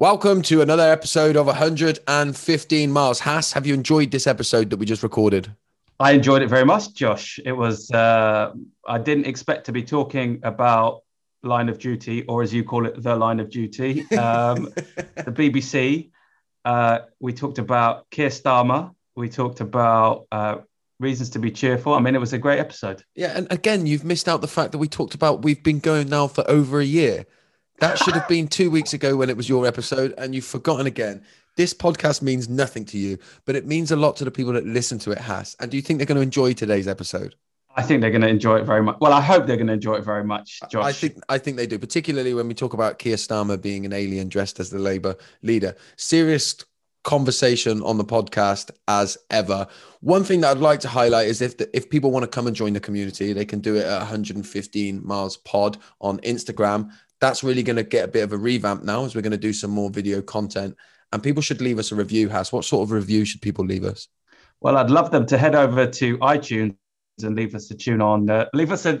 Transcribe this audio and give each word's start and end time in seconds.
Welcome 0.00 0.40
to 0.44 0.62
another 0.62 0.90
episode 0.90 1.36
of 1.36 1.44
115 1.44 2.90
Miles. 2.90 3.20
Hass, 3.20 3.52
have 3.52 3.66
you 3.66 3.74
enjoyed 3.74 4.10
this 4.10 4.26
episode 4.26 4.70
that 4.70 4.78
we 4.78 4.86
just 4.86 5.02
recorded? 5.02 5.54
I 6.00 6.12
enjoyed 6.12 6.40
it 6.40 6.46
very 6.46 6.64
much, 6.64 6.94
Josh. 6.94 7.38
It 7.44 7.52
was, 7.52 7.90
uh, 7.90 8.54
I 8.88 8.96
didn't 8.96 9.26
expect 9.26 9.66
to 9.66 9.72
be 9.72 9.82
talking 9.82 10.40
about 10.42 11.02
Line 11.42 11.68
of 11.68 11.78
Duty, 11.78 12.22
or 12.22 12.42
as 12.42 12.54
you 12.54 12.64
call 12.64 12.86
it, 12.86 13.02
The 13.02 13.14
Line 13.14 13.40
of 13.40 13.50
Duty, 13.50 14.10
um, 14.16 14.70
the 15.16 15.34
BBC. 15.36 16.08
Uh, 16.64 17.00
we 17.18 17.34
talked 17.34 17.58
about 17.58 18.08
Keir 18.08 18.30
Starmer. 18.30 18.94
We 19.16 19.28
talked 19.28 19.60
about 19.60 20.26
uh, 20.32 20.60
reasons 20.98 21.28
to 21.30 21.38
be 21.38 21.50
cheerful. 21.50 21.92
I 21.92 22.00
mean, 22.00 22.14
it 22.14 22.20
was 22.20 22.32
a 22.32 22.38
great 22.38 22.58
episode. 22.58 23.04
Yeah. 23.14 23.32
And 23.34 23.52
again, 23.52 23.86
you've 23.86 24.04
missed 24.04 24.30
out 24.30 24.40
the 24.40 24.48
fact 24.48 24.72
that 24.72 24.78
we 24.78 24.88
talked 24.88 25.14
about 25.14 25.42
we've 25.42 25.62
been 25.62 25.78
going 25.78 26.08
now 26.08 26.26
for 26.26 26.50
over 26.50 26.80
a 26.80 26.86
year. 26.86 27.26
That 27.80 27.98
should 27.98 28.14
have 28.14 28.28
been 28.28 28.46
two 28.46 28.70
weeks 28.70 28.92
ago 28.92 29.16
when 29.16 29.30
it 29.30 29.36
was 29.36 29.48
your 29.48 29.66
episode, 29.66 30.12
and 30.18 30.34
you've 30.34 30.44
forgotten 30.44 30.86
again. 30.86 31.22
This 31.56 31.72
podcast 31.72 32.20
means 32.20 32.46
nothing 32.46 32.84
to 32.86 32.98
you, 32.98 33.18
but 33.46 33.56
it 33.56 33.66
means 33.66 33.90
a 33.90 33.96
lot 33.96 34.16
to 34.16 34.24
the 34.24 34.30
people 34.30 34.52
that 34.52 34.66
listen 34.66 34.98
to 35.00 35.12
it, 35.12 35.18
Hass. 35.18 35.56
And 35.60 35.70
do 35.70 35.78
you 35.78 35.82
think 35.82 35.98
they're 35.98 36.06
going 36.06 36.16
to 36.16 36.22
enjoy 36.22 36.52
today's 36.52 36.86
episode? 36.86 37.34
I 37.76 37.82
think 37.82 38.02
they're 38.02 38.10
going 38.10 38.20
to 38.20 38.28
enjoy 38.28 38.58
it 38.58 38.64
very 38.64 38.82
much. 38.82 38.98
Well, 39.00 39.14
I 39.14 39.22
hope 39.22 39.46
they're 39.46 39.56
going 39.56 39.68
to 39.68 39.72
enjoy 39.72 39.94
it 39.94 40.04
very 40.04 40.24
much, 40.24 40.60
Josh. 40.70 40.84
I 40.84 40.92
think 40.92 41.22
I 41.30 41.38
think 41.38 41.56
they 41.56 41.66
do, 41.66 41.78
particularly 41.78 42.34
when 42.34 42.48
we 42.48 42.54
talk 42.54 42.74
about 42.74 42.98
Keir 42.98 43.16
Starmer 43.16 43.60
being 43.60 43.86
an 43.86 43.94
alien 43.94 44.28
dressed 44.28 44.60
as 44.60 44.68
the 44.68 44.78
Labour 44.78 45.16
leader. 45.42 45.74
Serious 45.96 46.56
conversation 47.02 47.80
on 47.82 47.96
the 47.96 48.04
podcast 48.04 48.70
as 48.88 49.16
ever. 49.30 49.66
One 50.00 50.22
thing 50.22 50.42
that 50.42 50.50
I'd 50.50 50.58
like 50.58 50.80
to 50.80 50.88
highlight 50.88 51.28
is 51.28 51.40
if 51.40 51.56
the, 51.56 51.74
if 51.74 51.88
people 51.88 52.10
want 52.10 52.24
to 52.24 52.28
come 52.28 52.46
and 52.46 52.54
join 52.54 52.74
the 52.74 52.80
community, 52.80 53.32
they 53.32 53.46
can 53.46 53.60
do 53.60 53.76
it 53.76 53.86
at 53.86 53.98
115 53.98 55.06
miles 55.06 55.38
pod 55.38 55.78
on 56.00 56.18
Instagram 56.18 56.90
that's 57.20 57.44
really 57.44 57.62
going 57.62 57.76
to 57.76 57.82
get 57.82 58.04
a 58.04 58.08
bit 58.08 58.22
of 58.22 58.32
a 58.32 58.36
revamp 58.36 58.82
now 58.82 59.04
as 59.04 59.14
we're 59.14 59.20
going 59.20 59.30
to 59.32 59.38
do 59.38 59.52
some 59.52 59.70
more 59.70 59.90
video 59.90 60.22
content. 60.22 60.76
And 61.12 61.22
people 61.22 61.42
should 61.42 61.60
leave 61.60 61.78
us 61.78 61.92
a 61.92 61.94
review, 61.94 62.28
Hass. 62.28 62.52
What 62.52 62.64
sort 62.64 62.84
of 62.84 62.92
review 62.92 63.24
should 63.24 63.42
people 63.42 63.64
leave 63.64 63.84
us? 63.84 64.08
Well, 64.60 64.76
I'd 64.76 64.90
love 64.90 65.10
them 65.10 65.26
to 65.26 65.38
head 65.38 65.54
over 65.54 65.86
to 65.86 66.18
iTunes 66.18 66.76
and 67.22 67.36
leave 67.36 67.54
us 67.54 67.70
a 67.70 67.74
tune 67.74 68.00
on. 68.00 68.30
Uh, 68.30 68.46
leave 68.54 68.72
us 68.72 68.86
a. 68.86 69.00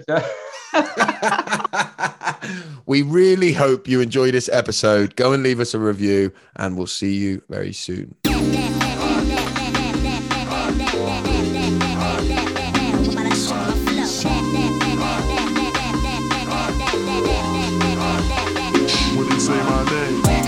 we 2.86 3.02
really 3.02 3.52
hope 3.52 3.88
you 3.88 4.00
enjoy 4.00 4.30
this 4.30 4.48
episode. 4.48 5.16
Go 5.16 5.32
and 5.32 5.42
leave 5.42 5.60
us 5.60 5.74
a 5.74 5.78
review, 5.78 6.32
and 6.56 6.76
we'll 6.76 6.86
see 6.86 7.14
you 7.14 7.42
very 7.48 7.72
soon. 7.72 8.14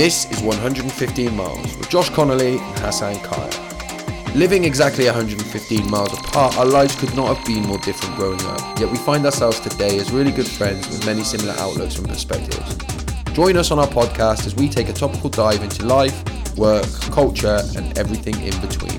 This 0.03 0.29
is 0.33 0.43
115 0.43 1.37
Miles 1.37 1.77
with 1.77 1.89
Josh 1.89 2.11
Connolly 2.11 2.59
and 2.59 2.79
Hassan 2.81 3.21
Kaya. 3.21 4.35
Living 4.35 4.65
exactly 4.65 5.05
115 5.05 5.89
miles 5.89 6.13
apart, 6.13 6.59
our 6.59 6.67
lives 6.67 6.99
could 6.99 7.15
not 7.15 7.37
have 7.37 7.47
been 7.47 7.63
more 7.63 7.79
different 7.79 8.17
growing 8.17 8.45
up, 8.47 8.81
yet 8.81 8.91
we 8.91 8.99
find 8.99 9.25
ourselves 9.25 9.61
today 9.61 10.01
as 10.01 10.11
really 10.11 10.33
good 10.33 10.49
friends 10.49 10.89
with 10.89 11.07
many 11.07 11.23
similar 11.23 11.53
outlooks 11.53 11.99
and 11.99 12.09
perspectives. 12.09 12.75
Join 13.33 13.57
us 13.57 13.71
on 13.71 13.79
our 13.79 13.87
podcast 13.87 14.45
as 14.45 14.57
we 14.57 14.69
take 14.69 14.89
a 14.89 14.93
topical 14.93 15.31
dive 15.31 15.63
into 15.63 15.87
life, 15.87 16.25
work, 16.59 16.91
culture, 17.13 17.61
and 17.77 17.97
everything 17.97 18.35
in 18.43 18.61
between. 18.61 18.99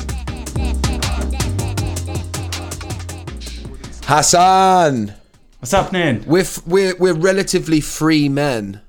Hassan! 4.06 5.14
What's 5.60 5.74
happening? 5.74 6.24
We're, 6.26 6.46
we're, 6.66 6.96
we're 6.96 7.14
relatively 7.14 7.82
free 7.82 8.30
men 8.30 8.83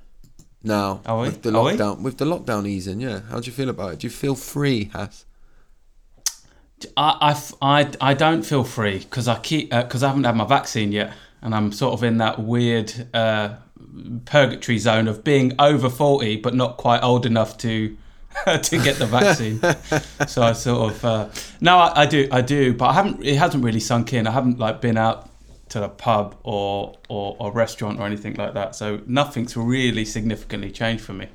now 0.65 1.01
Are 1.05 1.17
we? 1.19 1.27
with 1.27 1.41
the 1.43 1.53
Are 1.55 1.63
we? 1.63 1.71
lockdown 1.73 2.01
with 2.01 2.17
the 2.17 2.25
lockdown 2.25 2.67
easing. 2.67 2.99
Yeah, 3.01 3.21
how 3.29 3.39
do 3.39 3.45
you 3.45 3.51
feel 3.51 3.69
about 3.69 3.93
it? 3.93 3.99
Do 3.99 4.07
you 4.07 4.11
feel 4.11 4.35
free, 4.35 4.89
Hass? 4.93 5.25
I, 6.97 7.17
I 7.21 7.31
f- 7.31 7.53
I, 7.61 7.89
I 8.01 8.13
don't 8.13 8.43
feel 8.43 8.63
free 8.63 8.99
because 8.99 9.27
I 9.27 9.39
keep 9.39 9.69
because 9.71 10.03
I 10.03 10.07
haven't 10.07 10.25
had 10.25 10.35
my 10.35 10.45
vaccine 10.45 10.91
yet, 10.91 11.13
and 11.41 11.55
I'm 11.55 11.71
sort 11.71 11.93
of 11.93 12.03
in 12.03 12.17
that 12.17 12.39
weird 12.39 12.91
uh, 13.13 13.55
purgatory 14.25 14.77
zone 14.77 15.07
of 15.07 15.23
being 15.23 15.53
over 15.59 15.89
forty 15.89 16.35
but 16.35 16.53
not 16.53 16.77
quite 16.77 17.01
old 17.01 17.25
enough 17.25 17.57
to 17.59 17.95
to 18.45 18.77
get 18.83 18.97
the 18.97 19.05
vaccine. 19.05 19.59
so 20.27 20.41
I 20.43 20.51
sort 20.51 20.91
of 20.91 21.05
uh, 21.05 21.29
no, 21.61 21.77
I, 21.77 22.01
I 22.01 22.05
do 22.05 22.27
I 22.31 22.41
do, 22.41 22.73
but 22.73 22.87
I 22.87 22.93
haven't. 22.93 23.23
It 23.23 23.37
hasn't 23.37 23.63
really 23.63 23.79
sunk 23.79 24.11
in. 24.13 24.27
I 24.27 24.31
haven't 24.31 24.59
like 24.59 24.81
been 24.81 24.97
out 24.97 25.29
to 25.69 25.79
the 25.79 25.89
pub 25.89 26.35
or 26.43 26.95
or, 27.09 27.35
or 27.39 27.51
restaurant 27.51 27.99
or 27.99 28.05
anything 28.05 28.35
like 28.35 28.53
that. 28.53 28.75
So 28.75 29.01
nothing's 29.07 29.55
really 29.57 30.05
significantly 30.05 30.71
changed 30.71 31.03
for 31.03 31.13
me. 31.13 31.27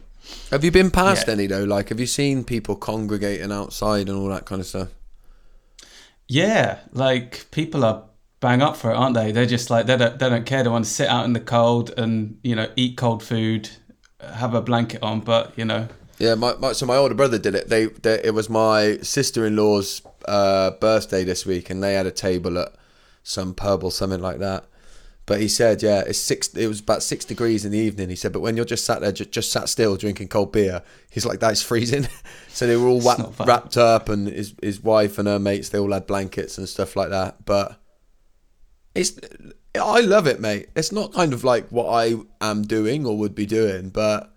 Have 0.51 0.65
you 0.65 0.71
been 0.71 0.91
past 0.91 1.27
Yeah. 1.27 1.33
any 1.35 1.47
though? 1.47 1.65
Like, 1.65 1.89
have 1.89 1.99
you 2.01 2.07
seen 2.07 2.45
people 2.45 2.77
congregating 2.77 3.51
outside 3.53 4.09
and 4.09 4.17
all 4.19 4.29
that 4.29 4.45
kind 4.47 4.61
of 4.61 4.67
stuff? 4.67 4.89
Yeah, 6.29 6.79
like 6.93 7.47
people 7.51 7.85
are 7.85 8.05
bang 8.41 8.63
up 8.63 8.77
for 8.77 8.91
it, 8.93 8.95
aren't 8.95 9.15
they? 9.15 9.33
They're 9.33 9.47
just 9.47 9.71
like 9.71 9.87
they 9.87 9.97
don't 9.97 10.19
they 10.19 10.29
don't 10.29 10.47
care. 10.47 10.63
They 10.63 10.69
want 10.71 10.85
to 10.85 10.91
sit 10.91 11.09
out 11.09 11.25
in 11.25 11.33
the 11.33 11.41
cold 11.41 11.93
and 11.99 12.39
you 12.43 12.55
know 12.55 12.69
eat 12.77 12.97
cold 12.97 13.23
food, 13.23 13.69
have 14.35 14.55
a 14.55 14.63
blanket 14.63 15.03
on, 15.03 15.21
but 15.21 15.53
you 15.57 15.65
know 15.65 15.89
Yeah, 16.19 16.37
my, 16.37 16.55
my 16.55 16.73
so 16.73 16.87
my 16.87 16.97
older 16.97 17.15
brother 17.15 17.39
did 17.39 17.55
it. 17.55 17.69
They, 17.69 17.87
they 17.87 18.21
it 18.23 18.35
was 18.35 18.49
my 18.49 18.99
sister 18.99 19.45
in 19.45 19.57
law's 19.57 20.03
uh, 20.27 20.73
birthday 20.73 21.25
this 21.25 21.45
week, 21.45 21.69
and 21.71 21.83
they 21.83 21.95
had 21.95 22.07
a 22.07 22.13
table 22.13 22.59
at 22.59 22.73
some 23.23 23.55
pub 23.55 23.85
or 23.85 23.91
something 23.91 24.21
like 24.21 24.39
that. 24.39 24.65
But 25.27 25.41
he 25.41 25.47
said, 25.47 25.81
yeah, 25.81 26.01
it's 26.01 26.19
six. 26.19 26.49
It 26.55 26.67
was 26.67 26.81
about 26.81 27.05
six 27.05 27.25
degrees 27.25 27.65
in 27.65 27.71
the 27.71 27.79
evening. 27.79 28.09
He 28.09 28.17
said, 28.17 28.33
but 28.33 28.41
when 28.41 28.57
you're 28.57 28.65
just 28.65 28.85
sat 28.85 29.01
there, 29.01 29.13
just, 29.13 29.31
just 29.31 29.53
sat 29.53 29.69
still 29.69 29.97
drinking 29.97 30.27
cold 30.27 30.51
beer, 30.51 30.83
he's 31.09 31.25
like, 31.25 31.39
that's 31.39 31.63
freezing. 31.63 32.09
so 32.49 32.67
they 32.67 32.77
were 32.77 32.89
all 32.89 33.01
wrapped, 33.01 33.39
wrapped 33.39 33.77
up, 33.77 34.09
and 34.09 34.27
his 34.27 34.55
his 34.61 34.83
wife 34.83 35.19
and 35.19 35.29
her 35.29 35.39
mates, 35.39 35.69
they 35.69 35.79
all 35.79 35.93
had 35.93 36.09
blankets 36.09 36.59
and 36.59 36.69
stuff 36.69 36.97
like 36.97 37.11
that. 37.11 37.45
But 37.45 37.81
it's, 38.95 39.21
I 39.81 40.01
love 40.01 40.27
it, 40.27 40.41
mate. 40.41 40.71
It's 40.75 40.91
not 40.91 41.13
kind 41.13 41.33
of 41.33 41.45
like 41.45 41.69
what 41.69 41.89
I 41.89 42.17
am 42.41 42.63
doing 42.63 43.07
or 43.07 43.17
would 43.17 43.37
be 43.37 43.47
doing, 43.47 43.91
but 43.91 44.35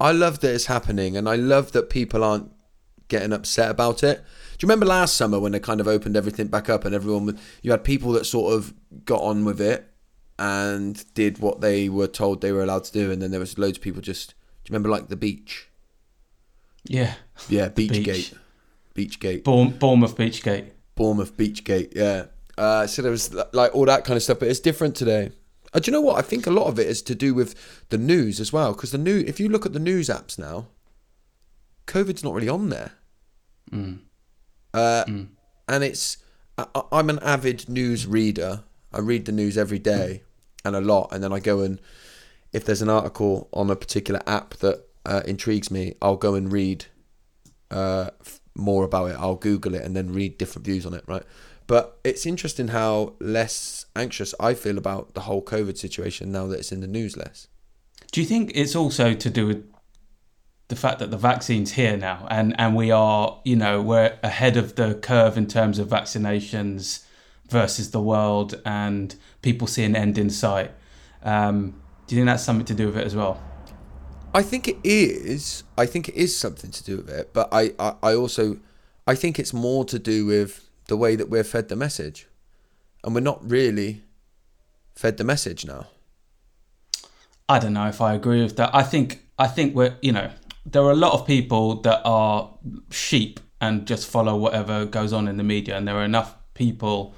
I 0.00 0.10
love 0.10 0.40
that 0.40 0.52
it's 0.52 0.66
happening, 0.66 1.16
and 1.16 1.28
I 1.28 1.36
love 1.36 1.70
that 1.72 1.90
people 1.90 2.24
aren't 2.24 2.50
getting 3.06 3.32
upset 3.32 3.70
about 3.70 4.02
it. 4.02 4.24
Do 4.56 4.64
you 4.64 4.68
remember 4.68 4.86
last 4.86 5.16
summer 5.16 5.38
when 5.40 5.52
they 5.52 5.60
kind 5.60 5.80
of 5.80 5.88
opened 5.88 6.16
everything 6.16 6.46
back 6.46 6.68
up 6.68 6.84
and 6.84 6.94
everyone, 6.94 7.38
you 7.62 7.70
had 7.70 7.84
people 7.84 8.12
that 8.12 8.24
sort 8.24 8.54
of 8.54 8.72
got 9.04 9.20
on 9.20 9.44
with 9.44 9.60
it 9.60 9.90
and 10.38 11.04
did 11.14 11.38
what 11.38 11.60
they 11.60 11.88
were 11.88 12.06
told 12.06 12.40
they 12.40 12.52
were 12.52 12.62
allowed 12.62 12.84
to 12.84 12.92
do, 12.92 13.10
and 13.10 13.20
then 13.20 13.30
there 13.30 13.40
was 13.40 13.58
loads 13.58 13.78
of 13.78 13.82
people 13.82 14.00
just. 14.02 14.30
Do 14.64 14.70
you 14.70 14.74
remember 14.74 14.88
like 14.88 15.08
the 15.08 15.16
beach? 15.16 15.68
yeah. 16.84 17.14
Yeah, 17.48 17.68
Beachgate, 17.68 18.32
Beach. 18.94 19.18
Beachgate, 19.18 19.44
Bourne, 19.44 19.70
Bournemouth 19.70 20.16
Beachgate. 20.16 20.70
Bournemouth 20.94 21.36
Beachgate. 21.36 21.94
Yeah. 21.94 22.26
Uh, 22.56 22.86
so 22.86 23.02
there 23.02 23.10
was 23.10 23.34
like 23.52 23.74
all 23.74 23.84
that 23.86 24.04
kind 24.04 24.16
of 24.16 24.22
stuff, 24.22 24.38
but 24.38 24.48
it's 24.48 24.60
different 24.60 24.94
today. 24.94 25.32
Uh, 25.72 25.80
do 25.80 25.90
you 25.90 25.92
know 25.92 26.00
what? 26.00 26.16
I 26.16 26.22
think 26.22 26.46
a 26.46 26.52
lot 26.52 26.68
of 26.68 26.78
it 26.78 26.86
is 26.86 27.02
to 27.02 27.14
do 27.16 27.34
with 27.34 27.54
the 27.88 27.98
news 27.98 28.38
as 28.38 28.52
well, 28.52 28.72
because 28.72 28.92
the 28.92 28.98
new. 28.98 29.24
If 29.26 29.40
you 29.40 29.48
look 29.48 29.66
at 29.66 29.72
the 29.72 29.80
news 29.80 30.08
apps 30.08 30.38
now, 30.38 30.68
COVID's 31.86 32.22
not 32.22 32.32
really 32.34 32.48
on 32.48 32.68
there. 32.70 32.92
Uh, 34.74 35.04
And 35.68 35.82
it's. 35.84 36.18
I, 36.58 36.66
I'm 36.92 37.08
an 37.10 37.18
avid 37.20 37.68
news 37.68 38.06
reader. 38.06 38.64
I 38.92 38.98
read 39.00 39.24
the 39.24 39.32
news 39.32 39.56
every 39.56 39.78
day 39.78 40.22
and 40.64 40.76
a 40.76 40.80
lot, 40.80 41.08
and 41.12 41.22
then 41.22 41.32
I 41.32 41.40
go 41.40 41.60
and 41.60 41.80
if 42.52 42.64
there's 42.64 42.82
an 42.82 42.88
article 42.88 43.48
on 43.52 43.70
a 43.70 43.76
particular 43.76 44.20
app 44.26 44.54
that 44.58 44.86
uh, 45.04 45.22
intrigues 45.26 45.70
me, 45.70 45.94
I'll 46.00 46.16
go 46.16 46.34
and 46.34 46.52
read 46.52 46.86
uh, 47.70 48.10
f- 48.20 48.40
more 48.54 48.84
about 48.84 49.10
it. 49.10 49.16
I'll 49.18 49.34
Google 49.34 49.74
it 49.74 49.82
and 49.82 49.96
then 49.96 50.12
read 50.12 50.38
different 50.38 50.64
views 50.64 50.86
on 50.86 50.94
it, 50.94 51.02
right? 51.08 51.24
But 51.66 51.98
it's 52.04 52.24
interesting 52.26 52.68
how 52.68 53.14
less 53.20 53.86
anxious 53.96 54.34
I 54.38 54.54
feel 54.54 54.78
about 54.78 55.14
the 55.14 55.22
whole 55.22 55.42
COVID 55.42 55.76
situation 55.76 56.30
now 56.30 56.46
that 56.46 56.60
it's 56.60 56.70
in 56.70 56.80
the 56.80 56.86
news 56.86 57.16
less. 57.16 57.48
Do 58.12 58.20
you 58.20 58.26
think 58.26 58.52
it's 58.54 58.76
also 58.76 59.14
to 59.14 59.30
do 59.30 59.46
with 59.48 59.73
the 60.68 60.76
fact 60.76 60.98
that 60.98 61.10
the 61.10 61.16
vaccine's 61.16 61.72
here 61.72 61.96
now, 61.96 62.26
and 62.30 62.54
and 62.58 62.74
we 62.74 62.90
are 62.90 63.40
you 63.44 63.56
know 63.56 63.82
we're 63.82 64.18
ahead 64.22 64.56
of 64.56 64.76
the 64.76 64.94
curve 64.94 65.36
in 65.36 65.46
terms 65.46 65.78
of 65.78 65.88
vaccinations 65.88 67.04
versus 67.48 67.90
the 67.90 68.00
world, 68.00 68.60
and 68.64 69.14
people 69.42 69.66
see 69.66 69.84
an 69.84 69.94
end 69.94 70.18
in 70.18 70.30
sight. 70.30 70.70
Um, 71.22 71.80
do 72.06 72.14
you 72.14 72.20
think 72.20 72.26
that's 72.26 72.44
something 72.44 72.66
to 72.66 72.74
do 72.74 72.86
with 72.86 72.96
it 72.96 73.06
as 73.06 73.14
well? 73.14 73.40
I 74.34 74.42
think 74.42 74.66
it 74.66 74.78
is. 74.82 75.62
I 75.78 75.86
think 75.86 76.08
it 76.08 76.16
is 76.16 76.36
something 76.36 76.70
to 76.70 76.84
do 76.84 76.96
with 76.96 77.08
it, 77.08 77.32
but 77.32 77.48
I, 77.52 77.72
I, 77.78 77.94
I 78.02 78.14
also, 78.14 78.58
I 79.06 79.14
think 79.14 79.38
it's 79.38 79.52
more 79.52 79.84
to 79.84 79.98
do 79.98 80.26
with 80.26 80.68
the 80.88 80.96
way 80.96 81.14
that 81.16 81.30
we're 81.30 81.44
fed 81.44 81.68
the 81.68 81.76
message, 81.76 82.26
and 83.04 83.14
we're 83.14 83.20
not 83.20 83.48
really 83.48 84.02
fed 84.94 85.18
the 85.18 85.24
message 85.24 85.64
now. 85.64 85.86
I 87.48 87.58
don't 87.58 87.74
know 87.74 87.86
if 87.86 88.00
I 88.00 88.14
agree 88.14 88.42
with 88.42 88.56
that. 88.56 88.74
I 88.74 88.82
think 88.82 89.22
I 89.38 89.46
think 89.46 89.74
we're 89.74 89.96
you 90.02 90.12
know 90.12 90.30
there 90.66 90.82
are 90.82 90.90
a 90.90 90.96
lot 90.96 91.12
of 91.12 91.26
people 91.26 91.80
that 91.82 92.00
are 92.04 92.50
sheep 92.90 93.40
and 93.60 93.86
just 93.86 94.08
follow 94.08 94.36
whatever 94.36 94.84
goes 94.84 95.12
on 95.12 95.28
in 95.28 95.36
the 95.36 95.44
media, 95.44 95.76
and 95.76 95.86
there 95.86 95.96
are 95.96 96.04
enough 96.04 96.36
people 96.54 97.14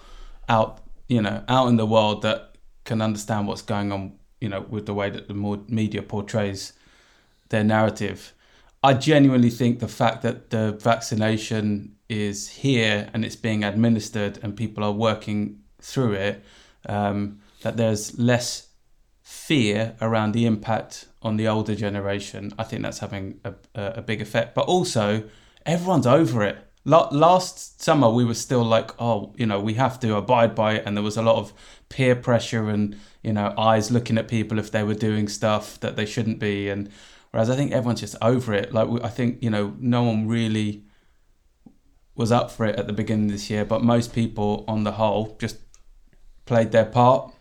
out 0.49 0.81
you 1.09 1.21
know 1.21 1.43
out 1.49 1.69
in 1.69 1.77
the 1.77 1.87
world 1.87 2.23
that 2.23 2.57
can 2.85 3.03
understand 3.03 3.47
what's 3.47 3.63
going 3.63 3.93
on 3.93 4.13
you 4.41 4.49
know 4.49 4.61
with 4.63 4.87
the 4.87 4.95
way 4.95 5.11
that 5.11 5.29
the 5.29 5.35
media 5.69 6.03
portrays 6.03 6.73
their 7.49 7.65
narrative. 7.65 8.33
I 8.83 8.95
genuinely 8.95 9.51
think 9.51 9.81
the 9.81 9.89
fact 9.89 10.23
that 10.23 10.51
the 10.51 10.73
vaccination 10.73 11.97
is 12.09 12.49
here 12.49 13.09
and 13.13 13.25
it's 13.25 13.37
being 13.37 13.65
administered 13.65 14.39
and 14.43 14.57
people 14.57 14.85
are 14.85 14.93
working 14.93 15.61
through 15.81 16.13
it, 16.13 16.45
um, 16.89 17.41
that 17.63 17.77
there's 17.77 18.17
less 18.19 18.69
fear 19.23 19.97
around 20.01 20.33
the 20.33 20.47
impact 20.47 21.07
on 21.27 21.37
the 21.37 21.49
older 21.49 21.75
generation. 21.75 22.53
I 22.59 22.65
think 22.65 22.83
that's 22.83 23.01
having 23.01 23.41
a, 23.45 23.55
a 23.75 24.03
big 24.03 24.21
effect. 24.23 24.55
But 24.55 24.67
also, 24.67 25.25
everyone's 25.67 26.07
over 26.07 26.43
it. 26.45 26.57
Last 26.85 27.83
summer, 27.83 28.09
we 28.09 28.25
were 28.25 28.35
still 28.35 28.63
like, 28.63 28.91
oh, 29.01 29.35
you 29.37 29.45
know, 29.45 29.61
we 29.61 29.75
have 29.75 29.99
to 30.01 30.17
abide 30.17 30.55
by 30.55 30.75
it. 30.75 30.85
And 30.87 30.97
there 30.97 31.03
was 31.03 31.17
a 31.17 31.23
lot 31.23 31.37
of 31.37 31.53
peer 31.89 32.15
pressure 32.15 32.71
and, 32.71 32.97
you 33.23 33.33
know, 33.33 33.53
eyes 33.59 33.91
looking 33.91 34.19
at 34.19 34.29
people 34.29 34.59
if 34.59 34.71
they 34.71 34.85
were 34.85 34.95
doing 34.95 35.27
stuff 35.29 35.81
that 35.81 35.97
they 35.97 36.07
shouldn't 36.07 36.39
be. 36.39 36.69
And 36.69 36.89
whereas 37.33 37.51
I 37.51 37.57
think 37.57 37.73
everyone's 37.73 38.01
just 38.01 38.17
over 38.23 38.55
it. 38.55 38.73
Like, 38.73 38.89
I 39.03 39.09
think, 39.09 39.43
you 39.43 39.51
know, 39.51 39.75
no 39.81 40.05
one 40.05 40.29
really 40.29 40.85
was 42.15 42.31
up 42.31 42.51
for 42.51 42.65
it 42.65 42.79
at 42.79 42.87
the 42.87 42.93
beginning 42.93 43.27
of 43.27 43.33
this 43.33 43.51
year, 43.51 43.65
but 43.65 43.83
most 43.83 44.15
people 44.15 44.65
on 44.67 44.85
the 44.85 44.93
whole 44.93 45.37
just 45.39 45.59
played 46.47 46.71
their 46.71 46.87
part 46.87 47.35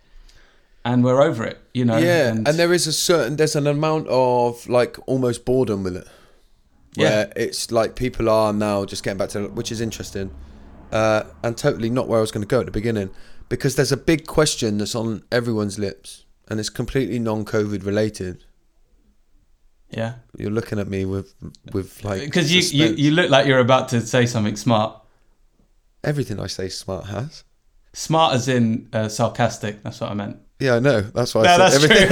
and 0.85 1.03
we're 1.03 1.21
over 1.21 1.43
it, 1.43 1.57
you 1.73 1.83
know. 1.83 1.97
Yeah, 1.97 2.29
and, 2.29 2.47
and 2.47 2.57
there 2.57 2.71
is 2.71 2.87
a 2.87 2.93
certain 2.93 3.35
there's 3.35 3.55
an 3.55 3.67
amount 3.67 4.07
of 4.07 4.69
like 4.69 4.97
almost 5.07 5.43
boredom 5.43 5.83
with 5.83 5.97
it. 5.97 6.07
Yeah. 6.95 7.25
it's 7.35 7.71
like 7.71 7.95
people 7.95 8.29
are 8.29 8.53
now 8.53 8.85
just 8.85 9.03
getting 9.03 9.17
back 9.17 9.29
to 9.29 9.49
which 9.49 9.71
is 9.71 9.81
interesting. 9.81 10.31
Uh, 10.91 11.23
and 11.43 11.57
totally 11.57 11.89
not 11.89 12.07
where 12.07 12.19
I 12.19 12.21
was 12.21 12.31
going 12.31 12.43
to 12.43 12.47
go 12.47 12.59
at 12.61 12.67
the 12.67 12.71
beginning 12.71 13.09
because 13.49 13.75
there's 13.75 13.91
a 13.91 13.97
big 13.97 14.27
question 14.27 14.77
that's 14.77 14.95
on 14.95 15.23
everyone's 15.31 15.77
lips 15.77 16.23
and 16.47 16.59
it's 16.59 16.69
completely 16.69 17.19
non-covid 17.19 17.85
related. 17.85 18.45
Yeah. 19.89 20.15
You're 20.37 20.51
looking 20.51 20.79
at 20.79 20.87
me 20.87 21.03
with 21.05 21.33
with 21.73 22.03
like 22.03 22.21
because 22.21 22.53
you, 22.53 22.61
you 22.61 22.95
you 22.95 23.11
look 23.11 23.29
like 23.29 23.47
you're 23.47 23.59
about 23.59 23.89
to 23.89 24.01
say 24.01 24.25
something 24.25 24.55
smart. 24.55 25.01
Everything 26.03 26.39
I 26.39 26.47
say 26.47 26.69
smart 26.69 27.07
has. 27.07 27.43
Smart 27.93 28.35
as 28.35 28.47
in 28.47 28.87
uh, 28.93 29.09
sarcastic. 29.09 29.81
That's 29.83 29.99
what 29.99 30.11
I 30.11 30.13
meant. 30.13 30.37
Yeah, 30.59 30.75
I 30.75 30.79
know. 30.79 31.01
That's 31.01 31.35
why 31.35 31.43
no, 31.43 31.57
I 31.57 31.69
said 31.69 31.91
everything. 31.91 32.09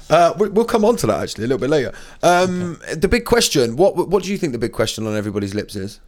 uh, 0.10 0.32
we'll 0.36 0.64
come 0.64 0.84
on 0.84 0.96
to 0.96 1.06
that 1.08 1.22
actually 1.22 1.44
a 1.44 1.48
little 1.48 1.60
bit 1.60 1.68
later. 1.68 1.92
Um, 2.22 2.78
okay. 2.82 2.94
The 2.94 3.08
big 3.08 3.26
question: 3.26 3.76
what 3.76 4.08
what 4.08 4.22
do 4.22 4.32
you 4.32 4.38
think 4.38 4.52
the 4.52 4.58
big 4.58 4.72
question 4.72 5.06
on 5.06 5.14
everybody's 5.14 5.54
lips 5.54 5.76
is? 5.76 6.00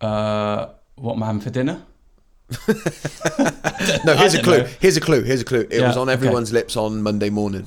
Uh, 0.00 0.68
what 0.96 1.18
man 1.18 1.40
for 1.40 1.50
dinner? 1.50 1.82
no, 4.04 4.14
here's 4.16 4.34
a 4.34 4.42
clue. 4.42 4.58
Know. 4.58 4.68
Here's 4.80 4.96
a 4.96 5.00
clue. 5.00 5.22
Here's 5.22 5.40
a 5.42 5.44
clue. 5.44 5.66
It 5.70 5.80
yeah, 5.80 5.88
was 5.88 5.96
on 5.96 6.08
everyone's 6.08 6.50
okay. 6.50 6.60
lips 6.60 6.76
on 6.76 7.02
Monday 7.02 7.28
morning. 7.28 7.66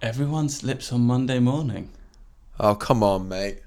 Everyone's 0.00 0.62
lips 0.62 0.92
on 0.92 1.00
Monday 1.00 1.40
morning. 1.40 1.90
Oh 2.60 2.76
come 2.76 3.02
on, 3.02 3.28
mate. 3.28 3.62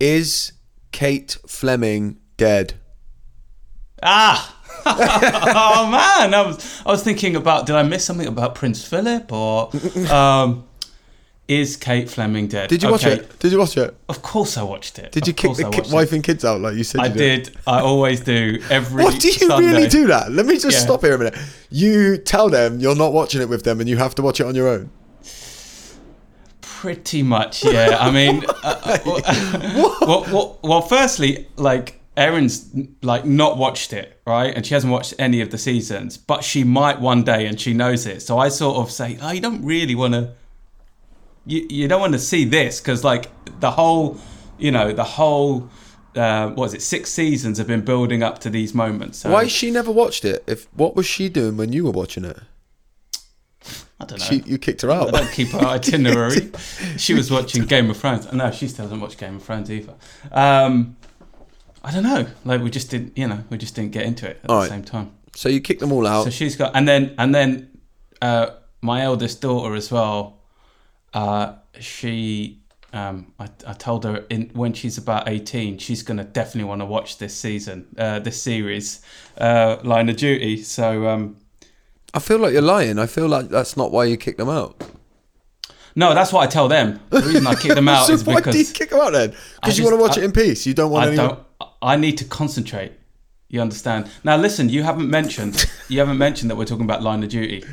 Is 0.00 0.52
Kate 0.92 1.36
Fleming 1.46 2.18
dead? 2.36 2.74
Ah. 4.02 4.56
oh 4.86 5.90
man, 5.90 6.32
I 6.32 6.42
was 6.46 6.82
I 6.86 6.90
was 6.90 7.02
thinking 7.02 7.36
about 7.36 7.66
did 7.66 7.76
I 7.76 7.82
miss 7.82 8.04
something 8.04 8.26
about 8.26 8.54
Prince 8.54 8.82
Philip 8.84 9.30
or 9.30 9.70
um, 10.10 10.64
is 11.48 11.76
Kate 11.76 12.08
Fleming 12.08 12.46
dead? 12.46 12.70
Did 12.70 12.82
you 12.82 12.90
watch 12.90 13.04
it? 13.04 13.38
Did 13.40 13.52
you 13.52 13.58
watch 13.58 13.76
it? 13.76 13.94
Of 14.08 14.22
course 14.22 14.56
I 14.56 14.62
watched 14.62 14.98
it. 14.98 15.12
Did 15.12 15.26
you 15.26 15.32
of 15.32 15.36
kick 15.36 15.56
the 15.56 15.68
ki- 15.68 15.92
wife 15.92 16.12
and 16.12 16.22
kids 16.22 16.44
out 16.44 16.60
like 16.60 16.76
you 16.76 16.84
said? 16.84 17.00
I 17.00 17.06
you 17.08 17.14
did. 17.14 17.44
did. 17.44 17.56
I 17.66 17.80
always 17.80 18.20
do 18.20 18.62
every. 18.70 19.02
What 19.02 19.20
do 19.20 19.28
you 19.28 19.48
Sunday. 19.48 19.66
really 19.66 19.88
do 19.88 20.06
that? 20.06 20.30
Let 20.30 20.46
me 20.46 20.54
just 20.54 20.78
yeah. 20.78 20.84
stop 20.84 21.02
here 21.02 21.14
a 21.14 21.18
minute. 21.18 21.36
You 21.68 22.16
tell 22.16 22.48
them 22.48 22.78
you're 22.78 22.96
not 22.96 23.12
watching 23.12 23.42
it 23.42 23.48
with 23.48 23.64
them 23.64 23.80
and 23.80 23.88
you 23.88 23.96
have 23.96 24.14
to 24.14 24.22
watch 24.22 24.40
it 24.40 24.46
on 24.46 24.54
your 24.54 24.68
own. 24.68 24.90
Pretty 26.80 27.22
much, 27.22 27.62
yeah. 27.62 27.98
I 28.00 28.10
mean, 28.10 28.42
uh, 28.64 28.80
uh 28.84 29.94
well, 30.06 30.24
well, 30.32 30.58
well, 30.62 30.80
firstly, 30.80 31.46
like 31.56 32.00
Erin's 32.16 32.70
like 33.02 33.26
not 33.26 33.58
watched 33.58 33.92
it, 33.92 34.18
right? 34.26 34.56
And 34.56 34.64
she 34.64 34.72
hasn't 34.72 34.90
watched 34.90 35.12
any 35.18 35.42
of 35.42 35.50
the 35.50 35.58
seasons, 35.58 36.16
but 36.16 36.42
she 36.42 36.64
might 36.64 36.98
one 36.98 37.22
day, 37.22 37.44
and 37.44 37.60
she 37.60 37.74
knows 37.74 38.06
it. 38.06 38.22
So 38.22 38.38
I 38.38 38.48
sort 38.48 38.78
of 38.78 38.90
say, 38.90 39.18
oh, 39.20 39.30
you 39.30 39.42
don't 39.42 39.62
really 39.62 39.94
want 39.94 40.14
to, 40.14 40.32
you 41.44 41.66
you 41.68 41.86
don't 41.86 42.00
want 42.00 42.14
to 42.14 42.18
see 42.18 42.46
this 42.46 42.80
because 42.80 43.04
like 43.04 43.28
the 43.60 43.72
whole, 43.72 44.18
you 44.58 44.70
know, 44.70 44.90
the 44.90 45.04
whole. 45.04 45.68
Uh, 46.16 46.48
what 46.48 46.56
was 46.56 46.74
it? 46.74 46.80
Six 46.80 47.12
seasons 47.12 47.58
have 47.58 47.66
been 47.66 47.84
building 47.84 48.22
up 48.22 48.38
to 48.38 48.48
these 48.48 48.74
moments. 48.74 49.18
So. 49.18 49.30
Why 49.30 49.48
she 49.48 49.70
never 49.70 49.92
watched 49.92 50.24
it? 50.24 50.42
If 50.46 50.66
what 50.72 50.96
was 50.96 51.04
she 51.04 51.28
doing 51.28 51.58
when 51.58 51.74
you 51.74 51.84
were 51.84 51.90
watching 51.90 52.24
it? 52.24 52.38
I 54.00 54.06
don't 54.06 54.18
know. 54.18 54.24
She, 54.24 54.36
you 54.46 54.56
kicked 54.58 54.82
her 54.82 54.90
out. 54.90 55.14
I 55.14 55.20
don't 55.20 55.32
keep 55.32 55.48
her 55.48 55.58
itinerary. 55.58 56.50
she 56.96 57.12
was 57.12 57.30
watching 57.30 57.66
Game 57.66 57.90
of 57.90 57.98
Thrones. 57.98 58.32
No, 58.32 58.50
she 58.50 58.66
still 58.66 58.86
doesn't 58.86 59.00
watch 59.00 59.18
Game 59.18 59.36
of 59.36 59.42
Thrones 59.42 59.70
either. 59.70 59.94
Um, 60.32 60.96
I 61.82 61.92
don't 61.92 62.02
know. 62.02 62.26
Like 62.44 62.62
we 62.62 62.70
just 62.70 62.90
didn't, 62.90 63.16
you 63.16 63.28
know, 63.28 63.44
we 63.50 63.58
just 63.58 63.74
didn't 63.74 63.92
get 63.92 64.04
into 64.04 64.28
it 64.28 64.40
at 64.42 64.50
all 64.50 64.56
the 64.56 64.62
right. 64.62 64.70
same 64.70 64.84
time. 64.84 65.12
So 65.34 65.48
you 65.48 65.60
kicked 65.60 65.80
them 65.80 65.92
all 65.92 66.06
out. 66.06 66.24
So 66.24 66.30
she's 66.30 66.56
got, 66.56 66.74
and 66.74 66.88
then 66.88 67.14
and 67.18 67.34
then 67.34 67.78
uh, 68.20 68.50
my 68.80 69.02
eldest 69.02 69.40
daughter 69.40 69.74
as 69.74 69.90
well. 69.90 70.38
Uh, 71.12 71.54
she, 71.78 72.60
um, 72.92 73.32
I, 73.38 73.48
I 73.66 73.72
told 73.72 74.04
her 74.04 74.24
in 74.30 74.50
when 74.52 74.72
she's 74.72 74.98
about 74.98 75.28
eighteen, 75.28 75.78
she's 75.78 76.02
gonna 76.02 76.24
definitely 76.24 76.68
want 76.68 76.80
to 76.80 76.86
watch 76.86 77.18
this 77.18 77.34
season, 77.34 77.86
uh, 77.96 78.18
this 78.18 78.40
series, 78.42 79.02
uh, 79.38 79.76
Line 79.82 80.08
of 80.08 80.16
Duty. 80.16 80.62
So 80.62 81.08
um, 81.08 81.36
I 82.12 82.18
feel 82.18 82.38
like 82.38 82.52
you're 82.52 82.62
lying. 82.62 82.98
I 82.98 83.06
feel 83.06 83.28
like 83.28 83.48
that's 83.48 83.76
not 83.76 83.92
why 83.92 84.04
you 84.04 84.16
kicked 84.16 84.38
them 84.38 84.48
out. 84.48 84.82
No, 85.96 86.14
that's 86.14 86.32
what 86.32 86.46
I 86.46 86.46
tell 86.46 86.68
them. 86.68 87.00
The 87.10 87.20
reason 87.20 87.46
I 87.46 87.54
kick 87.54 87.74
them 87.74 87.88
out 87.88 88.06
so 88.06 88.12
is 88.12 88.24
why 88.24 88.36
because 88.36 88.54
do 88.54 88.60
you 88.60 88.66
kick 88.66 88.90
them 88.90 89.00
out 89.00 89.12
then? 89.12 89.34
Because 89.56 89.78
you 89.78 89.84
want 89.84 89.96
to 89.96 90.00
watch 90.00 90.18
I, 90.18 90.22
it 90.22 90.24
in 90.24 90.32
peace. 90.32 90.66
You 90.66 90.74
don't 90.74 90.90
want 90.90 91.04
I 91.04 91.08
anyone. 91.08 91.28
Don't, 91.28 91.70
I 91.82 91.96
need 91.96 92.18
to 92.18 92.24
concentrate. 92.24 92.92
You 93.48 93.60
understand? 93.60 94.08
Now, 94.22 94.36
listen. 94.36 94.68
You 94.68 94.82
haven't 94.82 95.10
mentioned. 95.10 95.66
you 95.88 95.98
haven't 95.98 96.18
mentioned 96.18 96.50
that 96.50 96.56
we're 96.56 96.64
talking 96.64 96.84
about 96.84 97.02
Line 97.02 97.22
of 97.22 97.28
Duty. 97.28 97.64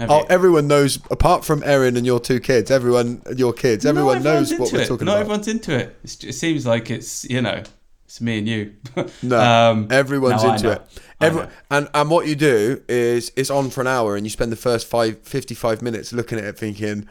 Oh, 0.00 0.20
you? 0.20 0.26
everyone 0.28 0.66
knows. 0.66 0.98
Apart 1.10 1.44
from 1.44 1.62
Erin 1.62 1.96
and 1.96 2.06
your 2.06 2.20
two 2.20 2.40
kids, 2.40 2.70
everyone, 2.70 3.22
your 3.36 3.52
kids, 3.52 3.86
everyone 3.86 4.22
knows 4.22 4.52
what 4.54 4.72
we're 4.72 4.80
it. 4.80 4.88
talking 4.88 5.06
Not 5.06 5.12
about. 5.12 5.20
everyone's 5.20 5.48
into 5.48 5.74
it. 5.74 5.96
It's, 6.02 6.22
it 6.22 6.34
seems 6.34 6.66
like 6.66 6.90
it's 6.90 7.24
you 7.28 7.40
know, 7.40 7.62
it's 8.04 8.20
me 8.20 8.38
and 8.38 8.48
you. 8.48 8.74
no, 9.22 9.40
um, 9.40 9.88
everyone's 9.90 10.42
no, 10.42 10.52
into 10.52 10.72
it. 10.72 10.82
Every, 11.20 11.46
and 11.70 11.88
and 11.94 12.10
what 12.10 12.26
you 12.26 12.34
do 12.34 12.82
is 12.88 13.32
it's 13.36 13.50
on 13.50 13.70
for 13.70 13.80
an 13.80 13.86
hour, 13.86 14.16
and 14.16 14.26
you 14.26 14.30
spend 14.30 14.52
the 14.52 14.56
first 14.56 14.86
five, 14.86 15.18
55 15.22 15.80
minutes 15.80 16.12
looking 16.12 16.38
at 16.38 16.44
it, 16.44 16.58
thinking, 16.58 17.08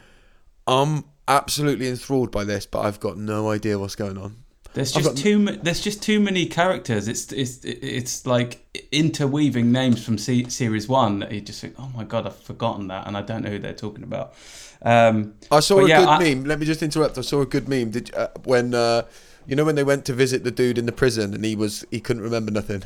"I'm 0.67 1.05
absolutely 1.27 1.87
enthralled 1.87 2.31
by 2.31 2.43
this, 2.43 2.67
but 2.67 2.81
I've 2.81 2.99
got 2.99 3.17
no 3.17 3.49
idea 3.49 3.79
what's 3.79 3.95
going 3.95 4.17
on." 4.17 4.37
There's 4.75 4.91
just 4.91 5.07
got... 5.07 5.17
too 5.17 5.45
there's 5.63 5.79
just 5.79 6.03
too 6.03 6.19
many 6.19 6.45
characters. 6.45 7.07
It's 7.07 7.31
it's 7.31 7.63
it's 7.63 8.27
like 8.27 8.63
interweaving 8.91 9.71
names 9.71 10.03
from 10.03 10.17
C- 10.17 10.49
series 10.49 10.87
one 10.87 11.19
that 11.19 11.31
you 11.31 11.41
just 11.41 11.61
think, 11.61 11.75
"Oh 11.79 11.89
my 11.95 12.03
god, 12.03 12.27
I've 12.27 12.35
forgotten 12.35 12.89
that," 12.89 13.07
and 13.07 13.17
I 13.17 13.21
don't 13.21 13.41
know 13.41 13.49
who 13.49 13.59
they're 13.59 13.73
talking 13.73 14.03
about. 14.03 14.33
Um, 14.81 15.33
I 15.49 15.61
saw 15.61 15.79
a 15.79 15.87
yeah, 15.87 15.99
good 15.99 16.09
I... 16.09 16.19
meme. 16.19 16.43
Let 16.43 16.59
me 16.59 16.65
just 16.65 16.83
interrupt. 16.83 17.17
I 17.17 17.21
saw 17.21 17.41
a 17.41 17.45
good 17.45 17.67
meme. 17.67 17.89
Did 17.91 18.13
uh, 18.13 18.27
when 18.43 18.75
uh, 18.75 19.03
you 19.47 19.55
know 19.55 19.63
when 19.63 19.75
they 19.75 19.83
went 19.83 20.05
to 20.05 20.13
visit 20.13 20.43
the 20.43 20.51
dude 20.51 20.77
in 20.77 20.85
the 20.85 20.91
prison 20.91 21.33
and 21.33 21.43
he 21.43 21.55
was 21.55 21.85
he 21.89 22.01
couldn't 22.01 22.21
remember 22.21 22.51
nothing. 22.51 22.83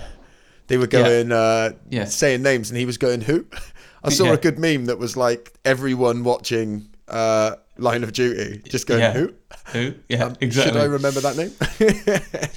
They 0.70 0.78
were 0.78 0.88
going, 0.88 1.30
yeah. 1.30 1.36
uh, 1.36 1.72
yeah. 1.90 2.06
saying 2.06 2.44
names, 2.44 2.70
and 2.70 2.78
he 2.78 2.86
was 2.86 2.98
going, 2.98 3.22
"Who?" 3.22 3.46
I 4.04 4.10
saw 4.10 4.26
yeah. 4.26 4.34
a 4.34 4.38
good 4.38 4.58
meme 4.58 4.86
that 4.86 4.98
was 4.98 5.18
like 5.18 5.54
everyone 5.66 6.24
watching 6.24 6.88
uh, 7.10 7.56
Line 7.78 8.04
of 8.04 8.14
Duty, 8.14 8.62
just 8.70 8.88
going, 8.88 9.02
yeah. 9.02 9.14
"Who?" 9.14 9.34
Who? 9.74 9.96
Yeah, 10.08 10.26
um, 10.26 10.38
exactly. 10.40 10.74
Should 10.74 10.82
I 10.82 10.86
remember 10.86 11.20
that 11.22 11.36
name? 11.36 12.50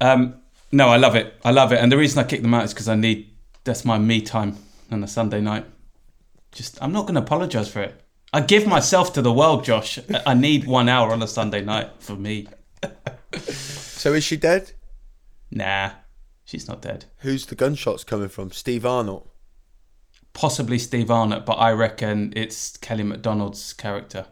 um, 0.00 0.36
no, 0.72 0.88
I 0.88 0.96
love 0.96 1.16
it. 1.16 1.34
I 1.44 1.50
love 1.50 1.72
it, 1.72 1.80
and 1.80 1.90
the 1.90 1.98
reason 1.98 2.18
I 2.20 2.24
kick 2.24 2.42
them 2.42 2.54
out 2.54 2.64
is 2.64 2.72
because 2.72 2.88
I 2.88 2.94
need 2.94 3.30
that's 3.64 3.84
my 3.84 3.98
me 3.98 4.22
time 4.22 4.56
on 4.90 5.02
a 5.02 5.08
Sunday 5.08 5.40
night. 5.40 5.66
Just, 6.52 6.78
I'm 6.82 6.92
not 6.92 7.02
going 7.02 7.14
to 7.14 7.20
apologize 7.20 7.68
for 7.68 7.82
it. 7.82 8.00
I 8.32 8.40
give 8.40 8.66
myself 8.66 9.12
to 9.14 9.22
the 9.22 9.32
world, 9.32 9.64
Josh. 9.64 9.98
I 10.26 10.34
need 10.34 10.66
one 10.66 10.88
hour 10.88 11.12
on 11.12 11.22
a 11.22 11.26
Sunday 11.26 11.62
night 11.62 11.90
for 11.98 12.14
me. 12.14 12.46
so 13.42 14.12
is 14.12 14.24
she 14.24 14.36
dead? 14.36 14.72
Nah. 15.50 15.90
She's 16.50 16.66
not 16.66 16.82
dead. 16.82 17.04
Who's 17.18 17.46
the 17.46 17.54
gunshots 17.54 18.02
coming 18.02 18.28
from? 18.28 18.50
Steve 18.50 18.84
Arnott. 18.84 19.22
Possibly 20.32 20.80
Steve 20.80 21.08
Arnott, 21.08 21.46
but 21.46 21.52
I 21.52 21.70
reckon 21.70 22.32
it's 22.34 22.76
Kelly 22.76 23.04
Macdonald's 23.04 23.72
character. 23.72 24.26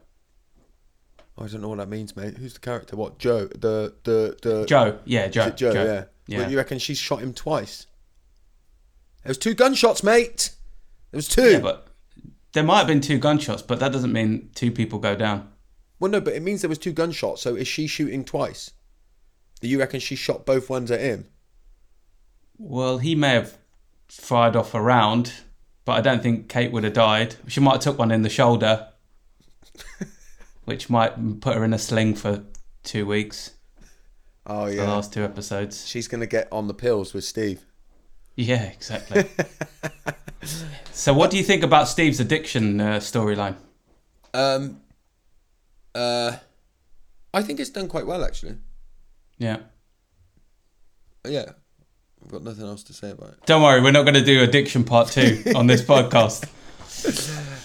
I 1.39 1.47
don't 1.47 1.61
know 1.63 1.69
what 1.69 1.79
that 1.79 1.89
means, 1.89 2.17
mate. 2.17 2.37
Who's 2.37 2.55
the 2.55 2.59
character? 2.59 2.97
What 2.97 3.21
Jo? 3.21 3.45
The 3.47 3.95
the 4.03 4.37
the 4.43 4.67
Jo? 4.67 4.99
Yeah, 5.05 5.29
Jo. 5.29 5.51
Jo, 5.51 5.73
Jo? 5.73 5.85
Yeah. 5.85 6.05
Yeah. 6.27 6.39
Well, 6.41 6.51
you 6.51 6.57
reckon 6.57 6.81
she's 6.81 6.99
shot 6.99 7.21
him 7.21 7.33
twice? 7.33 7.87
There 9.23 9.31
was 9.31 9.39
two 9.39 9.55
gunshots, 9.55 10.03
mate. 10.03 10.51
There 11.13 11.19
was 11.19 11.29
two. 11.29 11.53
Yeah, 11.53 11.61
but 11.61 11.87
there 12.53 12.65
might 12.65 12.79
have 12.79 12.89
been 12.89 13.01
two 13.01 13.21
gunshots, 13.21 13.63
but 13.63 13.79
that 13.79 13.93
doesn't 13.93 14.13
mean 14.13 14.51
two 14.57 14.73
people 14.73 14.99
go 14.99 15.15
down. 15.15 15.53
Well, 16.01 16.11
no, 16.11 16.21
but 16.21 16.35
it 16.35 16.43
means 16.43 16.63
there 16.63 16.69
was 16.69 16.79
two 16.79 16.93
gunshots. 16.93 17.43
So 17.43 17.55
is 17.55 17.69
she 17.69 17.87
shooting 17.87 18.25
twice? 18.25 18.73
Do 19.61 19.69
you 19.69 19.79
reckon 19.79 20.01
she 20.01 20.17
shot 20.17 20.45
both 20.45 20.69
ones 20.69 20.91
at 20.91 20.99
him? 20.99 21.27
Well, 22.59 22.99
he 22.99 23.15
may 23.15 23.35
have 23.35 23.57
fired 24.09 24.57
off 24.57 24.75
a 24.75 24.81
round, 24.83 25.33
but 25.85 25.93
I 25.93 26.01
don't 26.01 26.23
think 26.23 26.49
Kate 26.49 26.73
would 26.73 26.85
have 26.85 26.93
died. 26.93 27.37
She 27.47 27.61
might 27.61 27.75
have 27.75 27.81
took 27.83 27.99
one 27.99 28.11
in 28.11 28.23
the 28.23 28.29
shoulder, 28.29 28.89
which 30.65 30.91
might 30.91 31.41
put 31.41 31.57
her 31.57 31.65
in 31.65 31.73
a 31.73 31.79
sling 31.79 32.15
for 32.15 32.45
two 32.83 33.07
weeks. 33.07 33.53
Oh 34.47 34.67
yeah, 34.67 34.85
The 34.85 34.89
last 34.89 35.13
two 35.13 35.23
episodes. 35.25 35.87
She's 35.87 36.09
gonna 36.09 36.27
get 36.27 36.49
on 36.51 36.67
the 36.67 36.75
pills 36.75 37.15
with 37.15 37.25
Steve. 37.25 37.65
Yeah, 38.35 38.65
exactly. 38.65 39.25
so, 40.93 41.13
what 41.13 41.31
do 41.31 41.37
you 41.37 41.43
think 41.43 41.63
about 41.63 41.89
Steve's 41.89 42.19
addiction 42.19 42.81
uh, 42.81 42.97
storyline? 42.97 43.57
Um. 44.33 44.81
Uh. 45.95 46.37
I 47.35 47.43
think 47.43 47.61
it's 47.61 47.71
done 47.71 47.89
quite 47.89 48.07
well 48.07 48.25
actually. 48.25 48.57
Yeah. 49.39 49.59
Yeah. 51.27 51.53
I've 52.29 52.33
got 52.33 52.43
nothing 52.43 52.67
else 52.67 52.83
to 52.83 52.93
say 52.93 53.13
about 53.13 53.31
it. 53.31 53.47
Don't 53.47 53.63
worry, 53.63 53.81
we're 53.81 53.91
not 53.91 54.03
going 54.03 54.13
to 54.13 54.25
do 54.25 54.43
addiction 54.43 54.85
part 54.85 55.09
two 55.09 55.43
on 55.57 55.67
this 55.67 55.81
podcast. 55.95 56.47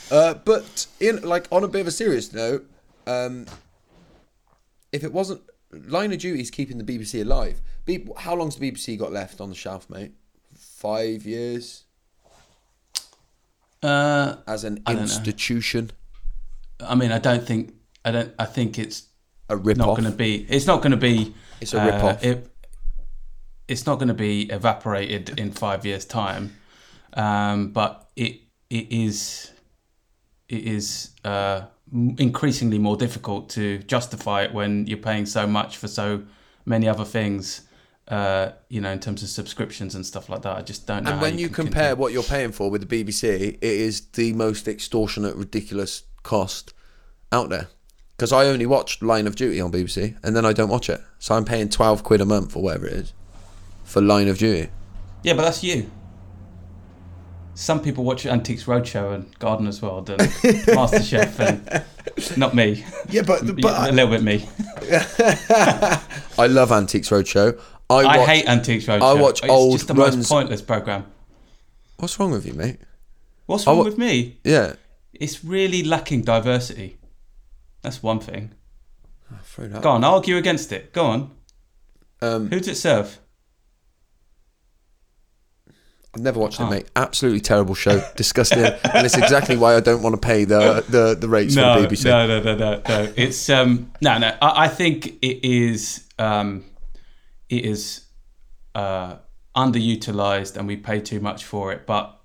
Uh, 0.09 0.35
but 0.35 0.87
in 1.01 1.21
like 1.21 1.47
on 1.51 1.65
a 1.65 1.67
bit 1.67 1.81
of 1.81 1.87
a 1.87 1.91
serious 1.91 2.31
note, 2.31 2.65
um, 3.05 3.45
if 4.93 5.03
it 5.03 5.11
wasn't 5.11 5.41
Line 5.73 6.13
of 6.13 6.19
Duty's 6.19 6.49
keeping 6.49 6.77
the 6.77 6.85
BBC 6.85 7.23
alive. 7.23 7.59
B- 7.83 8.07
how 8.17 8.35
long's 8.35 8.55
the 8.55 8.71
BBC 8.71 8.97
got 8.97 9.11
left 9.11 9.41
on 9.41 9.49
the 9.49 9.55
shelf, 9.55 9.89
mate? 9.89 10.13
Five 10.57 11.25
years 11.25 11.83
Uh, 13.81 14.37
as 14.47 14.63
an 14.63 14.81
I 14.85 14.93
institution, 14.93 15.91
I 16.79 16.95
mean, 16.95 17.11
I 17.11 17.19
don't 17.19 17.45
think 17.45 17.73
I 18.05 18.11
don't. 18.11 18.33
I 18.39 18.45
think 18.45 18.79
it's 18.79 19.07
a 19.49 19.57
rip 19.57 19.75
not 19.75 19.97
going 19.97 20.09
to 20.09 20.17
be. 20.17 20.45
It's 20.47 20.67
not 20.67 20.77
going 20.81 20.91
to 20.91 20.97
be. 20.97 21.33
It's 21.59 21.73
a 21.73 21.81
uh, 21.81 21.85
rip-off. 21.85 22.23
It, 22.23 22.49
it's 23.67 23.85
not 23.85 23.95
going 23.95 24.07
to 24.07 24.13
be 24.13 24.43
evaporated 24.43 25.39
in 25.39 25.51
five 25.51 25.85
years' 25.85 26.05
time, 26.05 26.55
um, 27.13 27.71
but 27.71 28.09
it 28.15 28.41
it 28.69 28.91
is 28.91 29.51
it 30.49 30.63
is 30.65 31.11
uh, 31.23 31.61
increasingly 32.17 32.79
more 32.79 32.97
difficult 32.97 33.49
to 33.49 33.79
justify 33.79 34.43
it 34.43 34.53
when 34.53 34.85
you're 34.87 34.97
paying 34.97 35.25
so 35.25 35.47
much 35.47 35.77
for 35.77 35.87
so 35.87 36.23
many 36.65 36.87
other 36.87 37.05
things. 37.05 37.61
Uh, 38.05 38.51
you 38.67 38.81
know, 38.81 38.91
in 38.91 38.99
terms 38.99 39.23
of 39.23 39.29
subscriptions 39.29 39.95
and 39.95 40.05
stuff 40.05 40.27
like 40.27 40.41
that, 40.41 40.57
I 40.57 40.61
just 40.61 40.85
don't 40.85 41.05
know. 41.05 41.11
And 41.11 41.21
when 41.21 41.39
you 41.39 41.47
can 41.47 41.67
compare 41.67 41.83
continue. 41.91 42.01
what 42.01 42.11
you're 42.11 42.23
paying 42.23 42.51
for 42.51 42.69
with 42.69 42.87
the 42.87 43.03
BBC, 43.03 43.53
it 43.53 43.63
is 43.63 44.01
the 44.07 44.33
most 44.33 44.67
extortionate, 44.67 45.37
ridiculous 45.37 46.03
cost 46.21 46.73
out 47.31 47.49
there. 47.49 47.69
Because 48.17 48.33
I 48.33 48.45
only 48.45 48.65
watch 48.65 49.01
Line 49.01 49.25
of 49.25 49.37
Duty 49.37 49.61
on 49.61 49.71
BBC, 49.71 50.17
and 50.21 50.35
then 50.35 50.45
I 50.45 50.51
don't 50.51 50.69
watch 50.69 50.89
it, 50.89 51.01
so 51.17 51.33
I'm 51.33 51.45
paying 51.45 51.69
twelve 51.69 52.03
quid 52.03 52.19
a 52.19 52.25
month 52.25 52.57
or 52.57 52.63
whatever 52.63 52.87
it 52.87 52.93
is 52.93 53.13
for 53.93 54.01
Line 54.01 54.27
of 54.27 54.39
Duty. 54.39 54.69
Yeah, 55.21 55.33
but 55.33 55.43
that's 55.43 55.63
you. 55.63 55.89
Some 57.53 57.79
people 57.79 58.03
watch 58.03 58.25
Antiques 58.25 58.63
Roadshow 58.63 59.13
and 59.13 59.37
Gardener's 59.37 59.83
World 59.83 60.09
and 60.09 60.19
MasterChef, 60.73 61.39
and 62.27 62.37
not 62.37 62.55
me. 62.55 62.83
Yeah, 63.09 63.21
but 63.21 63.41
a 63.43 63.91
little 63.91 64.09
bit 64.09 64.23
me. 64.23 64.49
I 66.39 66.47
love 66.49 66.71
Antiques 66.71 67.09
Roadshow. 67.09 67.59
I, 67.91 67.95
I 67.97 68.25
hate 68.25 68.47
Antiques 68.47 68.85
Roadshow. 68.85 69.01
I 69.03 69.13
watch 69.13 69.41
it's 69.43 69.51
old 69.51 69.73
just 69.73 69.87
the 69.87 69.93
runs- 69.93 70.17
most 70.17 70.29
pointless 70.29 70.63
program. 70.63 71.05
What's 71.97 72.19
wrong 72.19 72.31
with 72.31 72.47
you, 72.47 72.53
mate? 72.53 72.79
What's 73.45 73.67
wrong 73.67 73.77
wa- 73.77 73.83
with 73.83 73.99
me? 73.99 74.39
Yeah. 74.43 74.73
It's 75.13 75.43
really 75.45 75.83
lacking 75.83 76.23
diversity. 76.23 76.97
That's 77.83 78.01
one 78.01 78.19
thing. 78.19 78.53
Throw 79.43 79.67
that. 79.67 79.83
Go 79.83 79.91
on, 79.91 80.03
argue 80.03 80.37
against 80.37 80.71
it. 80.71 80.91
Go 80.93 81.05
on. 81.05 81.31
Um, 82.21 82.49
Who 82.49 82.57
does 82.57 82.67
it 82.69 82.75
serve? 82.75 83.19
I've 86.15 86.21
never 86.21 86.39
watched 86.39 86.59
it, 86.59 86.63
Oh. 86.63 86.69
mate. 86.69 86.85
Absolutely 86.95 87.39
terrible 87.41 87.73
show, 87.73 87.99
disgusting, 88.15 88.59
and 88.63 89.05
it's 89.05 89.17
exactly 89.17 89.57
why 89.57 89.75
I 89.75 89.79
don't 89.79 90.03
want 90.03 90.13
to 90.13 90.21
pay 90.21 90.45
the 90.45 90.83
the, 90.87 91.15
the 91.15 91.27
rates 91.27 91.55
no, 91.55 91.73
for 91.75 91.81
the 91.81 91.87
BBC. 91.87 92.05
no, 92.05 92.27
no, 92.27 92.39
no, 92.41 92.55
no, 92.55 92.81
no. 92.87 93.13
It's 93.15 93.49
um, 93.49 93.91
no, 94.01 94.17
no. 94.19 94.35
I, 94.41 94.65
I 94.65 94.67
think 94.67 95.07
it 95.23 95.43
is 95.43 96.07
um, 96.19 96.65
it 97.49 97.65
is 97.65 98.05
uh, 98.75 99.15
underutilized, 99.55 100.55
and 100.57 100.67
we 100.67 100.77
pay 100.77 100.99
too 100.99 101.19
much 101.19 101.45
for 101.45 101.71
it. 101.73 101.87
But 101.87 102.15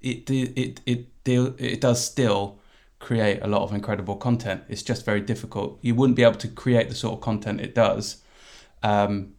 it 0.00 0.30
it 0.30 0.80
it 0.86 1.24
deal 1.24 1.54
it 1.58 1.80
does 1.80 2.04
still 2.04 2.60
create 3.00 3.40
a 3.42 3.48
lot 3.48 3.62
of 3.62 3.72
incredible 3.72 4.14
content. 4.16 4.62
It's 4.68 4.82
just 4.84 5.04
very 5.04 5.20
difficult. 5.20 5.78
You 5.82 5.96
wouldn't 5.96 6.16
be 6.16 6.22
able 6.22 6.38
to 6.38 6.48
create 6.48 6.88
the 6.88 6.94
sort 6.94 7.14
of 7.14 7.20
content 7.20 7.60
it 7.60 7.74
does, 7.74 8.22
um, 8.84 9.34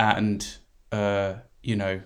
and 0.00 0.56
uh, 0.90 1.34
you 1.62 1.76
know 1.76 2.00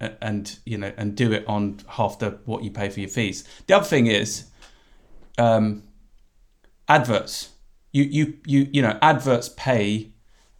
and 0.00 0.58
you 0.64 0.78
know 0.78 0.92
and 0.96 1.16
do 1.16 1.32
it 1.32 1.44
on 1.48 1.80
half 1.88 2.18
the 2.18 2.38
what 2.44 2.62
you 2.62 2.70
pay 2.70 2.88
for 2.88 3.00
your 3.00 3.08
fees. 3.08 3.44
The 3.66 3.76
other 3.76 3.84
thing 3.84 4.06
is 4.06 4.46
um, 5.38 5.82
adverts. 6.88 7.50
You 7.92 8.04
you 8.04 8.38
you 8.46 8.68
you 8.72 8.82
know 8.82 8.98
adverts 9.02 9.48
pay 9.56 10.12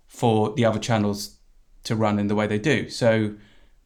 for 0.06 0.54
the 0.54 0.64
other 0.64 0.78
channels 0.78 1.36
to 1.84 1.94
run 1.94 2.18
in 2.18 2.26
the 2.26 2.34
way 2.34 2.46
they 2.46 2.58
do. 2.58 2.88
So 2.88 3.34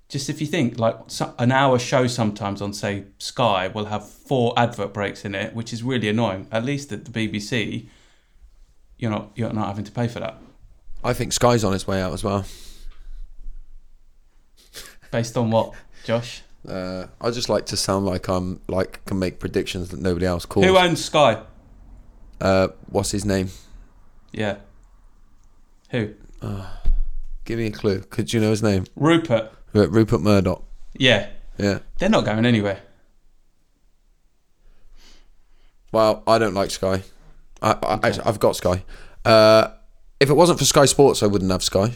just 0.08 0.28
if 0.28 0.40
you 0.40 0.46
think 0.46 0.78
like 0.78 0.96
an 1.38 1.50
hour 1.52 1.78
show 1.78 2.06
sometimes 2.06 2.60
on 2.60 2.72
say 2.72 3.04
Sky 3.18 3.68
will 3.68 3.86
have 3.86 4.08
four 4.08 4.52
advert 4.56 4.92
breaks 4.92 5.24
in 5.24 5.34
it, 5.34 5.54
which 5.54 5.72
is 5.72 5.82
really 5.82 6.08
annoying. 6.08 6.46
At 6.52 6.64
least 6.64 6.92
at 6.92 7.04
the 7.04 7.10
BBC, 7.10 7.88
you're 8.98 9.10
not 9.10 9.32
you're 9.34 9.52
not 9.52 9.66
having 9.66 9.84
to 9.84 9.92
pay 9.92 10.08
for 10.08 10.20
that. 10.20 10.38
I 11.04 11.14
think 11.14 11.32
Sky's 11.32 11.64
on 11.64 11.74
its 11.74 11.86
way 11.86 12.00
out 12.00 12.12
as 12.12 12.22
well. 12.22 12.44
Based 15.12 15.36
on 15.36 15.50
what, 15.52 15.74
Josh? 16.04 16.42
Uh, 16.66 17.06
I 17.20 17.30
just 17.30 17.48
like 17.48 17.66
to 17.66 17.76
sound 17.76 18.06
like 18.06 18.28
I'm 18.28 18.60
like 18.66 19.04
can 19.04 19.18
make 19.20 19.38
predictions 19.38 19.90
that 19.90 20.00
nobody 20.00 20.26
else 20.26 20.44
calls. 20.46 20.66
Who 20.66 20.76
owns 20.76 21.04
Sky? 21.04 21.40
uh, 22.40 22.68
what's 22.86 23.12
his 23.12 23.24
name? 23.24 23.50
Yeah. 24.32 24.56
Who? 25.90 26.14
Give 27.44 27.58
me 27.58 27.66
a 27.66 27.70
clue. 27.70 28.00
Could 28.00 28.32
you 28.32 28.40
know 28.40 28.50
his 28.50 28.62
name? 28.62 28.86
Rupert. 28.96 29.52
Ru- 29.72 29.86
Rupert 29.88 30.20
Murdoch. 30.22 30.64
Yeah. 30.96 31.28
Yeah. 31.58 31.80
They're 31.98 32.08
not 32.08 32.24
going 32.24 32.46
anywhere. 32.46 32.80
Well, 35.92 36.22
I 36.26 36.38
don't 36.38 36.54
like 36.54 36.70
Sky. 36.70 37.02
I, 37.60 37.72
I 37.82 37.94
actually, 38.02 38.24
I've 38.24 38.40
got 38.40 38.56
Sky. 38.56 38.84
Uh, 39.24 39.68
if 40.20 40.30
it 40.30 40.34
wasn't 40.34 40.58
for 40.58 40.64
Sky 40.64 40.86
Sports, 40.86 41.22
I 41.22 41.26
wouldn't 41.26 41.50
have 41.50 41.62
Sky. 41.62 41.92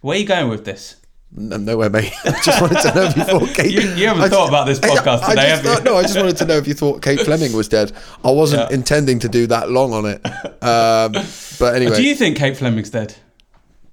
Where 0.00 0.16
are 0.16 0.20
you 0.20 0.26
going 0.26 0.48
with 0.48 0.64
this? 0.64 0.96
N- 1.36 1.64
nowhere, 1.64 1.90
mate. 1.90 2.12
I 2.24 2.40
just 2.42 2.60
wanted 2.60 2.80
to 2.80 2.94
know 2.94 3.02
if 3.04 3.16
you 3.16 3.24
thought 3.24 3.48
Kate. 3.54 3.70
You, 3.70 3.80
you 3.94 4.06
haven't 4.08 4.22
I 4.24 4.28
thought 4.28 4.48
just- 4.48 4.48
about 4.48 4.66
this 4.66 4.78
podcast 4.78 5.22
I 5.22 5.30
today, 5.30 5.48
just 5.50 5.62
have 5.62 5.64
you? 5.64 5.70
thought- 5.74 5.84
no, 5.84 5.96
I 5.96 6.02
just 6.02 6.16
wanted 6.16 6.36
to 6.38 6.44
know 6.46 6.56
if 6.56 6.66
you 6.66 6.74
thought 6.74 7.02
Kate 7.02 7.20
Fleming 7.20 7.52
was 7.52 7.68
dead. 7.68 7.92
I 8.24 8.30
wasn't 8.30 8.70
Yeah. 8.70 8.74
intending 8.76 9.18
to 9.20 9.28
do 9.28 9.46
that 9.48 9.70
long 9.70 9.92
on 9.92 10.06
it. 10.06 10.20
Um, 10.60 11.12
but 11.60 11.76
anyway, 11.76 11.96
Do 11.96 12.02
you 12.02 12.14
think 12.16 12.36
Kate 12.36 12.56
Fleming's 12.56 12.90
dead? 12.90 13.14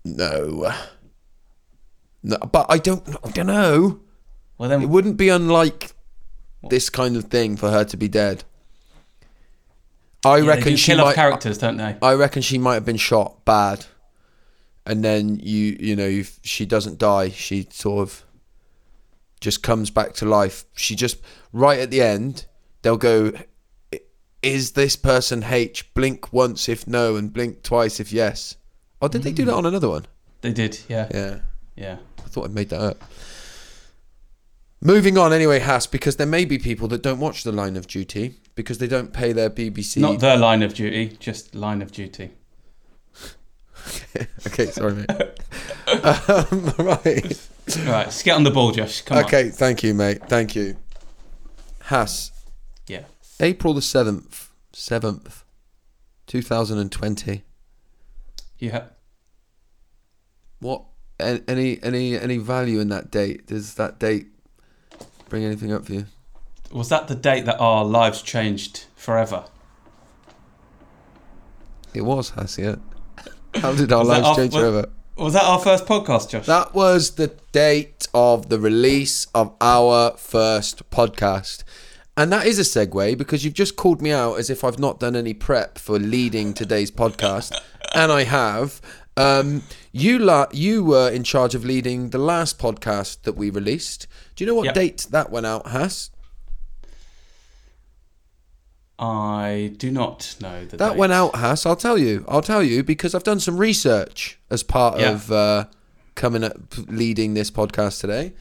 no. 0.04 0.74
No, 2.24 2.38
but 2.38 2.66
I 2.70 2.80
don't. 2.80 3.08
I 3.24 3.30
don't 3.30 3.46
know. 3.46 4.00
Well, 4.58 4.68
then 4.70 4.82
It 4.82 4.90
wouldn't 4.90 5.16
be 5.16 5.30
unlike 5.30 5.92
this 6.70 6.90
kind 6.90 7.16
of 7.16 7.26
thing 7.26 7.56
for 7.56 7.70
her 7.70 7.84
to 7.86 7.96
be 7.98 8.08
dead. 8.08 8.44
I 10.26 10.38
yeah, 10.38 10.42
they 10.42 10.48
reckon 10.48 10.76
she 10.76 10.92
kill 10.94 11.02
off 11.06 11.14
characters, 11.14 11.60
don't 11.60 11.78
they? 11.78 11.96
I 12.02 12.14
reckon 12.16 12.42
she 12.42 12.58
might 12.58 12.74
have 12.74 12.86
been 12.86 12.98
shot 12.98 13.46
bad, 13.46 13.86
and 14.86 15.04
then 15.04 15.40
you 15.42 15.78
you 15.80 15.96
know 15.96 16.22
she 16.42 16.66
doesn't 16.66 16.98
die, 16.98 17.30
she 17.30 17.68
sort 17.72 18.02
of 18.02 18.26
just 19.42 19.64
comes 19.64 19.90
back 19.90 20.14
to 20.14 20.26
life. 20.26 20.66
She 20.74 20.96
just 20.96 21.18
right 21.52 21.80
at 21.80 21.92
the 21.92 22.02
end 22.02 22.46
they'll 22.82 22.98
go, 22.98 23.34
"Is 24.42 24.72
this 24.72 24.96
person 24.96 25.44
H?" 25.44 25.94
Blink 25.94 26.32
once 26.32 26.70
if 26.70 26.88
no, 26.88 27.16
and 27.16 27.34
blink 27.34 27.64
twice 27.64 28.00
if 28.00 28.14
yes. 28.14 28.56
Oh, 29.02 29.08
did 29.08 29.24
they 29.24 29.32
do 29.32 29.46
that 29.46 29.54
on 29.54 29.66
another 29.66 29.90
one? 29.90 30.06
They 30.42 30.54
did, 30.54 30.80
yeah, 30.88 31.08
Yeah, 31.14 31.40
yeah. 31.76 31.98
I 32.20 32.28
thought 32.28 32.46
I 32.46 32.48
made 32.50 32.70
that 32.70 32.82
up. 32.82 33.04
Moving 34.82 35.18
on 35.18 35.34
anyway, 35.34 35.60
Haas, 35.60 35.88
because 35.88 36.18
there 36.18 36.28
may 36.28 36.46
be 36.46 36.60
people 36.60 36.88
that 36.90 37.02
don't 37.02 37.20
watch 37.20 37.44
the 37.44 37.52
Line 37.52 37.76
of 37.76 37.88
Duty 37.88 38.36
because 38.54 38.78
they 38.78 38.88
don't 38.88 39.12
pay 39.12 39.32
their 39.34 39.50
BBC. 39.50 39.98
Not 39.98 40.20
the 40.20 40.38
line 40.38 40.62
of 40.62 40.74
duty, 40.74 41.18
just 41.20 41.56
line 41.56 41.82
of 41.82 41.92
duty. 41.92 42.32
okay, 44.48 44.68
sorry, 44.68 44.94
mate. 44.94 45.10
um, 45.88 46.74
right. 46.80 47.50
Right, 47.78 48.06
let's 48.06 48.24
get 48.24 48.36
on 48.36 48.44
the 48.44 48.52
ball, 48.52 48.72
Josh. 48.72 49.02
Come 49.02 49.18
on. 49.18 49.26
Okay, 49.26 49.50
thank 49.50 49.84
you, 49.84 49.94
mate. 49.94 50.22
Thank 50.28 50.56
you. 50.56 50.78
Haas, 51.84 52.32
Yeah. 52.88 53.04
April 53.40 53.74
the 53.74 53.82
7th, 53.82 54.50
7th, 54.74 55.44
2020. 56.28 57.44
Yeah. 58.60 58.86
What 60.60 60.84
any 61.20 61.82
any 61.84 62.18
any 62.18 62.38
value 62.38 62.80
in 62.80 62.90
that 62.90 63.12
date? 63.12 63.48
Does 63.48 63.76
that 63.76 64.00
date 64.00 64.28
bring 65.30 65.44
anything 65.44 65.72
up 65.72 65.86
for 65.86 65.94
you? 65.94 66.06
Was 66.72 66.90
that 66.90 67.08
the 67.08 67.16
date 67.16 67.46
that 67.46 67.60
our 67.60 67.86
lives 67.86 68.22
changed 68.22 68.86
forever? 68.96 69.46
It 71.94 72.02
was 72.02 72.32
Haas, 72.32 72.58
yeah. 72.58 72.76
How 73.56 73.74
did 73.74 73.92
our 73.92 74.00
Was 74.00 74.08
lives 74.08 74.28
off- 74.28 74.38
change 74.38 74.54
was- 74.54 74.62
forever? 74.62 74.86
Was 75.18 75.34
that 75.34 75.44
our 75.44 75.60
first 75.60 75.86
podcast, 75.86 76.30
Josh? 76.30 76.46
That 76.46 76.74
was 76.74 77.12
the 77.12 77.32
date 77.54 78.06
of 78.14 78.50
the 78.50 78.60
release 78.60 79.28
of 79.34 79.54
our 79.62 80.12
first 80.18 80.90
podcast. 80.90 81.64
And 82.18 82.32
that 82.34 82.46
is 82.46 82.60
a 82.60 82.64
segue 82.64 83.18
because 83.18 83.46
you've 83.46 83.54
just 83.54 83.78
called 83.78 84.02
me 84.02 84.12
out 84.12 84.36
as 84.36 84.50
if 84.50 84.64
I've 84.66 84.78
not 84.80 85.00
done 85.00 85.16
any 85.16 85.34
prep 85.34 85.78
for 85.78 85.98
leading 86.00 86.54
today's 86.54 86.92
podcast. 86.92 87.58
and 87.96 88.12
I 88.12 88.24
have. 88.26 88.82
Um, 89.18 89.64
you 89.94 90.20
la- 90.20 90.48
you 90.52 90.84
were 90.84 91.10
in 91.10 91.24
charge 91.24 91.56
of 91.56 91.64
leading 91.64 92.10
the 92.10 92.18
last 92.18 92.60
podcast 92.60 93.22
that 93.24 93.38
we 93.38 93.50
released. 93.50 94.08
Do 94.36 94.44
you 94.44 94.48
know 94.50 94.56
what 94.56 94.66
Yep. 94.66 94.74
date 94.76 95.08
that 95.12 95.32
went 95.32 95.46
out, 95.46 95.68
Hass? 95.70 96.10
I 98.98 99.74
do 99.78 99.92
not 99.92 100.36
know 100.42 100.66
the 100.66 100.78
That 100.78 100.90
date. 100.92 100.98
went 100.98 101.12
out, 101.14 101.36
Hass. 101.36 101.66
I'll 101.66 101.76
tell 101.76 101.98
you. 101.98 102.24
I'll 102.28 102.42
tell 102.42 102.64
you 102.64 102.84
because 102.84 103.14
I've 103.14 103.24
done 103.24 103.40
some 103.40 103.58
research 103.58 104.40
as 104.50 104.64
part 104.64 105.00
Yeah. 105.00 105.12
of 105.12 105.32
uh, 105.32 105.66
coming 106.16 106.44
up 106.44 106.58
leading 106.88 107.34
this 107.34 107.52
podcast 107.52 108.00
today. 108.00 108.34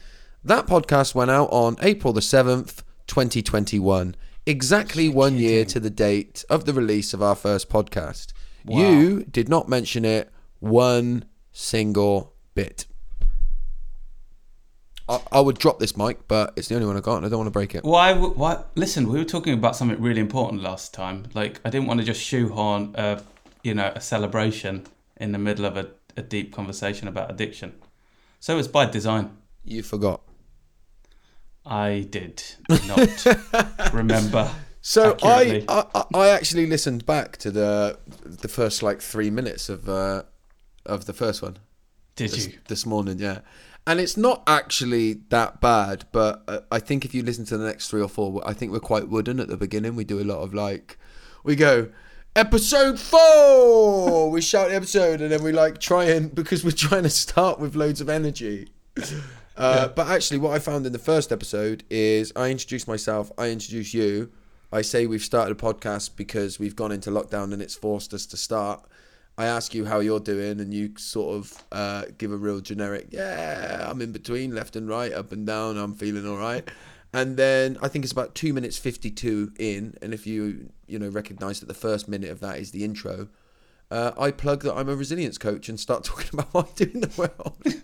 That 0.43 0.65
podcast 0.67 1.13
went 1.15 1.31
out 1.31 1.49
on 1.51 1.75
April 1.81 2.13
the 2.13 2.21
seventh, 2.21 2.83
twenty 3.07 3.41
twenty 3.41 3.79
one. 3.79 4.15
Exactly 4.45 5.09
one 5.09 5.37
year 5.37 5.65
to 5.65 5.79
the 5.79 5.89
date 5.89 6.45
of 6.49 6.65
the 6.65 6.73
release 6.73 7.13
of 7.13 7.21
our 7.21 7.35
first 7.35 7.67
podcast. 7.69 8.27
You 8.67 9.23
did 9.29 9.49
not 9.49 9.67
mention 9.69 10.05
it 10.05 10.31
one 10.59 11.25
single 11.51 12.33
bit. 12.53 12.85
I, 15.07 15.19
I 15.33 15.39
would 15.39 15.57
drop 15.59 15.79
this 15.79 15.95
mic, 15.95 16.27
but 16.27 16.53
it's 16.55 16.67
the 16.67 16.75
only 16.75 16.87
one 16.87 16.97
I 16.97 16.99
got, 17.01 17.17
and 17.17 17.25
I 17.25 17.29
don't 17.29 17.37
want 17.39 17.47
to 17.47 17.51
break 17.51 17.75
it. 17.75 17.83
Why? 17.83 18.13
w- 18.13 18.33
Why? 18.33 18.63
Listen, 18.75 19.07
we 19.07 19.17
were 19.19 19.25
talking 19.25 19.53
about 19.53 19.75
something 19.75 20.01
really 20.01 20.21
important 20.21 20.61
last 20.63 20.93
time. 20.93 21.25
Like, 21.33 21.61
I 21.63 21.69
didn't 21.69 21.87
want 21.87 21.99
to 21.99 22.05
just 22.05 22.21
shoehorn 22.21 22.95
a, 22.95 23.21
you 23.63 23.73
know, 23.75 23.91
a 23.95 24.01
celebration 24.01 24.85
in 25.17 25.31
the 25.31 25.37
middle 25.37 25.65
of 25.65 25.77
a, 25.77 25.89
a 26.17 26.21
deep 26.21 26.53
conversation 26.53 27.07
about 27.07 27.29
addiction. 27.29 27.73
So 28.39 28.57
it's 28.57 28.67
by 28.67 28.85
design. 28.85 29.37
You 29.63 29.83
forgot. 29.83 30.21
I 31.65 32.05
did 32.09 32.43
not 32.87 33.25
remember. 33.93 34.51
So 34.81 35.17
I. 35.23 35.65
I 35.67 35.85
I- 35.95 36.05
I 36.13 36.29
actually 36.29 36.67
listened 36.67 37.05
back 37.05 37.37
to 37.37 37.49
the 37.51 37.97
the 38.23 38.47
first 38.47 38.83
like 38.83 39.01
three 39.01 39.29
minutes 39.31 39.69
of 39.69 39.89
uh 39.89 40.23
of 40.85 41.05
the 41.05 41.13
first 41.13 41.41
one 41.41 41.57
Did 42.15 42.31
this, 42.31 42.47
you? 42.47 42.53
this 42.67 42.85
morning, 42.85 43.17
yeah, 43.19 43.39
and 43.87 43.99
it's 43.99 44.17
not 44.17 44.43
actually 44.47 45.13
that 45.29 45.61
bad, 45.61 46.05
but 46.11 46.43
uh, 46.47 46.59
I 46.71 46.79
think 46.79 47.05
if 47.05 47.13
you 47.13 47.23
listen 47.23 47.45
to 47.45 47.57
the 47.57 47.65
next 47.65 47.89
three 47.89 48.01
or 48.01 48.09
four, 48.09 48.41
I 48.45 48.53
think 48.53 48.71
we're 48.71 48.79
quite 48.79 49.09
wooden 49.09 49.39
at 49.39 49.47
the 49.47 49.57
beginning. 49.57 49.95
We 49.95 50.03
do 50.03 50.19
a 50.19 50.23
lot 50.23 50.39
of 50.39 50.53
like, 50.53 50.97
we 51.43 51.55
go 51.55 51.89
episode 52.35 52.99
four, 52.99 54.29
we 54.29 54.41
shout 54.41 54.69
the 54.69 54.75
episode, 54.75 55.21
and 55.21 55.31
then 55.31 55.43
we 55.43 55.51
like 55.51 55.79
try 55.79 56.05
and 56.05 56.33
because 56.33 56.63
we're 56.63 56.71
trying 56.71 57.03
to 57.03 57.09
start 57.09 57.59
with 57.59 57.75
loads 57.75 58.01
of 58.01 58.09
energy. 58.09 58.69
Uh, 59.57 59.87
But 59.87 60.07
actually, 60.07 60.39
what 60.39 60.53
I 60.53 60.59
found 60.59 60.85
in 60.85 60.91
the 60.91 60.99
first 60.99 61.31
episode 61.31 61.83
is 61.89 62.33
I 62.35 62.49
introduce 62.49 62.87
myself, 62.87 63.31
I 63.37 63.49
introduce 63.49 63.93
you. 63.93 64.31
I 64.71 64.81
say 64.81 65.05
we've 65.05 65.21
started 65.23 65.57
a 65.57 65.61
podcast 65.61 66.17
because 66.17 66.59
we've 66.59 66.75
gone 66.75 66.91
into 66.91 67.09
lockdown 67.09 67.53
and 67.53 67.61
it's 67.61 67.75
forced 67.75 68.13
us 68.13 68.25
to 68.25 68.37
start. 68.37 68.83
I 69.37 69.45
ask 69.47 69.73
you 69.75 69.85
how 69.85 69.99
you're 69.99 70.19
doing, 70.21 70.59
and 70.61 70.73
you 70.73 70.91
sort 70.97 71.35
of 71.35 71.63
uh, 71.71 72.03
give 72.17 72.31
a 72.31 72.37
real 72.37 72.61
generic, 72.61 73.07
yeah, 73.11 73.85
I'm 73.89 74.01
in 74.01 74.11
between, 74.13 74.55
left 74.55 74.75
and 74.75 74.87
right, 74.87 75.11
up 75.11 75.31
and 75.33 75.45
down, 75.45 75.77
I'm 75.77 75.93
feeling 75.93 76.27
all 76.27 76.37
right. 76.37 76.67
And 77.13 77.35
then 77.37 77.77
I 77.81 77.87
think 77.89 78.05
it's 78.05 78.11
about 78.11 78.35
two 78.35 78.53
minutes 78.53 78.77
52 78.77 79.53
in, 79.59 79.97
and 80.01 80.13
if 80.13 80.25
you, 80.25 80.69
you 80.87 80.99
know, 80.99 81.09
recognize 81.09 81.59
that 81.59 81.65
the 81.67 81.73
first 81.73 82.07
minute 82.07 82.29
of 82.29 82.39
that 82.41 82.59
is 82.59 82.71
the 82.71 82.83
intro, 82.85 83.27
uh, 83.91 84.11
I 84.17 84.31
plug 84.31 84.63
that 84.63 84.73
I'm 84.75 84.89
a 84.89 84.95
resilience 84.95 85.37
coach 85.37 85.67
and 85.69 85.79
start 85.79 86.03
talking 86.11 86.29
about 86.33 86.53
what 86.53 86.67
I 86.69 86.83
do 86.85 86.91
in 86.93 87.01
the 87.01 87.11
world. 87.17 87.57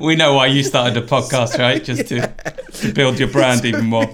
We 0.00 0.16
know 0.16 0.34
why 0.34 0.46
you 0.48 0.64
started 0.64 1.02
a 1.02 1.06
podcast, 1.06 1.56
right? 1.58 1.82
Just 1.90 2.08
to, 2.08 2.34
to 2.72 2.92
build 2.92 3.18
your 3.18 3.28
brand 3.28 3.64
even 3.64 3.86
more. 3.86 4.04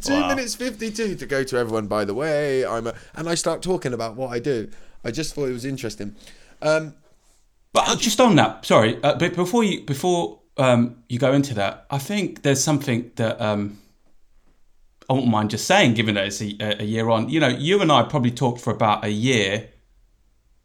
Two 0.00 0.12
Wow. 0.12 0.28
minutes 0.28 0.54
fifty-two 0.54 1.16
to 1.16 1.26
go 1.26 1.42
to 1.42 1.56
everyone. 1.58 1.88
By 1.88 2.04
the 2.04 2.14
way, 2.14 2.64
I'm 2.64 2.86
a, 2.86 2.94
and 3.16 3.28
I 3.28 3.34
start 3.34 3.60
talking 3.62 3.92
about 3.92 4.14
what 4.14 4.30
I 4.30 4.38
do. 4.38 4.70
I 5.04 5.10
just 5.10 5.34
thought 5.34 5.48
it 5.48 5.52
was 5.52 5.64
interesting. 5.64 6.14
Um, 6.62 6.94
But 7.72 7.88
uh, 7.88 7.96
just 7.96 8.20
on 8.20 8.36
that, 8.36 8.64
sorry, 8.64 9.02
uh, 9.02 9.16
but 9.18 9.34
before 9.34 9.64
you 9.64 9.84
before 9.84 10.40
um, 10.56 11.02
you 11.08 11.18
go 11.18 11.32
into 11.32 11.54
that, 11.54 11.86
I 11.90 11.98
think 11.98 12.42
there's 12.42 12.62
something 12.62 13.10
that 13.16 13.40
um, 13.40 13.78
I 15.10 15.12
won't 15.14 15.26
mind 15.26 15.50
just 15.50 15.66
saying, 15.66 15.94
given 15.94 16.14
that 16.14 16.26
it's 16.26 16.40
a, 16.40 16.82
a 16.82 16.84
year 16.84 17.10
on. 17.10 17.28
You 17.28 17.40
know, 17.40 17.48
you 17.48 17.82
and 17.82 17.90
I 17.90 18.04
probably 18.04 18.30
talked 18.30 18.60
for 18.60 18.72
about 18.72 19.04
a 19.04 19.10
year 19.10 19.70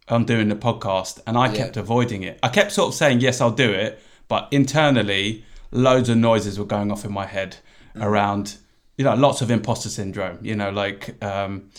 on 0.07 0.25
doing 0.25 0.49
the 0.49 0.55
podcast, 0.55 1.19
and 1.25 1.35
I 1.37 1.49
kept 1.55 1.77
avoiding 1.77 2.23
it. 2.23 2.39
I 2.43 2.49
kept 2.49 2.71
sort 2.71 2.89
of 2.89 2.93
saying 2.93 3.21
yes, 3.21 3.41
I'll 3.41 3.51
do 3.51 3.71
it, 3.71 3.99
but 4.27 4.47
internally, 4.51 5.43
loads 5.71 6.09
of 6.09 6.17
noises 6.17 6.57
were 6.59 6.65
going 6.65 6.91
off 6.91 7.05
in 7.05 7.11
my 7.11 7.25
head 7.25 7.57
around, 7.95 8.57
you 8.97 9.03
know, 9.05 9.15
lots 9.15 9.41
of 9.41 9.49
imposter 9.49 9.89
syndrome. 9.89 10.37
You 10.41 10.55
know, 10.55 10.69
like, 10.69 11.23
um, 11.23 11.69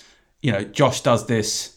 you 0.43 0.53
know, 0.53 0.65
Josh 0.65 1.03
does 1.03 1.27
this 1.27 1.77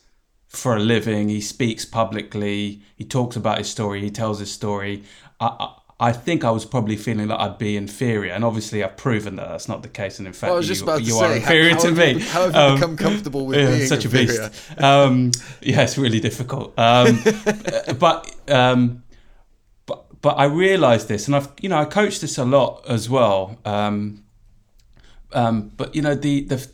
for 0.53 0.75
a 0.75 0.79
living. 0.79 1.29
He 1.29 1.41
speaks 1.41 1.83
publicly. 1.85 2.81
He 2.95 3.03
talks 3.03 3.35
about 3.35 3.57
his 3.57 3.69
story. 3.69 4.01
He 4.01 4.09
tells 4.11 4.39
his 4.39 4.51
story. 4.51 5.03
I, 5.39 5.47
I, 5.59 5.75
I 5.99 6.11
think 6.11 6.43
I 6.43 6.51
was 6.51 6.65
probably 6.65 6.95
feeling 6.97 7.27
like 7.29 7.39
I'd 7.39 7.57
be 7.57 7.75
inferior, 7.77 8.33
and 8.33 8.43
obviously 8.43 8.83
I've 8.83 8.97
proven 8.97 9.35
that 9.37 9.47
that's 9.49 9.67
not 9.67 9.83
the 9.83 9.89
case. 9.89 10.19
And 10.19 10.27
in 10.27 10.33
fact, 10.33 10.63
just 10.63 10.85
you, 10.85 10.97
you 10.99 11.13
say, 11.13 11.25
are 11.25 11.27
how- 11.27 11.33
inferior 11.35 11.69
how 11.71 11.79
to 11.79 11.87
have 11.87 11.97
me. 11.97 12.11
you 12.13 12.19
how 12.19 12.41
have 12.43 12.53
you 12.55 12.59
Um, 12.61 12.75
become 12.75 12.97
comfortable 12.97 13.45
with 13.45 13.57
yeah, 13.59 13.71
being 13.75 13.87
such 13.87 14.05
inferior? 14.05 14.43
a 14.45 14.49
beast? 14.49 14.81
Um, 14.81 15.31
yeah, 15.61 15.81
it's 15.81 15.97
really 15.97 16.19
difficult. 16.19 16.77
Um, 16.77 17.19
but 17.99 18.29
um, 18.49 19.03
but 19.85 20.05
but 20.21 20.35
I 20.37 20.45
realised 20.45 21.07
this, 21.07 21.27
and 21.27 21.35
I've 21.35 21.49
you 21.61 21.69
know 21.69 21.77
I 21.77 21.85
coach 21.85 22.19
this 22.19 22.37
a 22.37 22.45
lot 22.45 22.83
as 22.87 23.09
well. 23.09 23.57
Um, 23.65 24.23
um, 25.31 25.71
but 25.77 25.95
you 25.95 26.01
know 26.01 26.15
the 26.15 26.41
the 26.43 26.67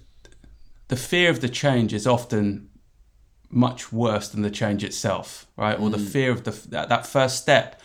the 0.87 0.95
fear 0.95 1.29
of 1.29 1.39
the 1.41 1.49
change 1.49 1.93
is 1.93 2.07
often 2.07 2.68
much 3.49 3.91
worse 3.91 4.29
than 4.29 4.41
the 4.41 4.51
change 4.51 4.83
itself, 4.83 5.47
right? 5.57 5.79
Or 5.79 5.89
the 5.89 5.97
mm. 5.97 6.07
fear 6.07 6.31
of 6.31 6.43
the 6.43 6.51
that, 6.69 6.89
that 6.89 7.07
first 7.07 7.37
step. 7.37 7.81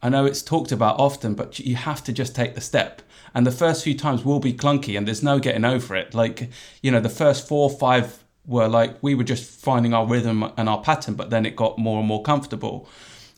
I 0.00 0.08
know 0.08 0.24
it's 0.24 0.42
talked 0.42 0.70
about 0.70 1.00
often, 1.00 1.34
but 1.34 1.58
you 1.58 1.74
have 1.74 2.04
to 2.04 2.12
just 2.12 2.34
take 2.34 2.54
the 2.54 2.60
step. 2.60 3.02
And 3.34 3.44
the 3.46 3.50
first 3.50 3.82
few 3.82 3.96
times 3.96 4.24
will 4.24 4.38
be 4.38 4.52
clunky, 4.52 4.96
and 4.96 5.06
there's 5.06 5.22
no 5.22 5.38
getting 5.38 5.64
over 5.64 5.96
it. 5.96 6.14
Like 6.14 6.50
you 6.82 6.90
know, 6.90 7.00
the 7.00 7.08
first 7.08 7.48
four 7.48 7.70
or 7.70 7.76
five 7.76 8.22
were 8.46 8.68
like 8.68 8.96
we 9.02 9.14
were 9.14 9.24
just 9.24 9.60
finding 9.60 9.92
our 9.92 10.06
rhythm 10.06 10.50
and 10.56 10.68
our 10.68 10.80
pattern, 10.80 11.14
but 11.14 11.30
then 11.30 11.44
it 11.44 11.56
got 11.56 11.78
more 11.78 11.98
and 11.98 12.08
more 12.08 12.22
comfortable. 12.22 12.88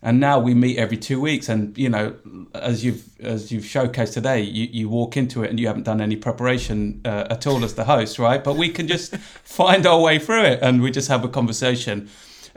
And 0.03 0.19
now 0.19 0.41
we 0.41 0.55
meet 0.55 0.79
every 0.79 0.97
two 0.97 1.21
weeks, 1.21 1.51
and 1.51 1.77
you 1.77 1.91
know, 1.91 2.17
as 2.55 2.83
you've 2.83 3.21
as 3.21 3.53
you've 3.53 3.65
showcased 3.65 4.15
today, 4.15 4.41
you, 4.41 4.67
you 4.73 4.89
walk 4.89 5.15
into 5.15 5.43
it 5.43 5.51
and 5.51 5.61
you 5.61 5.67
haven't 5.67 5.83
done 5.83 6.01
any 6.01 6.17
preparation 6.17 7.03
uh, 7.05 7.27
at 7.29 7.47
all 7.47 7.63
as 7.65 7.75
the 7.75 7.85
host, 7.85 8.19
right? 8.19 8.43
But 8.43 8.57
we 8.57 8.71
can 8.71 8.89
just 8.89 9.15
find 9.45 9.87
our 9.87 10.01
way 10.01 10.19
through 10.19 10.45
it, 10.45 10.61
and 10.63 10.81
we 10.81 10.91
just 10.91 11.09
have 11.09 11.23
a 11.23 11.29
conversation. 11.29 12.09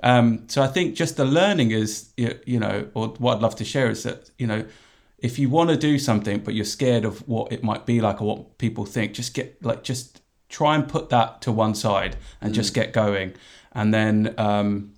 Um, 0.02 0.46
so 0.48 0.62
I 0.62 0.68
think 0.68 0.96
just 0.96 1.18
the 1.18 1.26
learning 1.26 1.72
is, 1.72 2.14
you 2.16 2.40
you 2.46 2.60
know, 2.60 2.88
or 2.94 3.10
what 3.10 3.36
I'd 3.36 3.42
love 3.42 3.58
to 3.58 3.66
share 3.66 3.90
is 3.90 4.04
that 4.04 4.32
you 4.38 4.48
know, 4.48 4.66
if 5.18 5.38
you 5.38 5.50
want 5.50 5.70
to 5.70 5.76
do 5.76 6.00
something 6.00 6.40
but 6.40 6.54
you're 6.54 6.64
scared 6.64 7.04
of 7.04 7.28
what 7.28 7.52
it 7.52 7.62
might 7.62 7.86
be 7.86 8.00
like 8.00 8.22
or 8.22 8.26
what 8.26 8.58
people 8.58 8.86
think, 8.86 9.14
just 9.14 9.34
get 9.34 9.62
like 9.62 9.84
just 9.84 10.22
try 10.48 10.76
and 10.76 10.88
put 10.88 11.10
that 11.10 11.42
to 11.42 11.52
one 11.52 11.76
side 11.76 12.16
and 12.40 12.54
just 12.54 12.74
get 12.74 12.94
going, 12.94 13.34
and 13.74 13.94
then. 13.94 14.34
Um, 14.38 14.93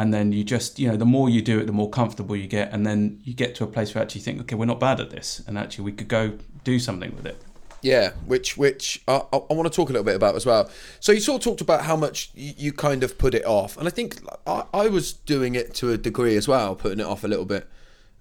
and 0.00 0.14
then 0.14 0.32
you 0.32 0.42
just 0.42 0.78
you 0.78 0.88
know 0.88 0.96
the 0.96 1.04
more 1.04 1.28
you 1.28 1.42
do 1.42 1.60
it 1.60 1.66
the 1.66 1.72
more 1.72 1.90
comfortable 1.90 2.34
you 2.34 2.46
get 2.46 2.72
and 2.72 2.86
then 2.86 3.20
you 3.22 3.34
get 3.34 3.54
to 3.54 3.62
a 3.62 3.66
place 3.66 3.94
where 3.94 4.02
actually 4.02 4.20
you 4.20 4.24
think 4.24 4.40
okay 4.40 4.54
we're 4.54 4.64
not 4.64 4.80
bad 4.80 4.98
at 4.98 5.10
this 5.10 5.42
and 5.46 5.58
actually 5.58 5.84
we 5.84 5.92
could 5.92 6.08
go 6.08 6.32
do 6.64 6.78
something 6.78 7.14
with 7.14 7.26
it 7.26 7.36
Yeah, 7.82 8.12
which 8.26 8.56
which 8.58 9.02
I, 9.08 9.22
I, 9.32 9.54
want 9.54 9.66
to 9.70 9.74
talk 9.74 9.88
a 9.88 9.92
little 9.92 10.04
bit 10.04 10.14
about 10.14 10.34
as 10.36 10.44
well. 10.44 10.70
So 11.00 11.12
you 11.12 11.20
sort 11.20 11.40
of 11.40 11.44
talked 11.44 11.62
about 11.62 11.84
how 11.84 11.96
much 11.96 12.30
you, 12.34 12.72
kind 12.74 13.02
of 13.02 13.16
put 13.16 13.34
it 13.34 13.44
off, 13.46 13.78
and 13.78 13.88
I 13.88 13.90
think 13.90 14.20
I, 14.46 14.64
I 14.74 14.88
was 14.88 15.14
doing 15.14 15.54
it 15.54 15.72
to 15.76 15.90
a 15.90 15.96
degree 15.96 16.36
as 16.36 16.46
well, 16.46 16.74
putting 16.74 17.00
it 17.00 17.06
off 17.06 17.24
a 17.24 17.28
little 17.28 17.46
bit 17.46 17.64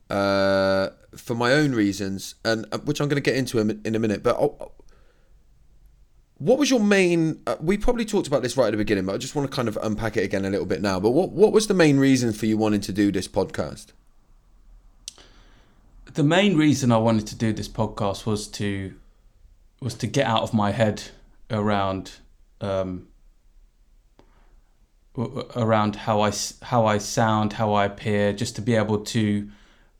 uh, 0.10 0.92
for 1.13 1.36
my 1.36 1.52
own 1.52 1.74
reasons, 1.74 2.36
and 2.46 2.68
uh, 2.72 2.78
which 2.88 3.02
I'm 3.02 3.10
going 3.10 3.22
to 3.24 3.30
get 3.30 3.36
into 3.36 3.60
in, 3.60 3.82
in 3.84 3.96
a 3.96 4.00
minute. 4.00 4.24
But 4.24 4.38
what 6.39 6.58
was 6.58 6.69
your 6.69 6.80
main? 6.80 7.41
Uh, 7.45 7.56
we 7.62 7.78
probably 7.78 8.06
talked 8.06 8.28
about 8.28 8.41
this 8.41 8.58
right 8.58 8.67
at 8.67 8.71
the 8.71 8.78
beginning, 8.78 9.06
but 9.06 9.13
I 9.13 9.17
just 9.17 9.36
want 9.36 9.49
to 9.49 9.56
kind 9.56 9.67
of 9.67 9.78
unpack 9.82 10.17
it 10.17 10.23
again 10.23 10.43
a 10.45 10.49
little 10.49 10.65
bit 10.65 10.82
now. 10.82 10.99
But 10.99 11.12
what 11.12 11.32
what 11.32 11.54
was 11.54 11.67
the 11.67 11.73
main 11.73 11.99
reason 11.99 12.34
for 12.34 12.47
you 12.47 12.58
wanting 12.58 12.82
to 12.82 12.91
do 12.91 13.12
this 13.12 13.28
podcast? 13.28 13.93
the 16.13 16.23
main 16.23 16.58
reason 16.58 16.91
I 16.91 16.97
wanted 16.97 17.28
to 17.28 17.36
do 17.36 17.54
this 17.54 17.67
podcast 17.67 18.25
was 18.25 18.47
to 18.49 18.93
was 19.82 19.93
to 19.95 20.08
get 20.08 20.25
out 20.25 20.43
of 20.43 20.54
my 20.54 20.71
head 20.71 21.04
around 21.49 22.13
um, 22.62 23.08
around 25.56 25.95
how 25.95 26.21
I 26.21 26.32
how 26.63 26.86
I 26.86 26.97
sound, 26.97 27.54
how 27.54 27.73
I 27.73 27.86
appear, 27.86 28.34
just 28.34 28.56
to 28.56 28.62
be 28.62 28.75
able 28.75 28.99
to 29.06 29.49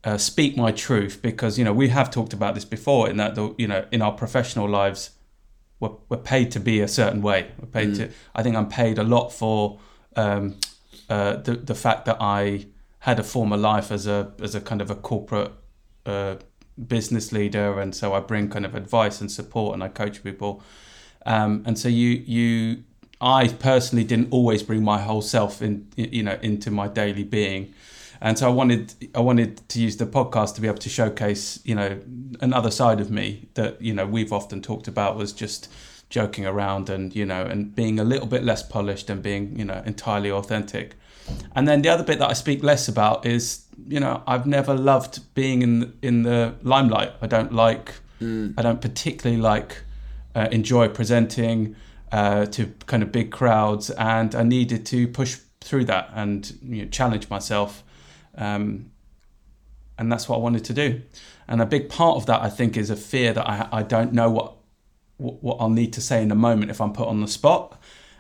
uh, 0.04 0.18
speak 0.18 0.58
my 0.58 0.72
truth. 0.72 1.22
Because 1.22 1.58
you 1.58 1.66
know 1.66 1.74
we 1.74 1.90
have 1.90 2.10
talked 2.12 2.34
about 2.34 2.56
this 2.56 2.66
before 2.66 3.10
in 3.10 3.18
that 3.18 3.36
the, 3.36 3.54
you 3.58 3.68
know 3.68 3.86
in 3.92 4.02
our 4.02 4.12
professional 4.12 4.68
lives 4.68 5.12
we're, 5.80 5.92
we're 6.10 6.18
paid 6.18 6.52
to 6.52 6.60
be 6.60 6.82
a 6.82 6.88
certain 6.88 7.22
way. 7.22 7.52
We're 7.60 7.68
paid 7.68 7.96
to. 7.96 8.10
I 8.36 8.44
think 8.44 8.56
I'm 8.56 8.68
paid 8.68 8.98
a 8.98 9.04
lot 9.04 9.30
for 9.30 9.80
um, 10.16 10.60
uh, 11.10 11.38
the 11.38 11.56
the 11.56 11.76
fact 11.76 12.06
that 12.06 12.18
I 12.20 12.68
had 13.00 13.20
a 13.20 13.24
former 13.24 13.58
life 13.58 13.92
as 13.92 14.08
a 14.08 14.34
as 14.42 14.56
a 14.56 14.62
kind 14.62 14.82
of 14.82 14.92
a 14.92 14.96
corporate 14.96 15.52
uh, 16.06 16.36
business 16.88 17.32
leader, 17.32 17.80
and 17.80 17.96
so 17.96 18.14
I 18.14 18.20
bring 18.20 18.50
kind 18.50 18.66
of 18.66 18.76
advice 18.76 19.22
and 19.22 19.32
support, 19.32 19.74
and 19.74 19.84
I 19.84 19.88
coach 19.88 20.24
people. 20.24 20.62
Um, 21.26 21.64
and 21.66 21.78
so 21.78 21.90
you 21.90 22.10
you 22.10 22.84
I 23.22 23.48
personally 23.48 24.04
didn't 24.04 24.30
always 24.32 24.64
bring 24.64 24.84
my 24.84 25.00
whole 25.00 25.22
self 25.22 25.62
in 25.62 25.88
you 25.96 26.24
know 26.24 26.38
into 26.42 26.72
my 26.72 26.88
daily 26.88 27.24
being. 27.24 27.74
And 28.22 28.38
so 28.38 28.48
I 28.48 28.54
wanted 28.54 28.94
I 29.16 29.22
wanted 29.22 29.68
to 29.70 29.80
use 29.80 29.98
the 29.98 30.06
podcast 30.06 30.56
to 30.56 30.62
be 30.62 30.68
able 30.68 30.80
to 30.80 30.90
showcase, 30.90 31.60
you 31.64 31.76
know, 31.76 32.00
another 32.42 32.72
side 32.72 33.00
of 33.00 33.10
me 33.10 33.48
that, 33.54 33.82
you 33.82 33.94
know, 33.94 34.06
we've 34.06 34.34
often 34.34 34.62
talked 34.62 34.88
about 34.88 35.16
was 35.16 35.32
just 35.32 35.70
joking 36.10 36.46
around 36.46 36.90
and, 36.90 37.16
you 37.16 37.26
know, 37.26 37.44
and 37.44 37.74
being 37.76 38.00
a 38.00 38.04
little 38.04 38.28
bit 38.28 38.44
less 38.44 38.64
polished 38.64 39.10
and 39.10 39.22
being, 39.22 39.58
you 39.58 39.64
know, 39.64 39.82
entirely 39.86 40.32
authentic. 40.32 40.96
And 41.56 41.68
then 41.68 41.82
the 41.82 41.90
other 41.90 42.04
bit 42.04 42.20
that 42.20 42.30
I 42.30 42.34
speak 42.34 42.64
less 42.64 42.88
about 42.88 43.26
is, 43.26 43.66
you 43.88 44.00
know, 44.00 44.24
I've 44.28 44.46
never 44.48 44.74
loved 44.74 45.34
being 45.34 45.62
in 45.62 45.94
in 46.02 46.24
the 46.24 46.56
limelight. 46.62 47.14
I 47.22 47.28
don't 47.28 47.54
like 47.54 47.94
mm. 48.22 48.54
I 48.58 48.62
don't 48.62 48.82
particularly 48.82 49.42
like 49.42 49.84
uh, 50.36 50.50
enjoy 50.52 50.90
presenting 50.90 51.76
uh, 52.12 52.46
to 52.48 52.74
kind 52.86 53.04
of 53.04 53.12
big 53.12 53.32
crowds 53.32 53.90
and 53.92 54.36
I 54.36 54.44
needed 54.44 54.86
to 54.88 55.08
push 55.08 55.38
through 55.62 55.86
that 55.86 56.10
and 56.14 56.58
you 56.64 56.84
know, 56.84 56.90
challenge 56.90 57.30
myself 57.30 57.84
um, 58.36 58.92
and 59.98 60.12
that's 60.12 60.30
what 60.30 60.38
I 60.38 60.40
wanted 60.40 60.66
to 60.66 60.74
do. 60.74 61.02
And 61.48 61.62
a 61.62 61.66
big 61.66 61.90
part 61.90 62.16
of 62.16 62.26
that, 62.28 62.42
I 62.42 62.50
think, 62.50 62.78
is 62.78 62.90
a 62.90 62.96
fear 62.96 63.34
that 63.34 63.48
I, 63.48 63.68
I 63.72 63.84
don't 63.84 64.14
know 64.14 64.30
what, 64.30 64.56
what 65.18 65.58
I'll 65.60 65.70
need 65.70 65.94
to 65.94 66.02
say 66.02 66.22
in 66.22 66.32
a 66.32 66.36
moment 66.36 66.72
if 66.72 66.80
I'm 66.80 66.94
put 66.94 67.08
on 67.08 67.22
the 67.22 67.28
spot. 67.28 67.80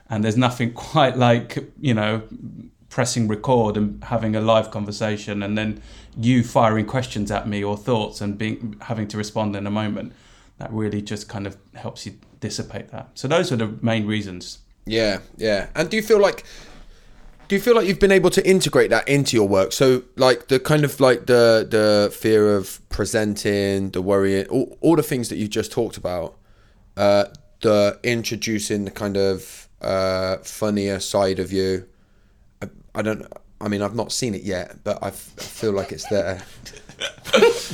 And 0.09 0.23
there's 0.23 0.37
nothing 0.37 0.73
quite 0.89 1.15
like, 1.15 1.71
you 1.79 1.93
know, 1.93 2.23
pressing 2.89 3.27
record 3.27 3.77
and 3.77 4.03
having 4.03 4.35
a 4.35 4.41
live 4.41 4.71
conversation 4.71 5.43
and 5.43 5.57
then 5.57 5.81
you 6.17 6.43
firing 6.43 6.85
questions 6.85 7.29
at 7.29 7.47
me 7.47 7.63
or 7.63 7.77
thoughts 7.77 8.19
and 8.19 8.37
being 8.37 8.75
having 8.81 9.07
to 9.07 9.17
respond 9.17 9.55
in 9.55 9.67
a 9.67 9.71
moment. 9.71 10.11
That 10.57 10.73
really 10.73 11.01
just 11.01 11.29
kind 11.29 11.47
of 11.47 11.55
helps 11.75 12.05
you 12.05 12.17
dissipate 12.41 12.89
that. 12.89 13.09
So 13.13 13.27
those 13.27 13.51
are 13.51 13.55
the 13.55 13.77
main 13.81 14.05
reasons. 14.05 14.59
Yeah, 14.85 15.19
yeah. 15.37 15.69
And 15.75 15.89
do 15.89 15.95
you 15.95 16.03
feel 16.03 16.19
like 16.19 16.43
do 17.49 17.55
you 17.55 17.61
feel 17.61 17.75
like 17.75 17.87
you've 17.87 17.99
been 17.99 18.11
able 18.11 18.29
to 18.29 18.47
integrate 18.47 18.91
that 18.91 19.07
into 19.09 19.35
your 19.35 19.47
work? 19.47 19.73
So 19.73 20.03
like 20.15 20.49
the 20.49 20.59
kind 20.59 20.85
of 20.85 20.99
like 20.99 21.25
the 21.25 21.67
the 21.67 22.13
fear 22.15 22.55
of 22.55 22.79
presenting 22.89 23.89
the 23.89 24.03
worrying 24.03 24.45
all, 24.47 24.77
all 24.81 24.95
the 24.95 25.03
things 25.03 25.29
that 25.29 25.37
you 25.37 25.47
just 25.47 25.71
talked 25.71 25.97
about 25.97 26.37
uh 26.95 27.25
the 27.61 27.99
introducing 28.03 28.85
the 28.85 28.91
kind 28.91 29.17
of 29.17 29.67
uh 29.81 30.37
funnier 30.37 30.99
side 30.99 31.39
of 31.39 31.51
you. 31.51 31.87
I, 32.61 32.69
I 32.93 33.01
don't 33.01 33.25
i 33.61 33.67
mean 33.67 33.81
i've 33.81 33.95
not 33.95 34.11
seen 34.13 34.33
it 34.35 34.43
yet 34.43 34.77
but 34.83 34.99
I've, 35.01 35.33
i 35.39 35.41
feel 35.41 35.73
like 35.73 35.91
it's 35.91 36.07
there. 36.07 36.41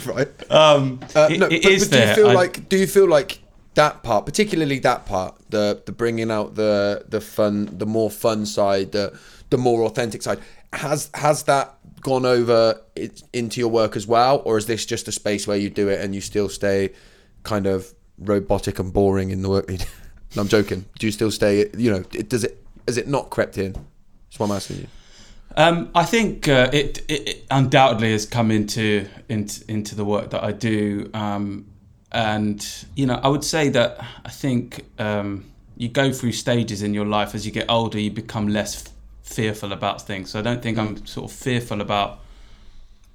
Right. 0.06 0.52
Um 0.52 1.00
uh, 1.16 1.30
no, 1.30 1.48
it, 1.48 1.54
it 1.54 1.64
but, 1.64 1.72
is 1.72 1.90
but 1.90 1.96
do 1.96 1.98
there. 1.98 2.10
you 2.10 2.16
feel 2.16 2.30
I... 2.30 2.34
like 2.34 2.70
do 2.70 2.78
you 2.78 2.88
feel 2.88 3.08
like 3.08 3.40
that 3.74 4.04
part 4.04 4.26
particularly 4.26 4.80
that 4.80 5.06
part 5.06 5.36
the 5.50 5.82
the 5.86 5.92
bringing 5.92 6.32
out 6.32 6.56
the 6.56 7.04
the 7.10 7.20
fun 7.20 7.70
the 7.78 7.86
more 7.86 8.10
fun 8.10 8.46
side 8.46 8.92
the 8.92 9.18
the 9.49 9.58
more 9.58 9.84
authentic 9.84 10.21
side. 10.21 10.39
Has 10.73 11.10
has 11.13 11.43
that 11.43 11.75
gone 12.01 12.25
over 12.25 12.81
it, 12.95 13.23
into 13.34 13.60
your 13.60 13.69
work 13.69 13.95
as 13.95 14.05
well, 14.05 14.41
or 14.45 14.58
is 14.58 14.65
this 14.65 14.86
just 14.86 15.08
a 15.08 15.12
space 15.12 15.47
where 15.47 15.58
you 15.58 15.69
do 15.69 15.89
it 15.89 16.01
and 16.01 16.13
you 16.13 16.21
still 16.21 16.49
stay 16.49 16.91
kind 17.43 17.65
of 17.65 17.93
robotic 18.19 18.79
and 18.79 18.93
boring 18.93 19.31
in 19.31 19.41
the 19.41 19.49
work? 19.49 19.69
no, 20.36 20.41
I'm 20.41 20.47
joking. 20.47 20.86
Do 20.99 21.08
you 21.08 21.12
still 21.12 21.31
stay? 21.31 21.69
You 21.77 21.91
know, 21.91 22.03
it, 22.13 22.29
does 22.29 22.43
it? 22.43 22.62
Has 22.88 22.97
it 22.97 23.08
not 23.08 23.29
crept 23.29 23.58
in? 23.58 23.73
That's 23.73 24.39
what 24.39 24.47
I'm 24.47 24.55
asking 24.55 24.77
you. 24.77 24.88
Um, 25.58 25.89
I 25.95 26.03
think 26.03 26.49
uh, 26.49 26.69
it, 26.73 26.99
it, 27.08 27.29
it, 27.29 27.45
undoubtedly 27.49 28.12
has 28.12 28.25
come 28.25 28.51
into 28.51 29.08
into 29.29 29.63
into 29.71 29.95
the 29.95 30.03
work 30.03 30.31
that 30.31 30.43
I 30.43 30.51
do, 30.51 31.10
um, 31.13 31.65
and 32.12 32.86
you 32.95 33.05
know, 33.05 33.19
I 33.23 33.29
would 33.29 33.43
say 33.43 33.69
that 33.69 34.05
I 34.25 34.29
think 34.29 34.86
um, 34.99 35.45
you 35.77 35.88
go 35.88 36.12
through 36.12 36.34
stages 36.34 36.81
in 36.81 36.93
your 36.93 37.05
life 37.05 37.34
as 37.34 37.45
you 37.45 37.53
get 37.53 37.69
older. 37.69 37.97
You 37.97 38.12
become 38.12 38.49
less 38.49 38.84
fearful 39.26 39.74
about 39.74 40.04
things. 40.04 40.30
So 40.30 40.40
I 40.40 40.42
don't 40.44 40.62
think 40.62 40.78
I'm 40.78 41.06
sort 41.06 41.30
of 41.32 41.38
fearful 41.38 41.82
about 41.82 42.20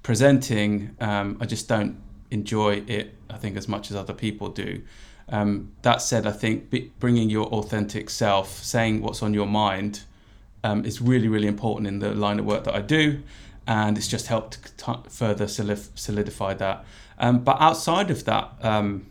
presenting. 0.02 0.96
Um, 1.00 1.38
I 1.40 1.46
just 1.46 1.68
don't 1.68 1.98
enjoy 2.30 2.82
it. 2.86 3.14
I 3.30 3.36
think 3.36 3.56
as 3.56 3.68
much 3.68 3.90
as 3.90 3.96
other 3.96 4.12
people 4.12 4.48
do. 4.48 4.82
Um, 5.28 5.72
that 5.82 6.02
said, 6.02 6.26
I 6.26 6.32
think 6.32 6.98
bringing 6.98 7.30
your 7.30 7.46
authentic 7.46 8.10
self, 8.10 8.58
saying 8.58 9.00
what's 9.00 9.22
on 9.22 9.32
your 9.32 9.46
mind, 9.46 10.02
um, 10.64 10.84
is 10.84 11.00
really 11.00 11.28
really 11.28 11.46
important 11.46 11.86
in 11.86 12.00
the 12.00 12.12
line 12.12 12.38
of 12.40 12.44
work 12.44 12.64
that 12.64 12.74
I 12.74 12.80
do, 12.80 13.22
and 13.66 13.96
it's 13.96 14.08
just 14.08 14.26
helped 14.26 14.76
t- 14.76 14.92
further 15.08 15.46
solidify 15.46 16.54
that. 16.54 16.84
Um, 17.18 17.44
but 17.44 17.56
outside 17.60 18.10
of 18.10 18.24
that 18.24 18.52
um, 18.60 19.06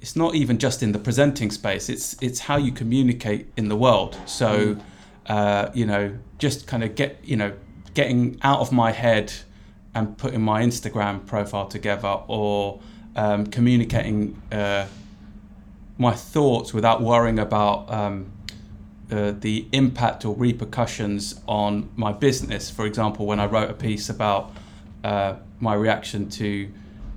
it's 0.00 0.14
not 0.14 0.34
even 0.34 0.58
just 0.58 0.82
in 0.82 0.92
the 0.92 0.98
presenting 0.98 1.50
space 1.50 1.88
it's 1.88 2.16
it's 2.20 2.40
how 2.40 2.56
you 2.56 2.72
communicate 2.72 3.46
in 3.56 3.68
the 3.68 3.76
world 3.76 4.16
so 4.26 4.74
mm 4.74 4.82
uh, 5.28 5.70
you 5.74 5.86
know, 5.86 6.16
just 6.38 6.66
kind 6.66 6.82
of 6.82 6.94
get, 6.94 7.18
you 7.22 7.36
know, 7.36 7.52
getting 7.94 8.38
out 8.42 8.60
of 8.60 8.72
my 8.72 8.92
head 8.92 9.32
and 9.94 10.16
putting 10.16 10.40
my 10.40 10.62
Instagram 10.62 11.24
profile 11.26 11.66
together 11.66 12.20
or 12.28 12.80
um, 13.16 13.46
communicating 13.46 14.40
uh, 14.52 14.86
my 15.98 16.12
thoughts 16.12 16.72
without 16.72 17.02
worrying 17.02 17.38
about 17.38 17.90
um, 17.92 18.32
uh, 19.10 19.32
the 19.38 19.66
impact 19.72 20.24
or 20.24 20.34
repercussions 20.36 21.40
on 21.48 21.88
my 21.96 22.12
business. 22.12 22.70
For 22.70 22.86
example, 22.86 23.26
when 23.26 23.40
I 23.40 23.46
wrote 23.46 23.70
a 23.70 23.74
piece 23.74 24.08
about 24.08 24.52
uh, 25.02 25.36
my 25.60 25.74
reaction 25.74 26.28
to 26.30 26.70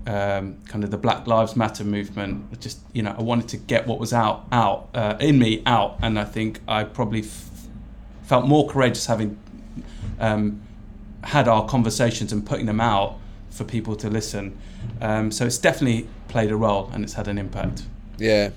um, 0.07 0.57
kind 0.65 0.83
of 0.83 0.89
the 0.89 0.97
Black 0.97 1.27
Lives 1.27 1.55
Matter 1.55 1.83
movement, 1.83 2.45
I 2.51 2.55
just 2.55 2.79
you 2.93 3.03
know, 3.03 3.15
I 3.17 3.21
wanted 3.21 3.49
to 3.49 3.57
get 3.57 3.87
what 3.87 3.99
was 3.99 4.13
out 4.13 4.47
out 4.51 4.89
uh, 4.95 5.17
in 5.19 5.37
me 5.37 5.61
out, 5.65 5.99
and 6.01 6.17
I 6.17 6.23
think 6.23 6.59
I 6.67 6.83
probably 6.83 7.19
f- 7.19 7.50
felt 8.31 8.47
more 8.47 8.65
courageous 8.65 9.07
having 9.07 9.37
um, 10.21 10.61
had 11.21 11.49
our 11.49 11.65
conversations 11.65 12.31
and 12.31 12.45
putting 12.45 12.65
them 12.65 12.79
out 12.79 13.17
for 13.49 13.65
people 13.65 13.93
to 13.93 14.09
listen. 14.09 14.57
Um, 15.01 15.33
so 15.33 15.45
it's 15.45 15.57
definitely 15.57 16.07
played 16.29 16.49
a 16.49 16.55
role 16.55 16.89
and 16.93 17.03
it's 17.03 17.11
had 17.15 17.27
an 17.27 17.37
impact. 17.37 17.83
Yeah. 18.17 18.51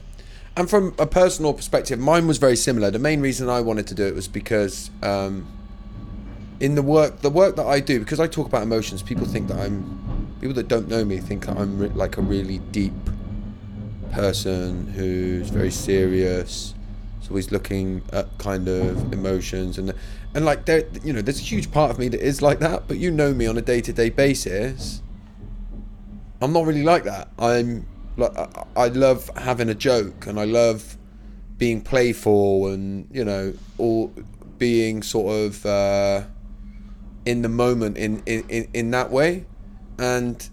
And 0.56 0.70
from 0.70 0.94
a 0.96 1.08
personal 1.08 1.52
perspective, 1.52 1.98
mine 1.98 2.28
was 2.28 2.38
very 2.38 2.54
similar. 2.54 2.92
The 2.92 3.00
main 3.00 3.20
reason 3.20 3.48
I 3.48 3.62
wanted 3.62 3.88
to 3.88 3.96
do 3.96 4.06
it 4.06 4.14
was 4.14 4.28
because 4.28 4.92
um, 5.02 5.48
in 6.60 6.76
the 6.76 6.82
work, 6.82 7.22
the 7.22 7.30
work 7.30 7.56
that 7.56 7.66
I 7.66 7.80
do, 7.80 7.98
because 7.98 8.20
I 8.20 8.28
talk 8.28 8.46
about 8.46 8.62
emotions, 8.62 9.02
people 9.02 9.26
think 9.26 9.48
that 9.48 9.58
I'm, 9.58 10.37
people 10.40 10.54
that 10.54 10.68
don't 10.68 10.87
know 10.87 11.04
me 11.04 11.18
think 11.18 11.46
that 11.46 11.56
I'm 11.56 11.80
re- 11.80 11.88
like 11.88 12.16
a 12.16 12.22
really 12.22 12.58
deep 12.70 12.94
person 14.12 14.87
who's 14.92 15.50
very 15.50 15.72
serious 15.72 16.74
so 17.26 17.34
he's 17.37 17.50
looking 17.50 18.02
at 18.12 18.26
kind 18.37 18.68
of 18.68 19.12
emotions 19.12 19.78
and 19.78 19.94
and 20.34 20.44
like 20.44 20.66
there, 20.66 20.84
you 21.02 21.12
know, 21.12 21.22
there's 21.22 21.38
a 21.38 21.42
huge 21.42 21.70
part 21.70 21.90
of 21.90 21.98
me 21.98 22.08
that 22.08 22.20
is 22.20 22.42
like 22.42 22.58
that. 22.58 22.87
But 22.87 22.98
you 22.98 23.10
know 23.10 23.32
me 23.32 23.46
on 23.46 23.56
a 23.56 23.62
day 23.62 23.80
to 23.80 23.92
day 23.92 24.10
basis. 24.10 25.00
I'm 26.42 26.52
not 26.52 26.66
really 26.66 26.82
like 26.82 27.04
that. 27.04 27.28
I'm 27.38 27.87
like 28.16 28.32
I 28.76 28.88
love 28.88 29.30
having 29.37 29.70
a 29.70 29.74
joke 29.74 30.26
and 30.26 30.38
I 30.38 30.44
love 30.44 30.98
being 31.56 31.80
playful 31.80 32.66
and 32.66 33.08
you 33.10 33.24
know 33.24 33.54
all 33.78 34.12
being 34.58 35.02
sort 35.02 35.34
of 35.34 35.64
uh, 35.64 36.24
in 37.24 37.40
the 37.40 37.48
moment 37.48 37.96
in, 37.96 38.22
in 38.26 38.68
in 38.74 38.90
that 38.90 39.10
way 39.10 39.46
and 39.98 40.50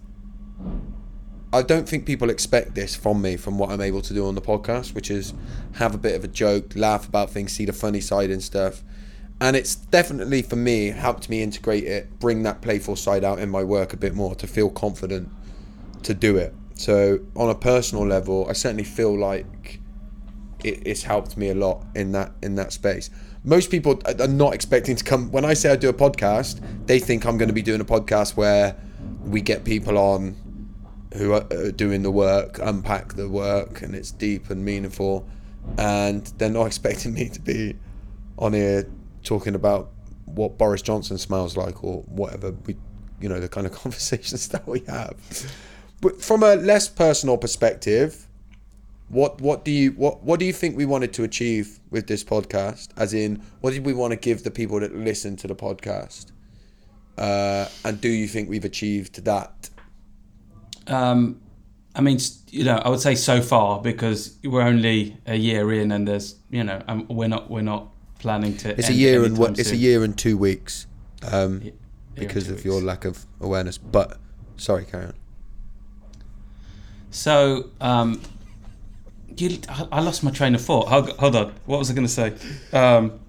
I 1.54 1.60
don't 1.62 1.86
think 1.86 2.06
people 2.06 2.30
expect 2.30 2.74
this 2.74 2.96
from 2.96 3.20
me, 3.20 3.36
from 3.36 3.58
what 3.58 3.70
I'm 3.70 3.82
able 3.82 4.00
to 4.02 4.14
do 4.14 4.26
on 4.26 4.34
the 4.34 4.40
podcast, 4.40 4.94
which 4.94 5.10
is 5.10 5.34
have 5.74 5.94
a 5.94 5.98
bit 5.98 6.14
of 6.14 6.24
a 6.24 6.28
joke, 6.28 6.72
laugh 6.74 7.06
about 7.06 7.30
things, 7.30 7.52
see 7.52 7.66
the 7.66 7.74
funny 7.74 8.00
side 8.00 8.30
and 8.30 8.42
stuff. 8.42 8.82
And 9.38 9.54
it's 9.54 9.74
definitely 9.74 10.40
for 10.40 10.56
me 10.56 10.86
helped 10.86 11.28
me 11.28 11.42
integrate 11.42 11.84
it, 11.84 12.18
bring 12.20 12.42
that 12.44 12.62
playful 12.62 12.96
side 12.96 13.22
out 13.22 13.38
in 13.38 13.50
my 13.50 13.62
work 13.62 13.92
a 13.92 13.98
bit 13.98 14.14
more 14.14 14.34
to 14.36 14.46
feel 14.46 14.70
confident 14.70 15.28
to 16.04 16.14
do 16.14 16.36
it. 16.36 16.54
So 16.74 17.20
on 17.36 17.50
a 17.50 17.54
personal 17.54 18.06
level, 18.06 18.46
I 18.48 18.54
certainly 18.54 18.84
feel 18.84 19.16
like 19.18 19.80
it, 20.64 20.86
it's 20.86 21.02
helped 21.02 21.36
me 21.36 21.50
a 21.50 21.54
lot 21.54 21.84
in 21.94 22.12
that 22.12 22.32
in 22.42 22.54
that 22.54 22.72
space. 22.72 23.10
Most 23.44 23.70
people 23.70 24.00
are 24.06 24.26
not 24.28 24.54
expecting 24.54 24.96
to 24.96 25.04
come. 25.04 25.30
When 25.30 25.44
I 25.44 25.52
say 25.54 25.70
I 25.70 25.76
do 25.76 25.88
a 25.88 25.92
podcast, 25.92 26.60
they 26.86 26.98
think 26.98 27.26
I'm 27.26 27.36
going 27.36 27.48
to 27.48 27.54
be 27.54 27.62
doing 27.62 27.80
a 27.80 27.84
podcast 27.84 28.36
where 28.36 28.76
we 29.24 29.40
get 29.40 29.64
people 29.64 29.98
on 29.98 30.36
who 31.14 31.32
are 31.32 31.44
uh, 31.52 31.70
doing 31.70 32.02
the 32.02 32.10
work 32.10 32.58
unpack 32.60 33.14
the 33.14 33.28
work 33.28 33.82
and 33.82 33.94
it's 33.94 34.10
deep 34.10 34.50
and 34.50 34.64
meaningful. 34.64 35.26
And 35.78 36.26
they're 36.38 36.50
not 36.50 36.66
expecting 36.66 37.14
me 37.14 37.28
to 37.28 37.40
be 37.40 37.76
on 38.38 38.52
here 38.52 38.88
talking 39.22 39.54
about 39.54 39.90
what 40.24 40.58
Boris 40.58 40.82
Johnson 40.82 41.18
smells 41.18 41.56
like 41.56 41.84
or 41.84 42.02
whatever 42.02 42.52
we 42.66 42.76
you 43.20 43.28
know 43.28 43.38
the 43.38 43.48
kind 43.48 43.66
of 43.66 43.72
conversations 43.82 44.48
that 44.48 44.66
we 44.66 44.80
have. 44.80 45.16
But 46.00 46.20
from 46.20 46.42
a 46.42 46.56
less 46.56 46.88
personal 46.88 47.38
perspective 47.38 48.26
what 49.12 49.42
what 49.42 49.62
do 49.62 49.70
you 49.70 49.92
what 49.92 50.22
what 50.22 50.40
do 50.40 50.46
you 50.46 50.54
think 50.54 50.74
we 50.74 50.86
wanted 50.86 51.12
to 51.12 51.22
achieve 51.22 51.78
with 51.90 52.06
this 52.06 52.24
podcast? 52.24 52.88
As 52.96 53.12
in 53.12 53.42
what 53.60 53.72
did 53.74 53.84
we 53.84 53.92
want 53.92 54.12
to 54.12 54.16
give 54.16 54.42
the 54.42 54.50
people 54.50 54.80
that 54.80 54.96
listen 54.96 55.36
to 55.36 55.46
the 55.46 55.54
podcast? 55.54 56.32
Uh, 57.18 57.68
and 57.84 58.00
do 58.00 58.08
you 58.08 58.26
think 58.26 58.48
we've 58.48 58.64
achieved 58.64 59.22
that? 59.24 59.68
Um, 60.86 61.40
I 61.94 62.00
mean, 62.00 62.18
you 62.50 62.64
know, 62.64 62.76
I 62.76 62.88
would 62.88 63.00
say 63.00 63.14
so 63.14 63.42
far 63.42 63.80
because 63.80 64.38
we're 64.42 64.62
only 64.62 65.16
a 65.26 65.36
year 65.36 65.72
in, 65.72 65.92
and 65.92 66.08
there's, 66.08 66.36
you 66.50 66.64
know, 66.64 66.82
um, 66.88 67.06
we're 67.08 67.28
not 67.28 67.50
we're 67.50 67.60
not 67.60 67.88
planning 68.18 68.56
to. 68.58 68.78
It's 68.78 68.88
a 68.88 68.94
year 68.94 69.24
and 69.24 69.36
what? 69.36 69.58
It's 69.58 69.72
a 69.72 69.76
year 69.76 70.02
and 70.02 70.16
two 70.16 70.38
weeks, 70.38 70.86
um, 71.30 71.60
and 71.60 71.72
because 72.16 72.46
two 72.46 72.54
of 72.54 72.64
your 72.64 72.80
lack 72.80 73.04
of 73.04 73.26
awareness. 73.40 73.76
But 73.76 74.18
sorry, 74.56 74.84
carry 74.84 75.06
on. 75.06 75.14
So, 77.10 77.70
um, 77.80 78.22
you, 79.36 79.58
I 79.68 79.88
I 79.92 80.00
lost 80.00 80.24
my 80.24 80.30
train 80.30 80.54
of 80.54 80.62
thought. 80.62 80.88
Hold, 80.88 81.10
hold 81.18 81.36
on, 81.36 81.52
what 81.66 81.78
was 81.78 81.90
I 81.90 81.94
going 81.94 82.06
to 82.06 82.12
say? 82.12 82.32
Um, 82.72 83.20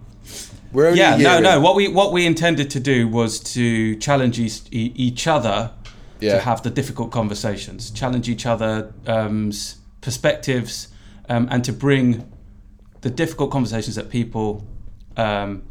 We're 0.72 0.88
only 0.88 1.00
yeah, 1.00 1.16
a 1.16 1.18
year 1.18 1.28
no, 1.28 1.40
no. 1.40 1.60
What 1.60 1.76
we 1.76 1.90
what 1.90 2.14
we 2.14 2.26
intended 2.26 2.70
to 2.72 2.80
do 2.80 3.10
was 3.10 3.42
to 3.56 3.98
challenge 3.98 4.40
each, 4.40 4.62
e- 4.72 4.94
each 4.96 5.28
other 5.28 5.72
Yeah. 6.24 6.36
to 6.36 6.40
have 6.40 6.64
the 6.64 6.70
difficult 6.70 7.12
conversations, 7.12 7.92
challenge 7.92 8.30
each 8.30 8.46
other's 8.46 9.78
perspectives, 10.02 10.88
um, 11.30 11.48
and 11.52 11.64
to 11.64 11.74
bring 11.74 12.30
the 13.02 13.10
difficult 13.10 13.52
conversations 13.52 13.96
that 13.96 14.10
people 14.10 14.66
um, 15.18 15.64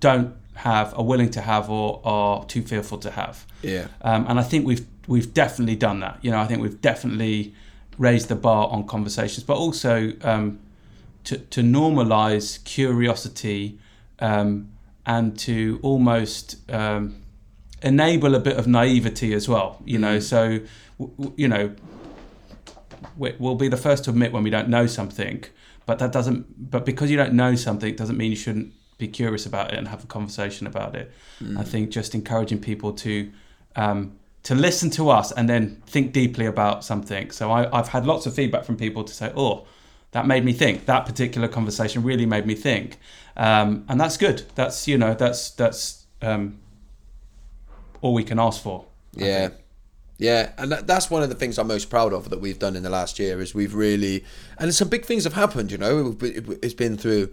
don't 0.00 0.34
have, 0.54 0.92
are 0.98 1.04
willing 1.04 1.30
to 1.30 1.40
have, 1.40 1.70
or 1.70 2.00
are 2.04 2.44
too 2.46 2.62
fearful 2.62 2.98
to 2.98 3.10
have. 3.10 3.46
Yeah. 3.62 3.86
Um, 4.02 4.26
and 4.28 4.38
I 4.38 4.42
think 4.42 4.66
we've 4.66 4.86
we've 5.06 5.32
definitely 5.32 5.76
done 5.76 6.00
that. 6.00 6.18
You 6.22 6.30
know, 6.30 6.38
I 6.38 6.46
think 6.46 6.60
we've 6.60 6.80
definitely 6.80 7.54
raised 7.96 8.28
the 8.28 8.36
bar 8.36 8.68
on 8.68 8.86
conversations, 8.86 9.44
but 9.44 9.56
also 9.56 10.12
um, 10.22 10.60
to 11.24 11.38
to 11.38 11.62
normalize 11.62 12.62
curiosity 12.64 13.78
um, 14.18 14.68
and 15.06 15.38
to 15.40 15.78
almost 15.82 16.56
um, 16.70 17.22
enable 17.82 18.34
a 18.34 18.40
bit 18.40 18.56
of 18.56 18.66
naivety 18.66 19.32
as 19.34 19.48
well. 19.48 19.80
You 19.84 19.98
know, 19.98 20.18
so 20.20 20.60
w- 20.98 21.14
w- 21.18 21.32
you 21.36 21.48
know 21.48 21.74
we- 23.16 23.34
we'll 23.38 23.54
be 23.54 23.68
the 23.68 23.76
first 23.76 24.04
to 24.04 24.10
admit 24.10 24.32
when 24.32 24.42
we 24.42 24.50
don't 24.50 24.68
know 24.68 24.86
something, 24.86 25.44
but 25.86 25.98
that 25.98 26.12
doesn't. 26.12 26.70
But 26.70 26.84
because 26.84 27.10
you 27.10 27.16
don't 27.16 27.34
know 27.34 27.54
something, 27.54 27.94
doesn't 27.94 28.16
mean 28.16 28.30
you 28.30 28.36
shouldn't 28.36 28.72
be 28.98 29.08
curious 29.08 29.46
about 29.46 29.72
it 29.72 29.78
and 29.78 29.88
have 29.88 30.02
a 30.04 30.06
conversation 30.06 30.66
about 30.66 30.94
it. 30.96 31.10
I 31.56 31.62
think 31.62 31.90
just 31.90 32.14
encouraging 32.14 32.60
people 32.60 32.92
to 32.94 33.30
um, 33.76 34.12
to 34.42 34.54
listen 34.54 34.90
to 34.90 35.10
us 35.10 35.30
and 35.32 35.48
then 35.48 35.80
think 35.86 36.12
deeply 36.12 36.46
about 36.46 36.84
something. 36.84 37.30
So 37.30 37.50
I, 37.50 37.78
I've 37.78 37.88
had 37.88 38.06
lots 38.06 38.26
of 38.26 38.34
feedback 38.34 38.64
from 38.64 38.76
people 38.76 39.04
to 39.04 39.14
say, 39.14 39.32
"Oh, 39.36 39.66
that 40.12 40.26
made 40.26 40.44
me 40.44 40.52
think. 40.52 40.86
That 40.86 41.06
particular 41.06 41.48
conversation 41.48 42.02
really 42.02 42.26
made 42.26 42.44
me 42.46 42.54
think," 42.54 42.98
um, 43.36 43.84
and 43.88 44.00
that's 44.00 44.16
good. 44.16 44.42
That's 44.56 44.88
you 44.88 44.98
know 44.98 45.14
that's 45.14 45.50
that's 45.50 46.06
um, 46.22 46.58
all 48.00 48.14
we 48.14 48.24
can 48.24 48.38
ask 48.38 48.62
for. 48.62 48.84
I 49.16 49.24
Yeah. 49.24 49.48
think. 49.48 49.60
Yeah, 50.20 50.50
and 50.58 50.72
that's 50.72 51.10
one 51.10 51.22
of 51.22 51.28
the 51.28 51.36
things 51.36 51.58
I'm 51.58 51.68
most 51.68 51.90
proud 51.90 52.12
of 52.12 52.28
that 52.30 52.40
we've 52.40 52.58
done 52.58 52.74
in 52.74 52.82
the 52.82 52.90
last 52.90 53.20
year 53.20 53.40
is 53.40 53.54
we've 53.54 53.72
really, 53.74 54.24
and 54.58 54.74
some 54.74 54.88
big 54.88 55.04
things 55.04 55.22
have 55.22 55.34
happened. 55.34 55.70
You 55.70 55.78
know, 55.78 56.16
it's 56.20 56.74
been 56.74 56.96
through. 56.96 57.28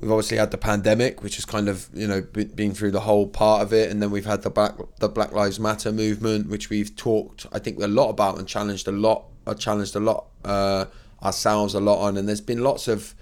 We've 0.00 0.10
obviously 0.10 0.36
had 0.36 0.52
the 0.52 0.56
pandemic, 0.56 1.20
which 1.22 1.36
is 1.36 1.44
kind 1.44 1.68
of 1.68 1.88
you 1.92 2.06
know 2.06 2.22
be- 2.22 2.44
been 2.44 2.74
through 2.74 2.92
the 2.92 3.00
whole 3.00 3.26
part 3.26 3.62
of 3.62 3.72
it, 3.72 3.90
and 3.90 4.00
then 4.00 4.12
we've 4.12 4.24
had 4.24 4.42
the 4.42 4.50
Black 4.50 4.76
the 5.00 5.08
Black 5.08 5.32
Lives 5.32 5.58
Matter 5.58 5.90
movement, 5.90 6.48
which 6.48 6.70
we've 6.70 6.94
talked 6.94 7.46
I 7.50 7.58
think 7.58 7.82
a 7.82 7.88
lot 7.88 8.08
about 8.10 8.38
and 8.38 8.46
challenged 8.46 8.86
a 8.86 8.92
lot. 8.92 9.24
I 9.44 9.54
challenged 9.54 9.96
a 9.96 10.00
lot 10.00 10.26
uh, 10.44 10.84
ourselves 11.24 11.74
a 11.74 11.80
lot 11.80 11.98
on, 12.06 12.16
and 12.16 12.28
there's 12.28 12.40
been 12.40 12.62
lots 12.62 12.86
of 12.86 13.14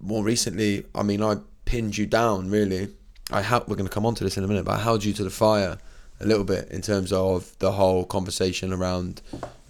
more 0.00 0.22
recently. 0.22 0.86
I 0.94 1.02
mean, 1.02 1.24
I 1.24 1.38
pinned 1.64 1.98
you 1.98 2.06
down 2.06 2.50
really. 2.50 2.90
I 3.32 3.42
ha- 3.42 3.64
we're 3.66 3.76
going 3.76 3.88
to 3.88 3.92
come 3.92 4.06
on 4.06 4.14
to 4.16 4.24
this 4.24 4.36
in 4.36 4.44
a 4.44 4.48
minute, 4.48 4.64
but 4.64 4.78
I 4.78 4.82
held 4.82 5.04
you 5.04 5.12
to 5.14 5.24
the 5.24 5.30
fire 5.30 5.78
a 6.20 6.26
little 6.26 6.44
bit 6.44 6.68
in 6.70 6.82
terms 6.82 7.12
of 7.12 7.56
the 7.58 7.72
whole 7.72 8.04
conversation 8.04 8.72
around 8.72 9.22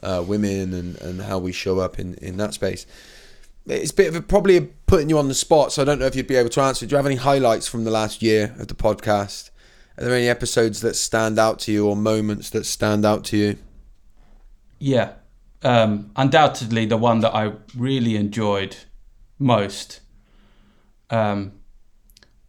uh, 0.02 0.24
women 0.26 0.74
and, 0.74 1.00
and 1.00 1.22
how 1.22 1.38
we 1.38 1.52
show 1.52 1.78
up 1.78 1.98
in, 1.98 2.14
in 2.14 2.36
that 2.38 2.54
space. 2.54 2.86
It's 3.66 3.92
a 3.92 3.94
bit 3.94 4.08
of 4.08 4.16
a, 4.16 4.22
probably 4.22 4.60
putting 4.86 5.10
you 5.10 5.18
on 5.18 5.28
the 5.28 5.34
spot, 5.34 5.72
so 5.72 5.82
I 5.82 5.84
don't 5.84 5.98
know 5.98 6.06
if 6.06 6.16
you'd 6.16 6.26
be 6.26 6.36
able 6.36 6.48
to 6.50 6.60
answer. 6.62 6.86
Do 6.86 6.92
you 6.92 6.96
have 6.96 7.06
any 7.06 7.16
highlights 7.16 7.68
from 7.68 7.84
the 7.84 7.90
last 7.90 8.22
year 8.22 8.54
of 8.58 8.68
the 8.68 8.74
podcast? 8.74 9.50
Are 9.98 10.04
there 10.04 10.14
any 10.14 10.28
episodes 10.28 10.80
that 10.80 10.96
stand 10.96 11.38
out 11.38 11.58
to 11.60 11.72
you 11.72 11.86
or 11.86 11.94
moments 11.94 12.50
that 12.50 12.64
stand 12.64 13.04
out 13.04 13.24
to 13.26 13.36
you? 13.36 13.58
Yeah, 14.78 15.12
um, 15.62 16.10
undoubtedly 16.16 16.86
the 16.86 16.96
one 16.96 17.20
that 17.20 17.34
I 17.34 17.52
really 17.76 18.16
enjoyed 18.16 18.76
most 19.38 20.00
um, 21.10 21.52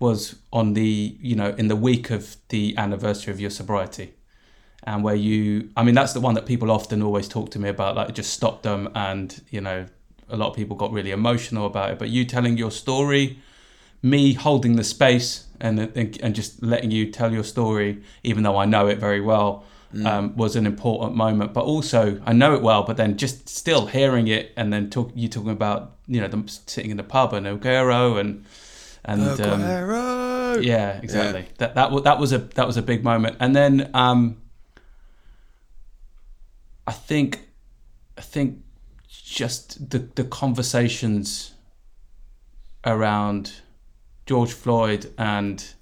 was 0.02 0.36
on 0.52 0.74
the 0.74 1.16
you 1.22 1.36
know 1.36 1.50
in 1.58 1.68
the 1.68 1.76
week 1.76 2.10
of 2.10 2.36
the 2.50 2.76
anniversary 2.78 3.32
of 3.32 3.40
your 3.40 3.52
sobriety, 3.52 4.14
and 4.84 5.04
where 5.04 5.16
you 5.16 5.70
I 5.78 5.84
mean 5.84 5.96
that's 5.96 6.14
the 6.14 6.20
one 6.20 6.34
that 6.36 6.46
people 6.46 6.72
often 6.72 7.02
always 7.02 7.28
talk 7.28 7.52
to 7.52 7.60
me 7.60 7.70
about 7.70 7.96
like 7.96 8.10
it 8.10 8.16
just 8.16 8.34
stopped 8.34 8.64
them 8.64 8.90
and 8.96 9.42
you 9.50 9.62
know 9.62 9.86
a 10.30 10.36
lot 10.36 10.50
of 10.50 10.56
people 10.56 10.76
got 10.76 10.92
really 10.92 11.12
emotional 11.12 11.68
about 11.68 11.92
it, 11.92 12.00
but 12.00 12.10
you 12.10 12.26
telling 12.26 12.58
your 12.58 12.72
story, 12.72 13.40
me 14.02 14.34
holding 14.34 14.76
the 14.76 14.84
space 14.84 15.46
and 15.60 15.80
and, 15.80 16.20
and 16.22 16.36
just 16.36 16.64
letting 16.64 16.92
you 16.92 17.12
tell 17.12 17.32
your 17.32 17.44
story, 17.44 18.02
even 18.24 18.44
though 18.44 18.58
I 18.58 18.66
know 18.66 18.88
it 18.88 18.98
very 18.98 19.22
well 19.22 19.64
um, 20.06 20.36
was 20.36 20.56
an 20.56 20.66
important 20.66 21.16
moment. 21.16 21.54
But 21.54 21.66
also, 21.66 22.22
I 22.26 22.34
know 22.34 22.56
it 22.56 22.62
well, 22.62 22.84
but 22.84 22.98
then 22.98 23.18
just 23.18 23.50
still 23.50 23.88
hearing 23.88 24.28
it 24.28 24.54
and 24.56 24.72
then 24.72 24.90
talk, 24.90 25.12
you 25.14 25.28
talking 25.28 25.52
about 25.52 25.98
you 26.08 26.22
know 26.22 26.28
them 26.28 26.48
sitting 26.48 26.92
in 26.92 26.98
the 26.98 27.04
pub 27.04 27.34
and 27.34 27.46
Aguero 27.46 28.20
and 28.20 28.46
and 29.04 29.22
um, 29.42 30.62
yeah, 30.62 31.00
exactly. 31.02 31.48
That 31.58 31.76
that 31.76 32.04
that 32.04 32.20
was 32.20 32.34
a 32.34 32.40
that 32.40 32.68
was 32.68 32.78
a 32.78 32.82
big 32.82 33.04
moment. 33.04 33.38
And 33.40 33.56
then 33.56 33.90
um, 33.94 34.42
I 36.86 36.92
think 36.92 37.48
I 38.18 38.22
think 38.22 38.60
just 39.10 39.90
the 39.90 40.00
the 40.00 40.24
conversations 40.24 41.54
around 42.86 43.62
George 44.26 44.54
Floyd 44.54 45.12
and 45.18 45.74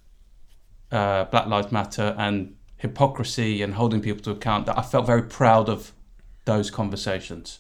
uh, 0.92 1.26
Black 1.26 1.48
Lives 1.48 1.72
Matter 1.72 2.16
and 2.18 2.56
hypocrisy 2.78 3.62
and 3.62 3.74
holding 3.74 4.02
people 4.02 4.24
to 4.24 4.32
account 4.32 4.66
that 4.66 4.78
I 4.78 4.82
felt 4.82 5.06
very 5.06 5.24
proud 5.24 5.68
of 5.68 5.92
those 6.46 6.72
conversations. 6.72 7.60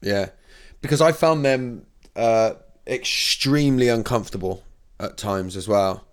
Yeah, 0.00 0.30
because 0.80 1.00
I 1.00 1.12
found 1.12 1.44
them 1.44 1.86
uh, 2.14 2.54
extremely 2.86 3.88
uncomfortable 3.88 4.62
at 5.00 5.16
times 5.16 5.56
as 5.56 5.66
well. 5.68 6.04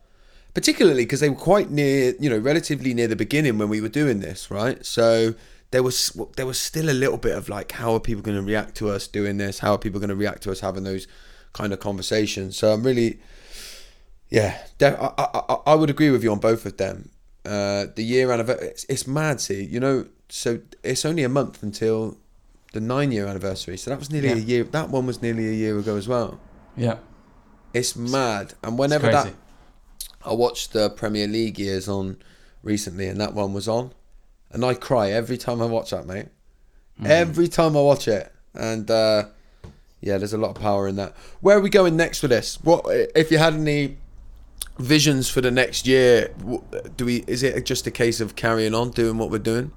Particularly 0.54 1.04
because 1.06 1.22
they 1.22 1.30
were 1.30 1.36
quite 1.36 1.70
near, 1.72 2.14
you 2.20 2.30
know, 2.30 2.38
relatively 2.38 2.94
near 2.94 3.08
the 3.08 3.16
beginning 3.16 3.58
when 3.58 3.70
we 3.70 3.80
were 3.80 3.88
doing 3.90 4.20
this, 4.20 4.52
right? 4.52 4.86
So 4.86 5.36
there 5.72 5.82
was 5.84 6.12
there 6.36 6.46
was 6.46 6.60
still 6.60 6.90
a 6.90 6.92
little 7.04 7.18
bit 7.18 7.38
of 7.38 7.48
like, 7.48 7.72
how 7.72 7.94
are 7.94 8.00
people 8.02 8.22
going 8.22 8.36
to 8.38 8.44
react 8.44 8.76
to 8.76 8.90
us 8.90 9.08
doing 9.08 9.38
this? 9.38 9.60
How 9.60 9.74
are 9.74 9.78
people 9.78 10.00
going 10.02 10.10
to 10.10 10.16
react 10.16 10.44
to 10.44 10.52
us 10.52 10.60
having 10.60 10.84
those 10.84 11.08
kind 11.54 11.72
of 11.72 11.80
conversations? 11.80 12.58
So 12.58 12.74
I'm 12.74 12.84
really, 12.84 13.20
yeah, 14.30 14.58
def- 14.78 15.00
I, 15.00 15.14
I, 15.18 15.58
I- 15.68 15.76
would 15.76 15.90
agree 15.90 16.10
with 16.10 16.24
you 16.24 16.32
on 16.32 16.40
both 16.40 16.66
of 16.66 16.76
them. 16.78 17.12
Uh, 17.46 17.86
the 17.96 18.04
year 18.04 18.32
anniversary, 18.32 18.68
it's, 18.68 18.84
it's 18.90 19.08
mad. 19.08 19.40
See, 19.42 19.64
you 19.64 19.80
know, 19.80 20.06
so 20.30 20.60
it's 20.84 21.06
only 21.06 21.24
a 21.24 21.30
month 21.30 21.64
until 21.64 22.18
the 22.74 22.80
nine 22.82 23.12
year 23.12 23.26
anniversary. 23.26 23.78
So 23.78 23.90
that 23.92 24.00
was 24.00 24.12
nearly 24.12 24.30
Yeah. 24.30 24.36
a 24.36 24.40
year. 24.40 24.64
That 24.66 24.90
one 24.90 25.06
was 25.06 25.22
nearly 25.22 25.48
a 25.50 25.54
year 25.54 25.78
ago 25.80 25.96
as 25.96 26.08
well. 26.08 26.40
Yeah, 26.78 26.98
It's 27.74 27.96
mad. 27.96 28.54
And 28.64 28.78
whenever 28.78 29.12
that. 29.12 29.34
I 30.24 30.34
watched 30.34 30.74
the 30.74 30.90
Premier 30.90 31.28
League 31.28 31.58
years 31.58 31.88
on 31.88 32.18
recently, 32.64 33.08
and 33.08 33.20
that 33.20 33.34
one 33.34 33.54
was 33.54 33.68
on, 33.68 33.94
and 34.52 34.64
I 34.64 34.74
cry 34.74 35.12
every 35.12 35.38
time 35.38 35.62
I 35.62 35.66
watch 35.66 35.92
that, 35.92 36.06
mate. 36.06 36.28
Mm-hmm. 36.98 37.08
Every 37.08 37.48
time 37.48 37.76
I 37.76 37.82
watch 37.82 38.08
it, 38.08 38.32
and 38.54 38.90
uh, 38.92 39.26
yeah, 40.00 40.18
there's 40.18 40.34
a 40.34 40.38
lot 40.38 40.56
of 40.56 40.62
power 40.62 40.88
in 40.88 40.96
that. 40.98 41.16
Where 41.40 41.58
are 41.58 41.62
we 41.62 41.70
going 41.70 41.96
next 41.96 42.22
with 42.22 42.32
this? 42.32 42.60
What 42.62 42.86
if 43.16 43.32
you 43.32 43.38
had 43.38 43.54
any 43.54 43.98
visions 44.78 45.30
for 45.30 45.42
the 45.42 45.52
next 45.52 45.88
year? 45.88 46.34
Do 46.98 47.06
we? 47.06 47.24
Is 47.28 47.42
it 47.42 47.66
just 47.66 47.88
a 47.88 47.92
case 47.92 48.20
of 48.22 48.36
carrying 48.36 48.76
on 48.76 48.92
doing 48.92 49.18
what 49.18 49.32
we're 49.32 49.40
doing? 49.40 49.72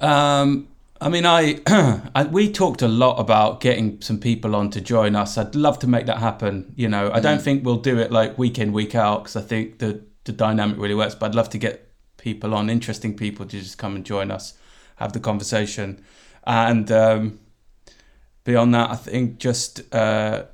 Um, 0.00 0.68
I 1.02 1.08
mean, 1.08 1.26
I, 1.26 1.58
I 2.14 2.24
we 2.24 2.50
talked 2.50 2.80
a 2.80 2.88
lot 2.88 3.18
about 3.18 3.60
getting 3.60 4.00
some 4.00 4.18
people 4.18 4.54
on 4.54 4.70
to 4.70 4.80
join 4.80 5.16
us. 5.16 5.36
I'd 5.36 5.56
love 5.56 5.80
to 5.80 5.88
make 5.88 6.06
that 6.06 6.18
happen. 6.18 6.72
You 6.76 6.88
know, 6.88 7.10
I 7.12 7.18
don't 7.18 7.42
think 7.42 7.64
we'll 7.64 7.78
do 7.78 7.98
it 7.98 8.12
like 8.12 8.38
week 8.38 8.58
in 8.58 8.72
week 8.72 8.94
out 8.94 9.24
because 9.24 9.36
I 9.36 9.40
think 9.40 9.78
the 9.78 10.04
the 10.24 10.32
dynamic 10.32 10.78
really 10.78 10.94
works. 10.94 11.16
But 11.16 11.26
I'd 11.26 11.34
love 11.34 11.50
to 11.50 11.58
get 11.58 11.90
people 12.18 12.54
on, 12.54 12.70
interesting 12.70 13.16
people 13.16 13.44
to 13.46 13.58
just 13.58 13.78
come 13.78 13.96
and 13.96 14.04
join 14.04 14.30
us, 14.30 14.54
have 14.96 15.12
the 15.12 15.18
conversation, 15.18 16.04
and 16.46 16.90
um, 16.92 17.40
beyond 18.44 18.72
that, 18.74 18.90
I 18.90 18.96
think 18.96 19.38
just 19.38 19.92
uh, 19.92 20.44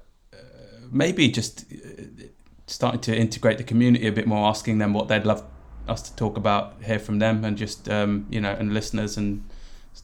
maybe 0.90 1.28
just 1.28 1.66
uh, 1.72 2.24
starting 2.66 3.02
to 3.02 3.14
integrate 3.14 3.58
the 3.58 3.64
community 3.64 4.06
a 4.06 4.12
bit 4.12 4.26
more, 4.26 4.48
asking 4.48 4.78
them 4.78 4.94
what 4.94 5.08
they'd 5.08 5.26
love 5.26 5.44
us 5.86 6.00
to 6.02 6.16
talk 6.16 6.38
about, 6.38 6.82
hear 6.82 6.98
from 6.98 7.18
them, 7.18 7.44
and 7.44 7.58
just 7.58 7.86
um, 7.90 8.26
you 8.30 8.40
know, 8.40 8.52
and 8.58 8.72
listeners, 8.72 9.18
and 9.18 9.44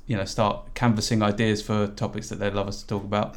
you 0.06 0.16
know, 0.16 0.24
start 0.24 0.74
canvassing 0.74 1.22
ideas 1.22 1.62
for 1.62 1.86
topics 1.88 2.28
that 2.28 2.36
they'd 2.36 2.54
love 2.54 2.68
us 2.68 2.82
to 2.82 2.86
talk 2.86 3.04
about. 3.04 3.36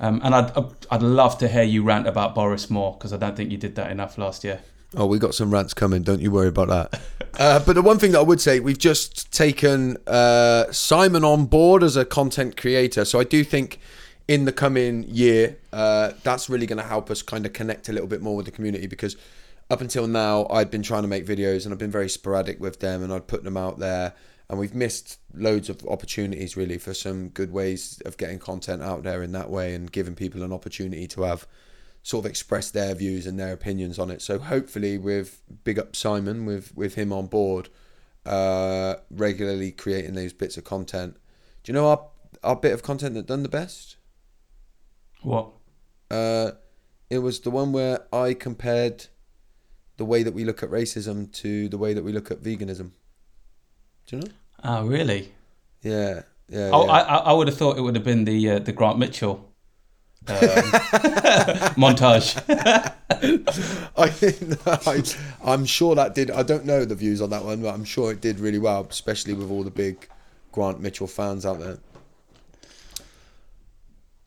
Um, 0.00 0.20
and 0.24 0.34
I'd 0.34 0.50
I'd 0.90 1.02
love 1.02 1.38
to 1.38 1.48
hear 1.48 1.62
you 1.62 1.82
rant 1.82 2.06
about 2.06 2.34
Boris 2.34 2.70
more 2.70 2.94
because 2.94 3.12
I 3.12 3.18
don't 3.18 3.36
think 3.36 3.50
you 3.50 3.58
did 3.58 3.74
that 3.76 3.90
enough 3.90 4.16
last 4.16 4.44
year. 4.44 4.60
Oh, 4.96 5.06
we 5.06 5.18
got 5.18 5.34
some 5.34 5.52
rants 5.52 5.72
coming. 5.72 6.02
Don't 6.02 6.20
you 6.20 6.30
worry 6.30 6.48
about 6.48 6.68
that. 6.68 7.00
Uh, 7.38 7.58
but 7.64 7.74
the 7.74 7.80
one 7.80 7.96
thing 7.96 8.10
that 8.10 8.18
I 8.18 8.22
would 8.22 8.40
say, 8.40 8.58
we've 8.58 8.76
just 8.76 9.32
taken 9.32 9.96
uh, 10.08 10.70
Simon 10.72 11.24
on 11.24 11.46
board 11.46 11.82
as 11.82 11.96
a 11.96 12.04
content 12.04 12.56
creator. 12.56 13.04
So 13.04 13.20
I 13.20 13.24
do 13.24 13.44
think 13.44 13.78
in 14.26 14.46
the 14.46 14.52
coming 14.52 15.04
year, 15.04 15.56
uh, 15.72 16.10
that's 16.22 16.50
really 16.50 16.66
going 16.66 16.80
to 16.82 16.84
help 16.84 17.08
us 17.08 17.22
kind 17.22 17.46
of 17.46 17.52
connect 17.52 17.88
a 17.88 17.92
little 17.92 18.08
bit 18.08 18.20
more 18.20 18.36
with 18.36 18.46
the 18.46 18.52
community 18.52 18.88
because 18.88 19.16
up 19.70 19.80
until 19.80 20.06
now, 20.06 20.48
I'd 20.50 20.70
been 20.70 20.82
trying 20.82 21.02
to 21.02 21.08
make 21.08 21.24
videos 21.24 21.64
and 21.64 21.72
I've 21.72 21.78
been 21.78 21.90
very 21.90 22.08
sporadic 22.08 22.60
with 22.60 22.80
them 22.80 23.02
and 23.02 23.12
I'd 23.12 23.28
put 23.28 23.44
them 23.44 23.56
out 23.56 23.78
there. 23.78 24.12
And 24.50 24.58
we've 24.58 24.74
missed 24.74 25.20
loads 25.32 25.68
of 25.68 25.86
opportunities 25.86 26.56
really 26.56 26.76
for 26.76 26.92
some 26.92 27.28
good 27.28 27.52
ways 27.52 28.02
of 28.04 28.16
getting 28.16 28.40
content 28.40 28.82
out 28.82 29.04
there 29.04 29.22
in 29.22 29.30
that 29.30 29.48
way 29.48 29.76
and 29.76 29.90
giving 29.90 30.16
people 30.16 30.42
an 30.42 30.52
opportunity 30.52 31.06
to 31.06 31.22
have 31.22 31.46
sort 32.02 32.24
of 32.24 32.30
express 32.30 32.68
their 32.68 32.92
views 32.96 33.28
and 33.28 33.38
their 33.38 33.52
opinions 33.52 33.96
on 33.96 34.10
it. 34.10 34.20
So 34.20 34.40
hopefully, 34.40 34.98
with 34.98 35.40
big 35.62 35.78
up 35.78 35.94
Simon, 35.94 36.46
with 36.46 36.76
with 36.76 36.96
him 36.96 37.12
on 37.12 37.28
board, 37.28 37.68
uh, 38.26 38.96
regularly 39.08 39.70
creating 39.70 40.14
those 40.14 40.32
bits 40.32 40.56
of 40.56 40.64
content. 40.64 41.16
Do 41.62 41.70
you 41.70 41.74
know 41.74 41.86
our 41.86 42.08
our 42.42 42.56
bit 42.56 42.72
of 42.72 42.82
content 42.82 43.14
that 43.14 43.26
done 43.26 43.44
the 43.44 43.48
best? 43.48 43.98
What? 45.22 45.50
Uh, 46.10 46.52
it 47.08 47.18
was 47.18 47.38
the 47.38 47.52
one 47.52 47.70
where 47.70 48.00
I 48.12 48.34
compared 48.34 49.06
the 49.96 50.04
way 50.04 50.24
that 50.24 50.34
we 50.34 50.44
look 50.44 50.64
at 50.64 50.70
racism 50.70 51.30
to 51.34 51.68
the 51.68 51.78
way 51.78 51.94
that 51.94 52.02
we 52.02 52.10
look 52.10 52.32
at 52.32 52.42
veganism. 52.42 52.90
Do 54.10 54.16
you 54.16 54.22
know? 54.22 54.28
Oh, 54.64 54.86
really? 54.86 55.32
Yeah, 55.82 56.22
yeah. 56.48 56.70
Oh, 56.72 56.84
yeah. 56.86 56.92
I, 56.92 57.16
I 57.18 57.32
would 57.32 57.46
have 57.46 57.56
thought 57.56 57.78
it 57.78 57.80
would 57.80 57.94
have 57.94 58.04
been 58.04 58.24
the 58.24 58.50
uh, 58.50 58.58
the 58.58 58.72
Grant 58.72 58.98
Mitchell 58.98 59.52
um, 60.26 60.36
montage. 61.78 62.36
I, 63.96 64.10
I, 64.90 65.52
I'm 65.52 65.64
sure 65.64 65.94
that 65.94 66.16
did. 66.16 66.32
I 66.32 66.42
don't 66.42 66.64
know 66.64 66.84
the 66.84 66.96
views 66.96 67.20
on 67.20 67.30
that 67.30 67.44
one, 67.44 67.62
but 67.62 67.72
I'm 67.72 67.84
sure 67.84 68.10
it 68.10 68.20
did 68.20 68.40
really 68.40 68.58
well, 68.58 68.84
especially 68.90 69.32
with 69.32 69.48
all 69.48 69.62
the 69.62 69.70
big 69.70 70.08
Grant 70.50 70.80
Mitchell 70.80 71.06
fans 71.06 71.46
out 71.46 71.60
there. 71.60 71.78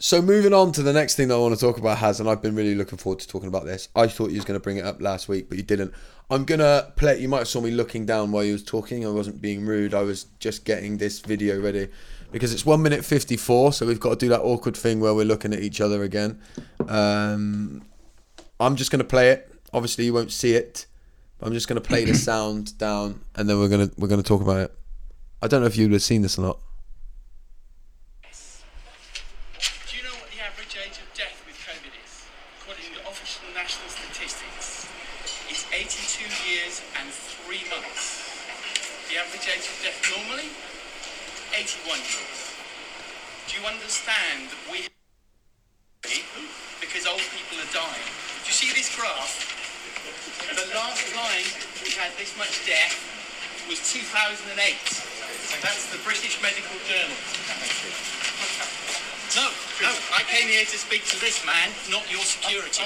So 0.03 0.21
moving 0.21 0.53
on 0.53 0.73
to 0.73 0.83
the 0.83 0.91
next 0.91 1.15
thing 1.15 1.29
that 1.29 1.35
I 1.35 1.37
want 1.37 1.55
to 1.55 1.59
talk 1.61 1.77
about 1.77 1.97
Hass, 1.97 2.19
and 2.19 2.29
I've 2.29 2.41
been 2.41 2.55
really 2.55 2.75
looking 2.75 2.97
forward 2.97 3.19
to 3.19 3.27
talking 3.27 3.47
about 3.47 3.63
this. 3.63 3.87
I 3.95 4.07
thought 4.07 4.31
you 4.31 4.35
was 4.35 4.43
going 4.43 4.59
to 4.59 4.61
bring 4.61 4.75
it 4.75 4.83
up 4.83 5.01
last 5.01 5.29
week, 5.29 5.47
but 5.47 5.57
you 5.57 5.63
didn't. 5.63 5.93
I'm 6.29 6.43
gonna 6.43 6.91
play. 6.97 7.21
You 7.21 7.29
might 7.29 7.37
have 7.37 7.47
saw 7.47 7.61
me 7.61 7.71
looking 7.71 8.05
down 8.05 8.33
while 8.33 8.43
you 8.43 8.51
was 8.51 8.65
talking. 8.65 9.05
I 9.05 9.09
wasn't 9.09 9.39
being 9.39 9.65
rude. 9.65 9.93
I 9.93 10.01
was 10.01 10.25
just 10.39 10.65
getting 10.65 10.97
this 10.97 11.21
video 11.21 11.57
ready 11.61 11.87
because 12.33 12.53
it's 12.53 12.65
one 12.65 12.81
minute 12.81 13.05
fifty 13.05 13.37
four. 13.37 13.71
So 13.71 13.85
we've 13.85 13.99
got 13.99 14.09
to 14.09 14.15
do 14.17 14.27
that 14.27 14.41
awkward 14.41 14.75
thing 14.75 14.99
where 14.99 15.13
we're 15.13 15.23
looking 15.23 15.53
at 15.53 15.59
each 15.61 15.79
other 15.79 16.03
again. 16.03 16.41
Um, 16.85 17.83
I'm 18.59 18.75
just 18.75 18.91
gonna 18.91 19.05
play 19.05 19.29
it. 19.29 19.53
Obviously, 19.71 20.03
you 20.03 20.13
won't 20.13 20.33
see 20.33 20.53
it. 20.53 20.85
But 21.37 21.47
I'm 21.47 21.53
just 21.53 21.69
gonna 21.69 21.79
play 21.79 22.03
the 22.03 22.13
sound 22.29 22.77
down, 22.77 23.21
and 23.35 23.49
then 23.49 23.57
we're 23.57 23.69
gonna 23.69 23.89
we're 23.97 24.09
gonna 24.09 24.21
talk 24.21 24.41
about 24.41 24.57
it. 24.57 24.75
I 25.41 25.47
don't 25.47 25.61
know 25.61 25.67
if 25.67 25.77
you'd 25.77 25.93
have 25.93 26.03
seen 26.03 26.23
this 26.23 26.37
or 26.37 26.41
not. 26.41 26.59
Do 29.93 30.01
you 30.01 30.09
know 30.09 30.17
what 30.17 30.33
the 30.33 30.41
average 30.41 30.73
age 30.73 30.97
of 30.97 31.05
death 31.13 31.37
with 31.45 31.53
COVID 31.69 31.93
is? 32.01 32.25
According 32.57 32.97
to 32.97 32.99
official 33.05 33.45
national 33.53 33.85
statistics, 33.93 34.89
it's 35.53 35.69
82 35.69 36.25
years 36.49 36.81
and 36.97 37.13
3 37.13 37.61
months. 37.69 38.41
The 39.05 39.21
average 39.21 39.45
age 39.53 39.69
of 39.69 39.77
death 39.85 40.01
normally, 40.09 40.49
81 41.53 42.01
years. 42.09 42.57
Do 43.45 43.61
you 43.61 43.63
understand 43.69 44.49
that 44.49 44.61
we 44.73 44.89
because 46.81 47.05
old 47.05 47.21
people 47.37 47.61
are 47.61 47.69
dying? 47.69 48.09
Do 48.41 48.49
you 48.49 48.57
see 48.57 48.73
this 48.73 48.89
graph? 48.97 49.45
The 50.57 50.73
last 50.73 51.05
time 51.13 51.45
we 51.85 51.92
had 52.03 52.11
this 52.19 52.35
much 52.35 52.51
death 52.67 52.99
was 53.71 53.79
2008. 53.95 54.43
That's 55.63 55.87
the 55.87 55.95
British 56.03 56.35
Medical 56.43 56.75
Journal. 56.83 57.15
No, 59.39 59.47
no, 59.79 59.91
I 60.11 60.27
came 60.27 60.51
here 60.51 60.67
to 60.67 60.77
speak 60.77 61.07
to 61.15 61.17
this 61.23 61.39
man, 61.47 61.71
not 61.87 62.03
your 62.11 62.19
security. 62.27 62.83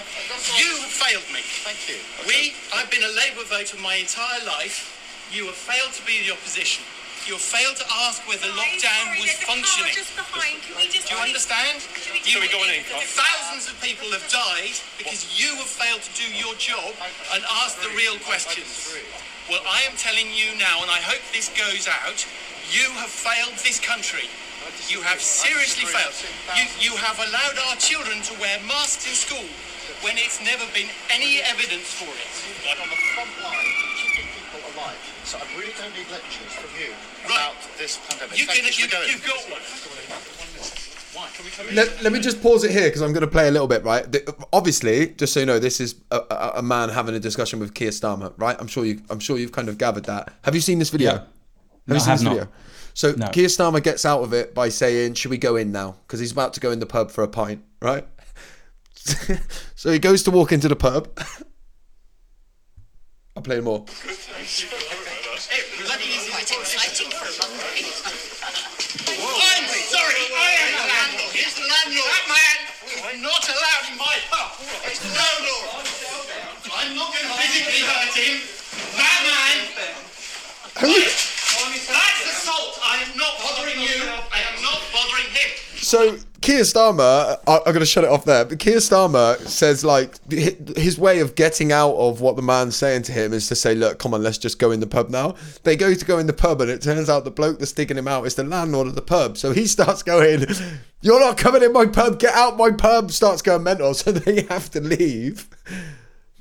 You 0.54 0.70
have 0.86 0.94
failed 0.94 1.26
me. 1.34 1.42
Thank 1.66 1.90
you. 1.90 1.98
We, 2.30 2.54
I've 2.78 2.94
been 2.94 3.02
a 3.02 3.14
Labour 3.18 3.42
voter 3.50 3.82
my 3.82 3.98
entire 3.98 4.46
life. 4.46 4.94
You 5.34 5.50
have 5.50 5.58
failed 5.58 5.98
to 5.98 6.06
be 6.06 6.22
in 6.22 6.30
the 6.30 6.34
opposition. 6.38 6.86
You 7.28 7.36
failed 7.36 7.76
to 7.76 7.84
ask 8.08 8.24
whether 8.24 8.48
lockdown 8.56 9.20
was 9.20 9.36
functioning. 9.44 9.92
Just 9.92 10.16
behind. 10.16 10.64
Can 10.64 10.80
we 10.80 10.88
just 10.88 11.12
Do 11.12 11.20
you 11.20 11.20
understand? 11.20 11.84
You, 12.24 12.40
we 12.40 12.48
go 12.48 12.64
on 12.64 12.72
in? 12.72 12.88
Thousands 12.88 13.68
of 13.68 13.76
people 13.84 14.08
have 14.16 14.24
died 14.32 14.80
because 14.96 15.28
you 15.36 15.52
have 15.60 15.68
failed 15.68 16.08
to 16.08 16.14
do 16.16 16.24
your 16.32 16.56
job 16.56 16.96
and 17.36 17.44
ask 17.68 17.84
the 17.84 17.92
real 18.00 18.16
questions. 18.24 18.96
Well, 19.52 19.60
I 19.68 19.84
am 19.84 20.00
telling 20.00 20.32
you 20.32 20.56
now, 20.56 20.80
and 20.80 20.88
I 20.88 21.04
hope 21.04 21.20
this 21.36 21.52
goes 21.52 21.92
out, 21.92 22.24
you 22.72 22.88
have 22.96 23.12
failed 23.12 23.60
this 23.60 23.84
country. 23.84 24.32
You 24.88 25.04
have 25.04 25.20
seriously 25.20 25.84
failed. 25.84 26.16
You, 26.56 26.64
you 26.80 26.94
have 26.96 27.20
allowed 27.20 27.60
our 27.68 27.76
children 27.76 28.24
to 28.24 28.40
wear 28.40 28.56
masks 28.72 29.04
in 29.04 29.16
school 29.20 29.48
when 30.00 30.16
it's 30.16 30.40
never 30.40 30.64
been 30.72 30.88
any 31.12 31.44
evidence 31.44 31.92
for 31.92 32.08
it. 32.08 32.32
On 32.72 32.88
the 32.88 33.00
front 33.12 33.36
line, 33.44 33.97
keeping 34.94 35.04
people 35.04 35.28
alive. 35.28 35.28
So 35.28 35.38
I 35.38 35.46
really 35.60 35.74
don't 35.78 35.94
need 35.96 36.10
lectures 36.12 36.54
from 36.54 36.72
you 36.80 36.92
Right. 37.28 37.36
about 37.36 37.56
this 37.78 38.00
pandemic. 38.08 38.38
You 38.40 38.46
Thank 38.46 38.60
can, 38.60 38.66
you. 38.66 38.72
you, 38.72 38.74
Shall 38.74 38.88
we 38.88 38.92
go 38.92 39.02
in? 39.04 39.10
you've 39.12 39.26
got 39.26 39.52
one. 39.52 39.62
Why? 41.14 41.28
Can 41.36 41.46
we 41.46 41.52
come 41.52 41.68
in? 41.70 41.76
Let, 41.76 42.04
let 42.04 42.12
me 42.14 42.20
just 42.20 42.42
pause 42.42 42.64
it 42.64 42.72
here 42.72 42.88
because 42.88 43.02
I'm 43.02 43.12
going 43.12 43.22
to 43.22 43.28
play 43.32 43.48
a 43.48 43.52
little 43.52 43.68
bit, 43.68 43.84
right? 43.84 44.10
The- 44.12 44.36
obviously, 44.54 45.08
just 45.18 45.34
so 45.34 45.40
you 45.40 45.46
know, 45.46 45.58
this 45.60 45.82
is 45.82 45.96
a, 46.12 46.22
a, 46.30 46.52
a 46.58 46.62
man 46.62 46.90
having 46.90 47.16
a 47.16 47.20
discussion 47.20 47.60
with 47.60 47.74
Keir 47.74 47.90
Starmer, 47.90 48.34
right? 48.38 48.56
I'm 48.60 48.68
sure 48.68 48.86
you, 48.86 49.02
I'm 49.10 49.20
sure 49.20 49.38
you've 49.38 49.52
kind 49.52 49.68
of 49.70 49.78
gathered 49.78 50.06
that. 50.06 50.32
Have 50.44 50.54
you 50.56 50.62
seen 50.62 50.80
this 50.80 50.90
video? 50.90 51.12
Yeah. 51.12 51.18
Have 51.20 51.28
No, 51.88 51.96
you 51.96 51.96
I 51.96 52.00
seen 52.00 52.10
have 52.10 52.20
this 52.20 52.24
not. 52.26 52.34
video? 52.34 52.48
So 52.94 53.12
No. 53.14 53.28
Keir 53.30 53.48
Starmer 53.48 53.82
gets 53.82 54.06
out 54.06 54.22
of 54.22 54.34
it 54.34 54.54
by 54.56 54.70
saying, 54.70 55.14
"Should 55.16 55.32
we 55.32 55.38
go 55.38 55.56
in 55.56 55.72
now?" 55.72 55.96
Because 56.06 56.20
he's 56.20 56.32
about 56.32 56.54
to 56.56 56.60
go 56.60 56.72
in 56.72 56.80
the 56.80 56.86
pub 56.88 57.12
for 57.12 57.24
a 57.24 57.28
pint, 57.28 57.64
right? 57.82 58.06
so 59.76 59.92
he 59.92 60.00
goes 60.00 60.24
to 60.24 60.32
walk 60.32 60.52
into 60.52 60.68
the 60.68 60.76
pub. 60.76 61.08
I'll 63.38 63.44
play 63.44 63.62
more. 63.62 63.86
Hey, 63.86 64.02
bloody 65.86 66.10
easy. 66.10 66.34
exciting 66.34 67.14
for 67.14 67.30
a 67.30 67.34
Monday. 67.38 67.86
I'm 69.46 69.70
sorry, 69.94 70.26
I 70.34 70.58
am 70.58 70.74
the 70.74 70.82
landlord. 70.90 71.38
It's 71.38 71.54
the 71.54 71.70
landlord. 71.70 72.10
That 72.18 72.26
man 72.34 72.58
is 73.14 73.22
not 73.22 73.46
allowed 73.46 73.94
in 73.94 73.98
my 74.02 74.18
pub. 74.34 74.58
It's 74.90 75.06
the 75.06 75.14
landlord. 75.14 75.70
I'm 76.82 76.98
not 76.98 77.14
going 77.14 77.30
to 77.30 77.38
physically 77.38 77.86
hurt 77.86 78.18
him. 78.18 78.42
That 78.98 79.22
man. 80.82 81.37
That's 81.88 82.22
assault. 82.32 82.80
I 82.84 83.04
am 83.08 83.18
not 83.18 83.34
bothering 83.40 83.80
you. 83.80 84.04
I 84.32 84.40
am 84.54 84.62
not 84.62 84.82
bothering 84.92 85.30
him. 85.32 85.50
So 85.82 86.18
Keir 86.42 86.62
Starmer, 86.62 87.40
I, 87.48 87.58
I'm 87.58 87.64
going 87.64 87.80
to 87.80 87.86
shut 87.86 88.04
it 88.04 88.10
off 88.10 88.26
there. 88.26 88.46
But 88.46 88.60
Keir 88.60 88.78
Starmer 88.78 89.38
says 89.48 89.84
like 89.84 90.16
his 90.32 91.00
way 91.00 91.20
of 91.20 91.36
getting 91.36 91.72
out 91.72 91.94
of 91.96 92.22
what 92.22 92.36
the 92.36 92.42
man's 92.42 92.76
saying 92.76 93.04
to 93.04 93.12
him 93.12 93.34
is 93.34 93.48
to 93.48 93.56
say, 93.56 93.74
"Look, 93.74 94.00
come 94.00 94.14
on, 94.14 94.22
let's 94.22 94.38
just 94.38 94.60
go 94.60 94.72
in 94.72 94.80
the 94.80 94.88
pub 94.88 95.10
now." 95.10 95.36
They 95.64 95.76
go 95.76 95.94
to 95.94 96.06
go 96.06 96.20
in 96.20 96.28
the 96.28 96.34
pub, 96.34 96.62
and 96.62 96.70
it 96.70 96.82
turns 96.82 97.10
out 97.10 97.24
the 97.24 97.32
bloke 97.32 97.60
that's 97.60 97.72
digging 97.72 97.98
him 97.98 98.08
out 98.08 98.26
is 98.26 98.36
the 98.36 98.44
landlord 98.44 98.88
of 98.88 98.96
the 98.96 99.02
pub. 99.02 99.38
So 99.38 99.52
he 99.52 99.66
starts 99.66 100.04
going, 100.04 100.46
"You're 101.02 101.20
not 101.20 101.38
coming 101.38 101.64
in 101.64 101.74
my 101.74 101.86
pub. 101.86 102.20
Get 102.20 102.34
out 102.34 102.58
my 102.58 102.72
pub." 102.72 103.12
Starts 103.12 103.42
going 103.42 103.64
mental. 103.64 103.94
So 103.94 104.12
they 104.12 104.44
have 104.44 104.70
to 104.72 104.82
leave 104.82 105.50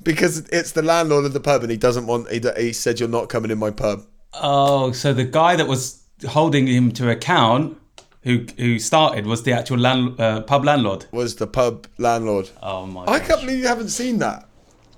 because 0.02 0.38
it's 0.50 0.72
the 0.72 0.82
landlord 0.82 1.24
of 1.24 1.32
the 1.32 1.40
pub, 1.40 1.62
and 1.62 1.70
he 1.70 1.76
doesn't 1.76 2.06
want. 2.06 2.30
He, 2.30 2.40
he 2.56 2.72
said, 2.72 3.00
"You're 3.00 3.08
not 3.08 3.28
coming 3.28 3.50
in 3.50 3.58
my 3.58 3.70
pub." 3.70 4.04
Oh, 4.42 4.92
so 4.92 5.12
the 5.12 5.24
guy 5.24 5.56
that 5.56 5.66
was 5.66 6.02
holding 6.28 6.66
him 6.66 6.92
to 6.92 7.10
account, 7.10 7.78
who 8.22 8.46
who 8.58 8.78
started, 8.78 9.26
was 9.26 9.42
the 9.42 9.52
actual 9.52 9.78
land, 9.78 10.20
uh, 10.20 10.42
pub 10.42 10.64
landlord. 10.64 11.06
Was 11.12 11.36
the 11.36 11.46
pub 11.46 11.86
landlord? 11.98 12.50
Oh 12.62 12.86
my! 12.86 13.02
I 13.02 13.18
gosh. 13.18 13.28
can't 13.28 13.40
believe 13.40 13.58
you 13.58 13.68
haven't 13.68 13.90
seen 13.90 14.18
that. 14.18 14.48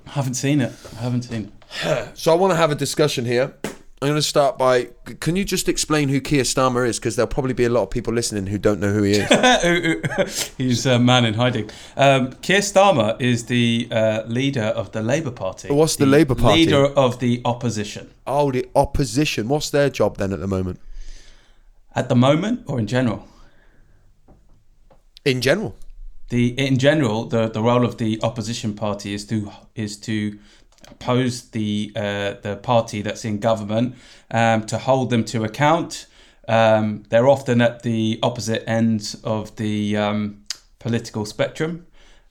I 0.06 0.10
haven't 0.10 0.34
seen 0.34 0.60
it. 0.60 0.72
I 0.96 1.02
haven't 1.02 1.22
seen 1.22 1.44
it. 1.44 1.52
So 2.14 2.32
I 2.32 2.34
want 2.34 2.52
to 2.52 2.56
have 2.56 2.70
a 2.70 2.74
discussion 2.74 3.24
here. 3.26 3.54
I'm 4.00 4.10
going 4.10 4.16
to 4.16 4.22
start 4.22 4.58
by. 4.58 4.90
Can 5.18 5.34
you 5.34 5.44
just 5.44 5.68
explain 5.68 6.08
who 6.08 6.20
Keir 6.20 6.44
Starmer 6.44 6.86
is? 6.86 7.00
Because 7.00 7.16
there'll 7.16 7.26
probably 7.26 7.52
be 7.52 7.64
a 7.64 7.68
lot 7.68 7.82
of 7.82 7.90
people 7.90 8.14
listening 8.14 8.46
who 8.46 8.56
don't 8.56 8.78
know 8.78 8.92
who 8.92 9.02
he 9.02 9.14
is. 9.14 10.52
He's 10.56 10.86
a 10.86 11.00
man 11.00 11.24
in 11.24 11.34
hiding. 11.34 11.68
Um, 11.96 12.32
Keir 12.34 12.60
Starmer 12.60 13.20
is 13.20 13.46
the 13.46 13.88
uh, 13.90 14.22
leader 14.26 14.62
of 14.62 14.92
the 14.92 15.02
Labour 15.02 15.32
Party. 15.32 15.72
What's 15.72 15.96
the 15.96 16.06
Labour 16.06 16.36
Party? 16.36 16.66
Leader 16.66 16.86
of 16.86 17.18
the 17.18 17.42
opposition. 17.44 18.08
oh, 18.24 18.52
the 18.52 18.68
opposition. 18.76 19.48
What's 19.48 19.70
their 19.70 19.90
job 19.90 20.18
then 20.18 20.32
at 20.32 20.38
the 20.38 20.46
moment? 20.46 20.78
At 21.96 22.08
the 22.08 22.14
moment, 22.14 22.62
or 22.68 22.78
in 22.78 22.86
general? 22.86 23.26
In 25.24 25.40
general, 25.40 25.74
the 26.28 26.48
in 26.50 26.78
general 26.78 27.24
the, 27.24 27.48
the 27.48 27.60
role 27.60 27.84
of 27.84 27.98
the 27.98 28.20
opposition 28.22 28.74
party 28.74 29.12
is 29.12 29.26
to 29.26 29.50
is 29.74 29.96
to 29.96 30.38
oppose 30.86 31.50
the 31.50 31.92
uh, 31.96 32.34
the 32.42 32.58
party 32.62 33.02
that's 33.02 33.24
in 33.24 33.38
government 33.38 33.96
um, 34.30 34.64
to 34.66 34.78
hold 34.78 35.10
them 35.10 35.24
to 35.24 35.44
account. 35.44 36.06
Um, 36.46 37.04
they're 37.10 37.28
often 37.28 37.60
at 37.60 37.82
the 37.82 38.18
opposite 38.22 38.68
ends 38.68 39.14
of 39.22 39.56
the 39.56 39.96
um, 39.96 40.44
political 40.78 41.26
spectrum, 41.26 41.86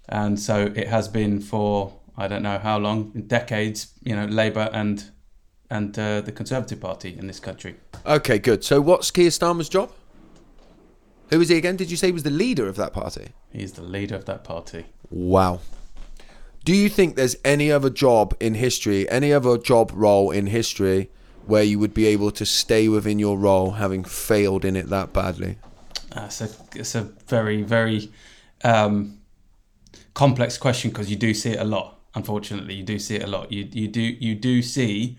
and 0.09 0.39
so 0.39 0.71
it 0.75 0.87
has 0.87 1.07
been 1.07 1.39
for 1.39 1.93
I 2.17 2.27
don't 2.27 2.41
know 2.41 2.57
how 2.57 2.79
long, 2.79 3.11
decades, 3.27 3.93
you 4.03 4.15
know, 4.15 4.25
Labour 4.25 4.69
and 4.73 5.11
and 5.69 5.97
uh, 5.99 6.21
the 6.21 6.31
Conservative 6.31 6.79
Party 6.79 7.15
in 7.17 7.27
this 7.27 7.39
country. 7.39 7.75
Okay, 8.05 8.39
good. 8.39 8.63
So 8.63 8.81
what's 8.81 9.11
Keir 9.11 9.29
Starmer's 9.29 9.69
job? 9.69 9.91
Who 11.29 11.41
is 11.41 11.49
he 11.49 11.57
again? 11.57 11.75
Did 11.75 11.91
you 11.91 11.97
say 11.97 12.07
he 12.07 12.13
was 12.13 12.23
the 12.23 12.29
leader 12.29 12.67
of 12.67 12.77
that 12.77 12.93
party? 12.93 13.29
He's 13.51 13.73
the 13.73 13.83
leader 13.83 14.15
of 14.15 14.25
that 14.25 14.45
party. 14.45 14.85
Wow. 15.09 15.59
Do 16.67 16.75
you 16.75 16.89
think 16.89 17.15
there's 17.15 17.37
any 17.45 17.71
other 17.71 17.89
job 17.89 18.35
in 18.41 18.53
history, 18.55 19.09
any 19.09 19.31
other 19.31 19.57
job 19.57 19.89
role 19.93 20.31
in 20.31 20.47
history 20.47 21.09
where 21.45 21.63
you 21.63 21.79
would 21.79 21.93
be 21.93 22.07
able 22.07 22.29
to 22.31 22.45
stay 22.45 22.89
within 22.89 23.19
your 23.19 23.37
role 23.37 23.71
having 23.71 24.03
failed 24.03 24.65
in 24.65 24.75
it 24.75 24.89
that 24.89 25.13
badly? 25.13 25.59
It's 26.13 26.41
a 26.41 26.49
it's 26.75 26.93
a 26.93 27.03
very 27.27 27.63
very 27.63 28.11
um, 28.65 29.21
complex 30.13 30.57
question 30.57 30.91
because 30.91 31.09
you 31.09 31.15
do 31.15 31.33
see 31.33 31.51
it 31.51 31.59
a 31.61 31.63
lot. 31.63 32.01
Unfortunately, 32.15 32.73
you 32.73 32.83
do 32.83 32.99
see 32.99 33.15
it 33.15 33.23
a 33.23 33.27
lot. 33.27 33.49
You 33.49 33.69
you 33.71 33.87
do 33.87 34.01
you 34.01 34.35
do 34.35 34.61
see 34.61 35.17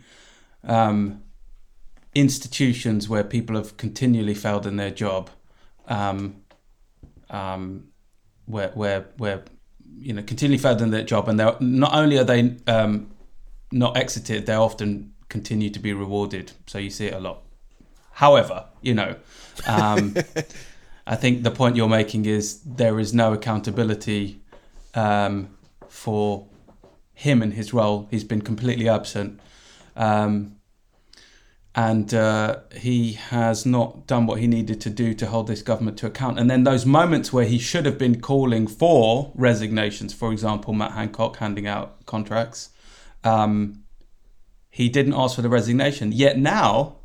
um, 0.65 1.23
institutions 2.15 3.09
where 3.09 3.25
people 3.25 3.57
have 3.57 3.79
continually 3.79 4.35
failed 4.35 4.67
in 4.67 4.77
their 4.77 4.91
job, 4.91 5.31
um, 5.87 6.43
um, 7.31 7.85
where 8.45 8.69
where 8.75 9.07
where 9.17 9.45
you 10.01 10.13
know 10.13 10.23
continually 10.23 10.59
failed 10.59 10.83
in 10.83 10.91
their 10.91 11.05
job, 11.05 11.29
and 11.29 11.39
they're 11.39 11.57
not 11.61 11.95
only 11.95 12.19
are 12.19 12.25
they 12.25 12.57
um, 12.67 13.11
not 13.73 13.97
exited, 13.97 14.47
they 14.47 14.55
often 14.55 15.13
continue 15.29 15.71
to 15.71 15.79
be 15.79 15.93
rewarded. 15.93 16.53
So 16.67 16.79
you 16.79 16.91
see 16.91 17.07
it 17.07 17.15
a 17.15 17.21
lot. 17.21 17.43
However, 18.13 18.65
you 18.83 18.95
know, 18.95 19.17
um, 19.67 20.17
I 21.07 21.17
think 21.17 21.43
the 21.43 21.51
point 21.51 21.77
you're 21.77 21.89
making 21.89 22.27
is 22.27 22.61
there 22.63 22.99
is 22.99 23.15
no 23.15 23.33
accountability 23.33 24.41
um, 24.95 25.57
for 25.89 26.47
him 27.15 27.43
and 27.43 27.53
his 27.53 27.73
role. 27.73 28.09
He's 28.11 28.25
been 28.25 28.43
completely 28.43 28.89
absent. 28.89 29.41
Um, 29.97 30.58
and 31.79 32.13
uh, 32.13 32.57
he 32.75 33.13
has 33.13 33.65
not 33.65 34.09
done 34.09 34.27
what 34.27 34.41
he 34.41 34.49
needed 34.49 34.81
to 34.81 34.91
do 34.91 35.15
to 35.15 35.27
hold 35.27 35.47
this 35.47 35.63
government 35.63 35.97
to 35.97 36.07
account. 36.07 36.37
And 36.37 36.51
then 36.51 36.65
those 36.65 36.85
moments 36.85 37.33
where 37.33 37.45
he 37.45 37.57
should 37.57 37.87
have 37.87 37.97
been 37.97 38.21
calling 38.21 38.67
for 38.67 39.31
resignations, 39.37 40.13
for 40.13 40.33
example, 40.33 40.75
Matt 40.75 40.91
Hancock 40.91 41.37
handing 41.37 41.69
out 41.69 42.05
contracts, 42.05 42.71
um, 43.23 43.85
he 44.69 44.89
didn't 44.89 45.15
ask 45.15 45.37
for 45.37 45.43
the 45.43 45.49
resignation. 45.49 46.11
Yet 46.11 46.37
now, 46.37 46.97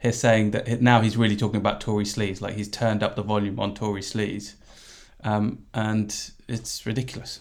he's 0.00 0.18
saying 0.18 0.50
that 0.50 0.82
now 0.82 1.00
he's 1.00 1.16
really 1.16 1.36
talking 1.36 1.60
about 1.60 1.80
Tory 1.80 2.02
sleaze, 2.02 2.40
like 2.40 2.56
he's 2.56 2.68
turned 2.68 3.04
up 3.04 3.14
the 3.14 3.22
volume 3.22 3.60
on 3.60 3.76
Tory 3.76 4.00
sleaze. 4.00 4.54
Um, 5.22 5.66
and 5.72 6.12
it's 6.48 6.84
ridiculous. 6.84 7.38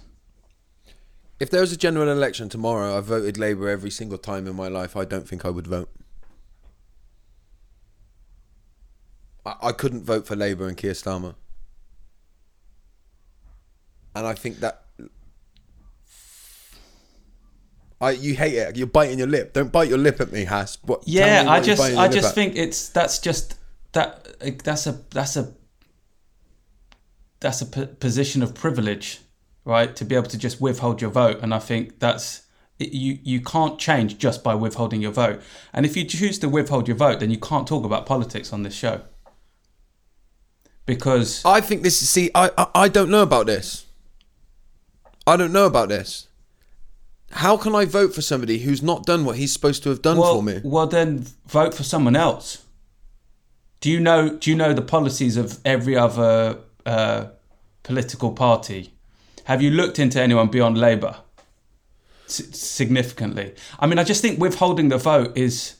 If 1.39 1.49
there 1.49 1.61
was 1.61 1.71
a 1.71 1.77
general 1.77 2.07
election 2.07 2.49
tomorrow, 2.49 2.95
I 2.95 3.01
voted 3.01 3.39
Labour 3.39 3.67
every 3.67 3.89
single 3.89 4.19
time 4.19 4.45
in 4.45 4.55
my 4.55 4.67
life. 4.67 4.95
I 4.95 5.05
don't 5.05 5.27
think 5.27 5.43
I 5.43 5.49
would 5.49 5.65
vote. 5.65 5.89
I, 9.49 9.69
I 9.69 9.71
couldn't 9.71 10.03
vote 10.03 10.27
for 10.27 10.35
Labour 10.35 10.67
and 10.67 10.77
Keir 10.77 10.93
Starmer. 10.93 11.35
And 14.15 14.27
I 14.27 14.33
think 14.33 14.59
that 14.59 14.85
I 18.01 18.11
you 18.11 18.35
hate 18.35 18.55
it. 18.55 18.75
You're 18.75 18.87
biting 18.87 19.17
your 19.17 19.27
lip. 19.27 19.53
Don't 19.53 19.71
bite 19.71 19.89
your 19.89 19.97
lip 19.97 20.19
at 20.21 20.31
me, 20.31 20.45
Hass. 20.45 20.77
What? 20.83 21.03
Yeah, 21.05 21.43
me 21.43 21.49
I 21.49 21.61
just 21.61 21.81
I 21.81 22.07
just 22.07 22.29
at. 22.29 22.35
think 22.35 22.55
it's 22.55 22.89
that's 22.89 23.19
just 23.19 23.55
that 23.93 24.39
that's 24.63 24.87
a 24.87 25.01
that's 25.11 25.35
a 25.37 25.53
that's 27.39 27.61
a 27.61 27.65
p- 27.65 27.85
position 27.85 28.41
of 28.41 28.55
privilege, 28.55 29.21
right? 29.63 29.95
To 29.95 30.05
be 30.05 30.15
able 30.15 30.27
to 30.27 30.37
just 30.37 30.59
withhold 30.59 31.01
your 31.01 31.11
vote, 31.11 31.39
and 31.41 31.53
I 31.53 31.59
think 31.59 31.99
that's 31.99 32.43
you 32.77 33.19
you 33.21 33.41
can't 33.41 33.77
change 33.77 34.17
just 34.17 34.43
by 34.43 34.55
withholding 34.55 35.01
your 35.01 35.11
vote. 35.11 35.41
And 35.73 35.85
if 35.85 35.95
you 35.95 36.03
choose 36.05 36.39
to 36.39 36.49
withhold 36.49 36.87
your 36.87 36.97
vote, 36.97 37.19
then 37.19 37.31
you 37.31 37.39
can't 37.39 37.67
talk 37.67 37.85
about 37.85 38.05
politics 38.05 38.51
on 38.53 38.63
this 38.63 38.73
show 38.73 39.01
because 40.89 41.45
I 41.45 41.61
think 41.61 41.83
this 41.83 42.01
is 42.01 42.09
see. 42.09 42.31
I, 42.33 42.49
I 42.57 42.67
I 42.85 42.87
don't 42.87 43.11
know 43.11 43.21
about 43.21 43.45
this. 43.45 43.85
I 45.27 45.37
don't 45.37 45.53
know 45.53 45.67
about 45.67 45.89
this. 45.89 46.27
How 47.31 47.57
can 47.57 47.75
I 47.75 47.85
vote 47.85 48.15
for 48.15 48.23
somebody 48.23 48.57
who's 48.57 48.81
not 48.81 49.05
done 49.05 49.23
what 49.23 49.37
he's 49.37 49.53
supposed 49.53 49.83
to 49.83 49.89
have 49.89 50.01
done 50.01 50.17
well, 50.17 50.35
for 50.37 50.43
me? 50.43 50.61
well 50.63 50.87
then 50.87 51.27
vote 51.45 51.75
for 51.75 51.83
someone 51.83 52.15
else. 52.15 52.63
Do 53.81 53.91
you 53.91 53.99
know? 53.99 54.29
Do 54.29 54.49
you 54.49 54.55
know 54.57 54.73
the 54.73 54.81
policies 54.81 55.37
of 55.37 55.59
every 55.63 55.95
other 55.95 56.57
uh, 56.87 57.25
political 57.83 58.31
party? 58.31 58.91
Have 59.43 59.61
you 59.61 59.69
looked 59.69 59.99
into 59.99 60.19
anyone 60.19 60.47
beyond 60.47 60.79
Labour? 60.79 61.17
S- 62.27 62.57
significantly, 62.57 63.53
I 63.79 63.85
mean, 63.87 63.99
I 63.99 64.03
just 64.03 64.21
think 64.21 64.39
withholding 64.39 64.89
the 64.89 64.97
vote 64.97 65.37
is, 65.37 65.75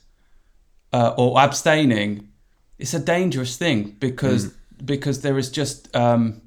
uh, 0.93 1.13
or 1.17 1.39
abstaining, 1.39 2.29
it's 2.77 2.93
a 2.93 2.99
dangerous 2.99 3.57
thing 3.57 3.95
because 3.99 4.53
because 4.85 5.21
there 5.21 5.37
is 5.37 5.49
just 5.49 5.93
um, 5.95 6.41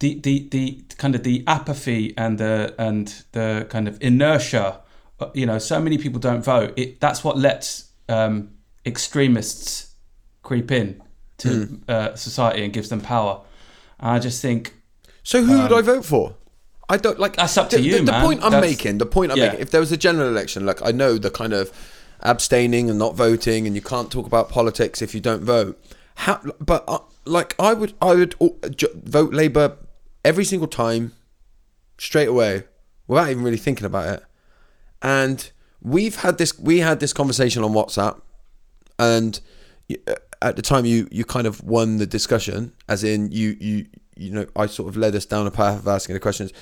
the, 0.00 0.20
the 0.20 0.48
the 0.50 0.82
kind 0.96 1.14
of 1.14 1.22
the 1.22 1.44
apathy 1.46 2.14
and 2.16 2.38
the 2.38 2.74
and 2.78 3.24
the 3.32 3.66
kind 3.68 3.88
of 3.88 3.98
inertia 4.00 4.80
uh, 5.20 5.30
you 5.34 5.44
know 5.46 5.58
so 5.58 5.80
many 5.80 5.98
people 5.98 6.20
don't 6.20 6.42
vote 6.44 6.72
it 6.76 7.00
that's 7.00 7.22
what 7.24 7.36
lets 7.36 7.90
um, 8.08 8.50
extremists 8.86 9.94
creep 10.42 10.70
in 10.70 11.02
to 11.38 11.80
uh, 11.88 12.14
society 12.14 12.64
and 12.64 12.72
gives 12.72 12.88
them 12.88 13.00
power 13.00 13.40
and 14.00 14.10
i 14.10 14.18
just 14.18 14.40
think 14.42 14.74
So 15.22 15.42
who 15.42 15.60
would 15.62 15.72
I 15.72 15.82
vote 15.82 16.04
for? 16.04 16.34
I 16.88 16.96
don't 16.96 17.18
like. 17.18 17.32
Um, 17.32 17.42
That's 17.42 17.58
up 17.58 17.68
to 17.70 17.76
the, 17.76 17.82
you, 17.82 17.92
the, 17.98 18.04
the 18.04 18.12
man. 18.12 18.24
point 18.24 18.42
I'm 18.42 18.50
That's- 18.52 18.70
making, 18.70 18.96
the 18.98 19.04
point 19.06 19.30
I'm 19.30 19.36
yeah. 19.36 19.46
making. 19.48 19.60
If 19.60 19.70
there 19.72 19.80
was 19.80 19.92
a 19.92 19.96
general 19.98 20.26
election, 20.28 20.64
like 20.64 20.80
I 20.82 20.90
know 20.90 21.18
the 21.18 21.30
kind 21.30 21.52
of 21.52 21.70
abstaining 22.22 22.88
and 22.88 22.98
not 22.98 23.14
voting, 23.14 23.66
and 23.66 23.76
you 23.76 23.82
can't 23.82 24.10
talk 24.10 24.26
about 24.26 24.48
politics 24.48 25.02
if 25.02 25.14
you 25.14 25.20
don't 25.20 25.42
vote. 25.42 25.78
How? 26.14 26.40
But 26.60 26.84
uh, 26.88 27.00
like 27.28 27.54
I 27.58 27.74
would, 27.74 27.94
I 28.00 28.14
would 28.14 28.34
vote 28.38 29.32
Labour 29.32 29.76
every 30.24 30.44
single 30.44 30.68
time, 30.68 31.12
straight 31.98 32.28
away, 32.28 32.64
without 33.06 33.30
even 33.30 33.42
really 33.42 33.56
thinking 33.56 33.86
about 33.86 34.08
it. 34.08 34.24
And 35.02 35.50
we've 35.80 36.16
had 36.16 36.38
this, 36.38 36.58
we 36.58 36.78
had 36.78 37.00
this 37.00 37.12
conversation 37.12 37.62
on 37.62 37.72
WhatsApp, 37.72 38.20
and 38.98 39.40
uh, 39.90 40.14
at 40.42 40.56
the 40.56 40.62
time 40.62 40.84
you 40.84 41.08
you 41.10 41.24
kind 41.24 41.46
of 41.46 41.62
won 41.62 41.98
the 41.98 42.06
discussion, 42.06 42.72
as 42.88 43.04
in 43.04 43.30
you 43.30 43.56
you 43.60 43.86
you 44.16 44.30
know 44.32 44.46
I 44.56 44.66
sort 44.66 44.88
of 44.88 44.96
led 44.96 45.14
us 45.14 45.26
down 45.26 45.46
a 45.46 45.50
path 45.50 45.80
of 45.80 45.88
asking 45.88 46.14
the 46.14 46.20
questions. 46.20 46.52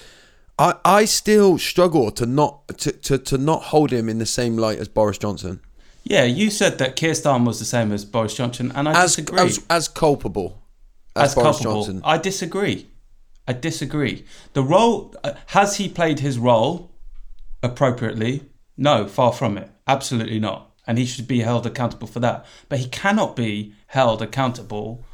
I 0.59 0.75
I 0.85 1.05
still 1.05 1.59
struggle 1.59 2.11
to 2.13 2.27
not 2.27 2.69
to, 2.79 2.93
to, 2.93 3.19
to 3.19 3.39
not 3.39 3.65
hold 3.65 3.91
him 3.91 4.09
in 4.09 4.19
the 4.19 4.27
same 4.27 4.57
light 4.57 4.79
as 4.79 4.89
Boris 4.89 5.19
Johnson 5.19 5.61
yeah 6.13 6.25
you 6.25 6.51
said 6.51 6.79
that 6.79 6.97
Keir 6.97 7.13
Starmer 7.13 7.47
was 7.47 7.59
the 7.59 7.65
same 7.65 7.93
as 7.93 8.05
Boris 8.05 8.35
Johnson 8.35 8.73
and 8.75 8.89
I 8.89 9.05
as 9.05 9.17
disagree 9.17 9.41
as, 9.41 9.65
as 9.69 9.89
culpable 9.89 10.63
as, 11.17 11.31
as 11.31 11.35
Boris 11.35 11.59
culpable. 11.59 11.85
Johnson. 11.85 12.01
I 12.05 12.19
disagree. 12.19 12.89
I 13.49 13.53
disagree. 13.53 14.25
The 14.53 14.63
role 14.63 15.15
uh, 15.25 15.35
has 15.47 15.77
he 15.77 15.89
played 15.89 16.21
his 16.21 16.39
role 16.39 16.91
appropriately? 17.63 18.49
No, 18.77 19.07
far 19.07 19.33
from 19.33 19.57
it. 19.57 19.71
Absolutely 19.87 20.39
not. 20.39 20.73
And 20.87 20.99
he 20.99 21.07
should 21.07 21.27
be 21.27 21.41
held 21.41 21.67
accountable 21.67 22.07
for 22.07 22.21
that. 22.21 22.45
But 22.69 22.81
he 22.81 22.89
cannot 22.89 23.35
be 23.35 23.75
held 23.89 24.23
accountable 24.23 25.05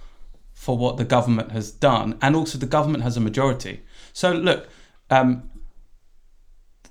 for 0.52 0.76
what 0.76 0.96
the 0.96 1.04
government 1.04 1.52
has 1.52 1.70
done, 1.70 2.16
and 2.22 2.36
also 2.36 2.56
the 2.56 2.66
government 2.66 3.02
has 3.02 3.16
a 3.16 3.20
majority. 3.20 3.82
So 4.12 4.32
look, 4.32 4.68
um, 5.10 5.50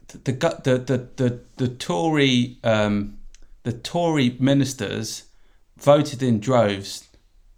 the 0.07 0.17
the 0.17 0.61
the 0.63 0.77
the 0.77 1.09
the, 1.15 1.39
the 1.57 1.67
Tory 1.69 2.57
um, 2.63 3.17
the 3.63 3.73
Tory 3.73 4.35
ministers 4.39 5.25
voted 5.77 6.21
in 6.23 6.39
droves 6.39 7.07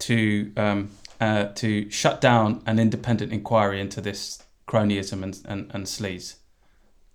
to 0.00 0.52
um, 0.56 0.90
uh, 1.20 1.46
to 1.54 1.90
shut 1.90 2.20
down 2.20 2.62
an 2.66 2.78
independent 2.78 3.32
inquiry 3.32 3.80
into 3.80 4.00
this 4.00 4.42
cronyism 4.66 5.22
and 5.22 5.40
and, 5.44 5.70
and 5.74 5.86
sleaze. 5.86 6.36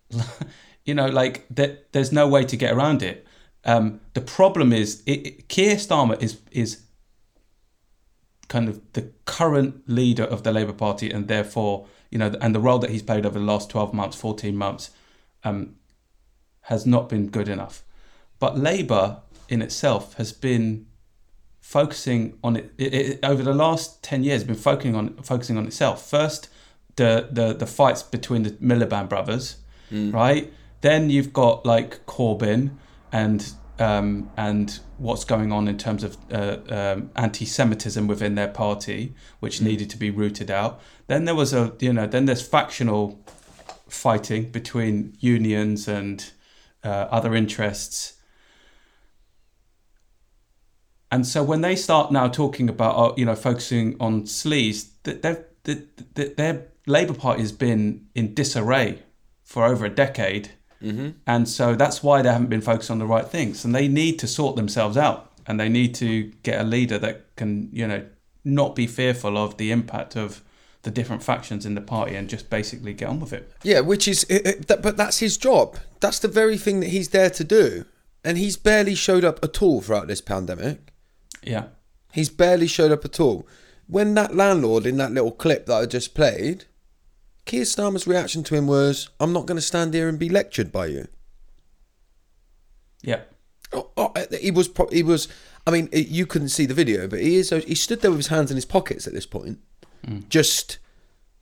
you 0.85 0.93
know, 0.93 1.07
like. 1.07 1.45
There's 1.49 2.11
no 2.11 2.27
way 2.27 2.43
to 2.45 2.57
get 2.57 2.73
around 2.73 3.03
it. 3.03 3.25
Um, 3.65 3.99
the 4.13 4.21
problem 4.21 4.71
is, 4.71 5.03
it, 5.05 5.27
it, 5.27 5.49
Keir 5.49 5.75
Starmer 5.75 6.21
is 6.21 6.39
is 6.51 6.83
kind 8.47 8.67
of 8.67 8.81
the 8.93 9.11
current 9.25 9.87
leader 9.87 10.23
of 10.23 10.43
the 10.43 10.51
Labour 10.51 10.73
Party, 10.73 11.11
and 11.11 11.27
therefore, 11.27 11.85
you 12.09 12.17
know, 12.17 12.33
and 12.41 12.55
the 12.55 12.59
role 12.59 12.79
that 12.79 12.89
he's 12.89 13.03
played 13.03 13.25
over 13.25 13.37
the 13.37 13.45
last 13.45 13.69
twelve 13.69 13.93
months, 13.93 14.15
fourteen 14.15 14.55
months, 14.55 14.91
um, 15.43 15.75
has 16.61 16.85
not 16.85 17.09
been 17.09 17.27
good 17.27 17.49
enough. 17.49 17.83
But 18.39 18.57
Labour 18.57 19.17
in 19.47 19.61
itself 19.61 20.13
has 20.15 20.31
been 20.31 20.85
focusing 21.61 22.37
on 22.43 22.55
it, 22.55 22.73
it, 22.77 22.93
it 22.93 23.19
over 23.23 23.43
the 23.43 23.53
last 23.53 24.01
10 24.01 24.23
years 24.23 24.43
been 24.43 24.55
focusing 24.55 24.95
on 24.95 25.13
focusing 25.17 25.55
on 25.55 25.67
itself 25.67 26.09
first 26.09 26.49
the 26.95 27.27
the, 27.31 27.53
the 27.53 27.67
fights 27.67 28.01
between 28.01 28.41
the 28.41 28.49
Miliband 28.51 29.07
brothers 29.07 29.57
right 30.11 30.51
then 30.81 31.09
you've 31.11 31.31
got 31.31 31.65
like 31.65 32.05
Corbyn 32.07 32.71
and 33.11 33.53
um, 33.79 34.29
and 34.35 34.79
what's 34.97 35.23
going 35.23 35.51
on 35.51 35.67
in 35.67 35.77
terms 35.77 36.03
of 36.03 36.17
uh, 36.31 36.57
um, 36.69 37.09
anti-Semitism 37.15 38.07
within 38.07 38.35
their 38.35 38.49
party, 38.49 39.15
which 39.39 39.61
needed 39.61 39.89
to 39.91 39.97
be 39.97 40.09
rooted 40.09 40.51
out. 40.51 40.81
Then 41.07 41.23
there 41.23 41.35
was 41.35 41.53
a, 41.53 41.73
you 41.79 41.93
know, 41.93 42.05
then 42.05 42.25
there's 42.25 42.45
factional 42.45 43.23
fighting 43.87 44.51
between 44.51 45.15
unions 45.19 45.87
and 45.87 46.29
uh, 46.83 47.07
other 47.09 47.33
interests. 47.33 48.17
And 51.11 51.25
so 51.25 51.43
when 51.43 51.61
they 51.61 51.75
start 51.75 52.11
now 52.11 52.27
talking 52.27 52.69
about, 52.69 52.95
uh, 52.95 53.13
you 53.17 53.25
know, 53.25 53.35
focusing 53.35 53.95
on 53.99 54.23
sleaze, 54.23 54.89
their 55.03 55.45
their 55.63 56.67
Labour 56.85 57.13
Party 57.13 57.41
has 57.41 57.51
been 57.51 58.07
in 58.15 58.33
disarray 58.33 59.03
for 59.43 59.65
over 59.65 59.85
a 59.85 59.89
decade, 59.89 60.51
mm-hmm. 60.81 61.09
and 61.25 61.49
so 61.49 61.75
that's 61.75 62.03
why 62.03 62.21
they 62.21 62.29
haven't 62.29 62.49
been 62.49 62.61
focused 62.61 62.91
on 62.91 62.99
the 62.99 63.05
right 63.05 63.27
things. 63.27 63.65
And 63.65 63.73
they 63.73 63.87
need 63.87 64.19
to 64.19 64.27
sort 64.27 64.55
themselves 64.55 64.97
out, 64.97 65.31
and 65.47 65.59
they 65.59 65.69
need 65.69 65.95
to 65.95 66.31
get 66.43 66.61
a 66.61 66.63
leader 66.63 66.99
that 66.99 67.35
can, 67.35 67.69
you 67.73 67.87
know, 67.87 68.05
not 68.43 68.75
be 68.75 68.85
fearful 68.85 69.37
of 69.37 69.57
the 69.57 69.71
impact 69.71 70.15
of 70.15 70.43
the 70.83 70.91
different 70.91 71.23
factions 71.23 71.65
in 71.65 71.75
the 71.75 71.81
party 71.81 72.15
and 72.15 72.29
just 72.29 72.49
basically 72.49 72.93
get 72.93 73.09
on 73.09 73.19
with 73.19 73.33
it. 73.33 73.51
Yeah, 73.63 73.81
which 73.81 74.07
is, 74.07 74.23
it, 74.25 74.45
it, 74.47 74.67
that, 74.67 74.81
but 74.81 74.95
that's 74.95 75.19
his 75.19 75.37
job. 75.37 75.77
That's 75.99 76.19
the 76.19 76.29
very 76.29 76.57
thing 76.57 76.79
that 76.79 76.89
he's 76.89 77.09
there 77.09 77.29
to 77.31 77.43
do, 77.43 77.85
and 78.23 78.37
he's 78.37 78.55
barely 78.55 78.95
showed 78.95 79.25
up 79.25 79.43
at 79.43 79.61
all 79.61 79.81
throughout 79.81 80.07
this 80.07 80.21
pandemic. 80.21 80.93
Yeah. 81.43 81.65
He's 82.13 82.29
barely 82.29 82.67
showed 82.67 82.91
up 82.91 83.05
at 83.05 83.19
all. 83.19 83.47
When 83.87 84.13
that 84.15 84.35
landlord 84.35 84.85
in 84.85 84.97
that 84.97 85.11
little 85.11 85.31
clip 85.31 85.65
that 85.65 85.75
I 85.75 85.85
just 85.85 86.13
played, 86.13 86.65
Keir 87.45 87.63
Starmer's 87.63 88.05
reaction 88.05 88.43
to 88.43 88.55
him 88.55 88.67
was, 88.67 89.09
"I'm 89.19 89.33
not 89.33 89.45
going 89.45 89.57
to 89.57 89.61
stand 89.61 89.93
here 89.93 90.07
and 90.07 90.19
be 90.19 90.29
lectured 90.29 90.71
by 90.71 90.87
you." 90.87 91.07
Yeah. 93.01 93.21
Oh, 93.73 93.89
oh, 93.97 94.11
uh, 94.15 94.25
he 94.39 94.51
was. 94.51 94.67
pro- 94.67 94.89
He 94.89 95.03
was. 95.03 95.27
I 95.65 95.71
mean, 95.71 95.89
it, 95.91 96.07
you 96.07 96.25
couldn't 96.25 96.49
see 96.49 96.65
the 96.65 96.73
video, 96.73 97.07
but 97.07 97.19
he 97.19 97.37
is. 97.37 97.49
He 97.49 97.75
stood 97.75 98.01
there 98.01 98.11
with 98.11 98.19
his 98.19 98.27
hands 98.27 98.51
in 98.51 98.57
his 98.57 98.65
pockets 98.65 99.07
at 99.07 99.13
this 99.13 99.25
point, 99.25 99.59
mm. 100.05 100.27
just 100.29 100.79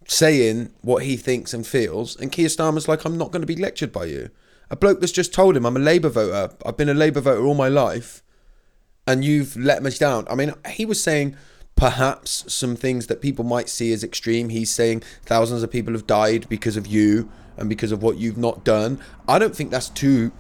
saying 0.08 0.72
what 0.82 1.04
he 1.04 1.18
thinks 1.18 1.54
and 1.54 1.68
feels. 1.68 2.16
And 2.16 2.32
Keir 2.32 2.48
Starmer's 2.48 2.88
like, 2.88 3.06
"I'm 3.06 3.18
not 3.18 3.32
going 3.32 3.42
to 3.42 3.48
be 3.48 3.56
lectured 3.56 3.92
by 3.92 4.06
you." 4.06 4.30
A 4.70 4.76
bloke 4.76 5.00
that's 5.00 5.12
just 5.12 5.34
told 5.34 5.56
him, 5.56 5.66
"I'm 5.66 5.78
a 5.78 5.82
Labour 5.82 6.10
voter. 6.10 6.54
I've 6.66 6.78
been 6.78 6.90
a 6.90 6.94
Labour 6.94 7.22
voter 7.22 7.46
all 7.46 7.56
my 7.56 7.70
life." 7.70 8.24
And 9.08 9.24
you've 9.26 9.56
let 9.56 9.82
me 9.82 9.90
down. 9.92 10.28
I 10.30 10.36
mean, 10.36 10.54
he 10.70 10.86
was 10.86 11.02
saying 11.02 11.36
perhaps 11.76 12.52
some 12.52 12.76
things 12.76 13.08
that 13.08 13.22
people 13.22 13.46
might 13.46 13.70
see 13.70 13.94
as 13.94 14.04
extreme. 14.04 14.50
He's 14.50 14.70
saying 14.70 15.02
thousands 15.24 15.64
of 15.64 15.72
people 15.72 15.94
have 15.94 16.06
died 16.06 16.48
because 16.50 16.76
of 16.76 16.86
you 16.86 17.32
and 17.56 17.70
because 17.70 17.92
of 17.92 18.04
what 18.04 18.18
you've 18.18 18.38
not 18.38 18.64
done. 18.64 19.00
I 19.28 19.40
don't 19.40 19.56
think 19.56 19.72
that's 19.72 19.90
too, 19.90 20.32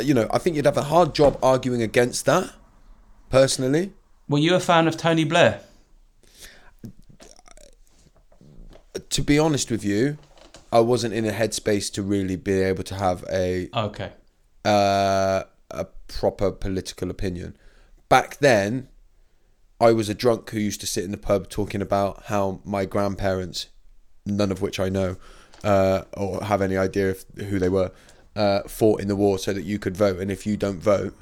you 0.00 0.12
know, 0.12 0.28
I 0.30 0.38
think 0.38 0.56
you'd 0.56 0.66
have 0.66 0.76
a 0.76 0.82
hard 0.84 1.14
job 1.14 1.38
arguing 1.42 1.82
against 1.82 2.26
that, 2.26 2.52
personally. 3.30 3.92
Were 4.28 4.38
you 4.38 4.54
a 4.54 4.60
fan 4.60 4.86
of 4.86 4.96
Tony 4.96 5.24
Blair? 5.24 5.60
To 9.08 9.22
be 9.22 9.38
honest 9.38 9.70
with 9.70 9.84
you, 9.84 10.18
I 10.70 10.80
wasn't 10.80 11.14
in 11.14 11.24
a 11.24 11.32
headspace 11.32 11.92
to 11.94 12.02
really 12.02 12.36
be 12.36 12.60
able 12.60 12.82
to 12.84 12.94
have 12.94 13.24
a 13.30 13.68
Okay. 13.74 14.12
uh, 14.64 15.44
a 15.70 15.86
proper 16.08 16.50
political 16.50 17.10
opinion. 17.10 17.56
Back 18.12 18.36
then, 18.40 18.88
I 19.80 19.92
was 19.92 20.10
a 20.10 20.14
drunk 20.14 20.50
who 20.50 20.60
used 20.60 20.82
to 20.82 20.86
sit 20.86 21.02
in 21.02 21.12
the 21.12 21.16
pub 21.16 21.48
talking 21.48 21.80
about 21.80 22.24
how 22.24 22.60
my 22.62 22.84
grandparents, 22.84 23.68
none 24.26 24.52
of 24.52 24.60
which 24.60 24.78
I 24.78 24.90
know 24.90 25.16
uh, 25.64 26.02
or 26.14 26.44
have 26.44 26.60
any 26.60 26.76
idea 26.76 27.12
of 27.12 27.24
who 27.48 27.58
they 27.58 27.70
were, 27.70 27.90
uh, 28.36 28.64
fought 28.64 29.00
in 29.00 29.08
the 29.08 29.16
war 29.16 29.38
so 29.38 29.54
that 29.54 29.62
you 29.62 29.78
could 29.78 29.96
vote. 29.96 30.20
And 30.20 30.30
if 30.30 30.46
you 30.46 30.58
don't 30.58 30.78
vote, 30.78 31.16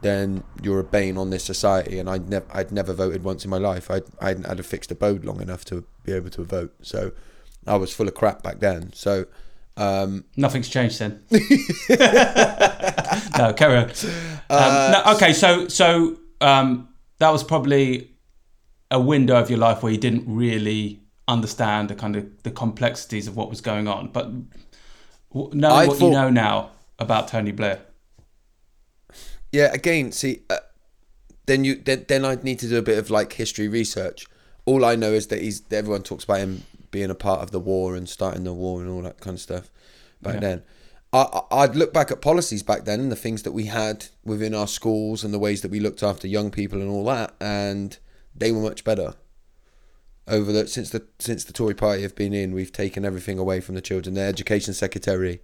then 0.00 0.42
you're 0.62 0.78
a 0.78 0.84
bane 0.84 1.18
on 1.18 1.28
this 1.28 1.44
society. 1.44 1.98
And 1.98 2.08
I'd 2.08 2.30
never, 2.30 2.46
I'd 2.50 2.72
never 2.72 2.94
voted 2.94 3.24
once 3.24 3.44
in 3.44 3.50
my 3.50 3.58
life. 3.58 3.90
I, 3.90 4.00
I 4.18 4.28
hadn't 4.28 4.46
had 4.46 4.58
a 4.58 4.62
fixed 4.62 4.90
abode 4.90 5.26
long 5.26 5.42
enough 5.42 5.66
to 5.66 5.84
be 6.02 6.12
able 6.12 6.30
to 6.30 6.44
vote. 6.44 6.74
So 6.80 7.12
I 7.66 7.76
was 7.76 7.92
full 7.92 8.08
of 8.08 8.14
crap 8.14 8.42
back 8.42 8.60
then. 8.60 8.94
So 8.94 9.26
um, 9.76 10.24
Nothing's 10.38 10.70
changed 10.70 10.98
then. 10.98 11.24
no, 13.38 13.52
carry 13.52 13.76
on. 13.76 13.90
Um, 14.48 14.92
no, 14.92 15.02
okay, 15.14 15.34
so 15.34 15.68
so 15.68 16.18
um, 16.42 16.88
that 17.18 17.30
was 17.30 17.42
probably 17.44 18.10
a 18.90 19.00
window 19.00 19.36
of 19.36 19.48
your 19.48 19.58
life 19.58 19.82
where 19.82 19.92
you 19.92 19.98
didn't 19.98 20.24
really 20.26 21.00
understand 21.28 21.88
the 21.88 21.94
kind 21.94 22.16
of 22.16 22.42
the 22.42 22.50
complexities 22.50 23.26
of 23.28 23.36
what 23.36 23.48
was 23.48 23.60
going 23.60 23.88
on. 23.88 24.08
But 24.08 24.30
knowing 25.32 25.64
I 25.64 25.86
what 25.86 25.96
thought- 25.98 26.06
you 26.06 26.12
know 26.12 26.30
now 26.30 26.70
about 26.98 27.28
Tony 27.28 27.52
Blair, 27.52 27.80
Yeah, 29.52 29.70
again, 29.72 30.12
see, 30.12 30.42
uh, 30.48 30.56
then 31.46 31.64
you 31.64 31.74
then, 31.76 32.04
then 32.08 32.24
I'd 32.24 32.44
need 32.44 32.58
to 32.60 32.68
do 32.68 32.78
a 32.78 32.82
bit 32.82 32.98
of 32.98 33.10
like 33.10 33.32
history 33.34 33.68
research. 33.68 34.26
All 34.64 34.84
I 34.84 34.94
know 34.96 35.12
is 35.12 35.26
that 35.28 35.42
he's 35.42 35.62
everyone 35.70 36.02
talks 36.02 36.24
about 36.24 36.38
him 36.38 36.62
being 36.90 37.10
a 37.10 37.14
part 37.14 37.40
of 37.40 37.50
the 37.50 37.60
war 37.60 37.94
and 37.96 38.08
starting 38.08 38.44
the 38.44 38.52
war 38.52 38.80
and 38.80 38.88
all 38.90 39.02
that 39.02 39.20
kind 39.20 39.34
of 39.34 39.40
stuff 39.40 39.70
back 40.22 40.34
Yeah. 40.34 40.40
then. 40.40 40.62
I, 41.12 41.42
I'd 41.50 41.76
look 41.76 41.92
back 41.92 42.10
at 42.10 42.22
policies 42.22 42.62
back 42.62 42.84
then 42.84 43.00
and 43.00 43.12
the 43.12 43.16
things 43.16 43.42
that 43.42 43.52
we 43.52 43.66
had 43.66 44.06
within 44.24 44.54
our 44.54 44.66
schools 44.66 45.22
and 45.22 45.32
the 45.32 45.38
ways 45.38 45.60
that 45.60 45.70
we 45.70 45.80
looked 45.80 46.02
after 46.02 46.26
young 46.26 46.50
people 46.50 46.80
and 46.80 46.90
all 46.90 47.04
that, 47.04 47.34
and 47.40 47.98
they 48.34 48.50
were 48.50 48.62
much 48.62 48.84
better. 48.84 49.14
Over 50.26 50.52
the 50.52 50.68
since 50.68 50.90
the 50.90 51.06
since 51.18 51.44
the 51.44 51.52
Tory 51.52 51.74
Party 51.74 52.02
have 52.02 52.14
been 52.14 52.32
in, 52.32 52.54
we've 52.54 52.72
taken 52.72 53.04
everything 53.04 53.38
away 53.38 53.60
from 53.60 53.74
the 53.74 53.80
children. 53.80 54.14
The 54.14 54.22
education 54.22 54.72
secretary 54.72 55.42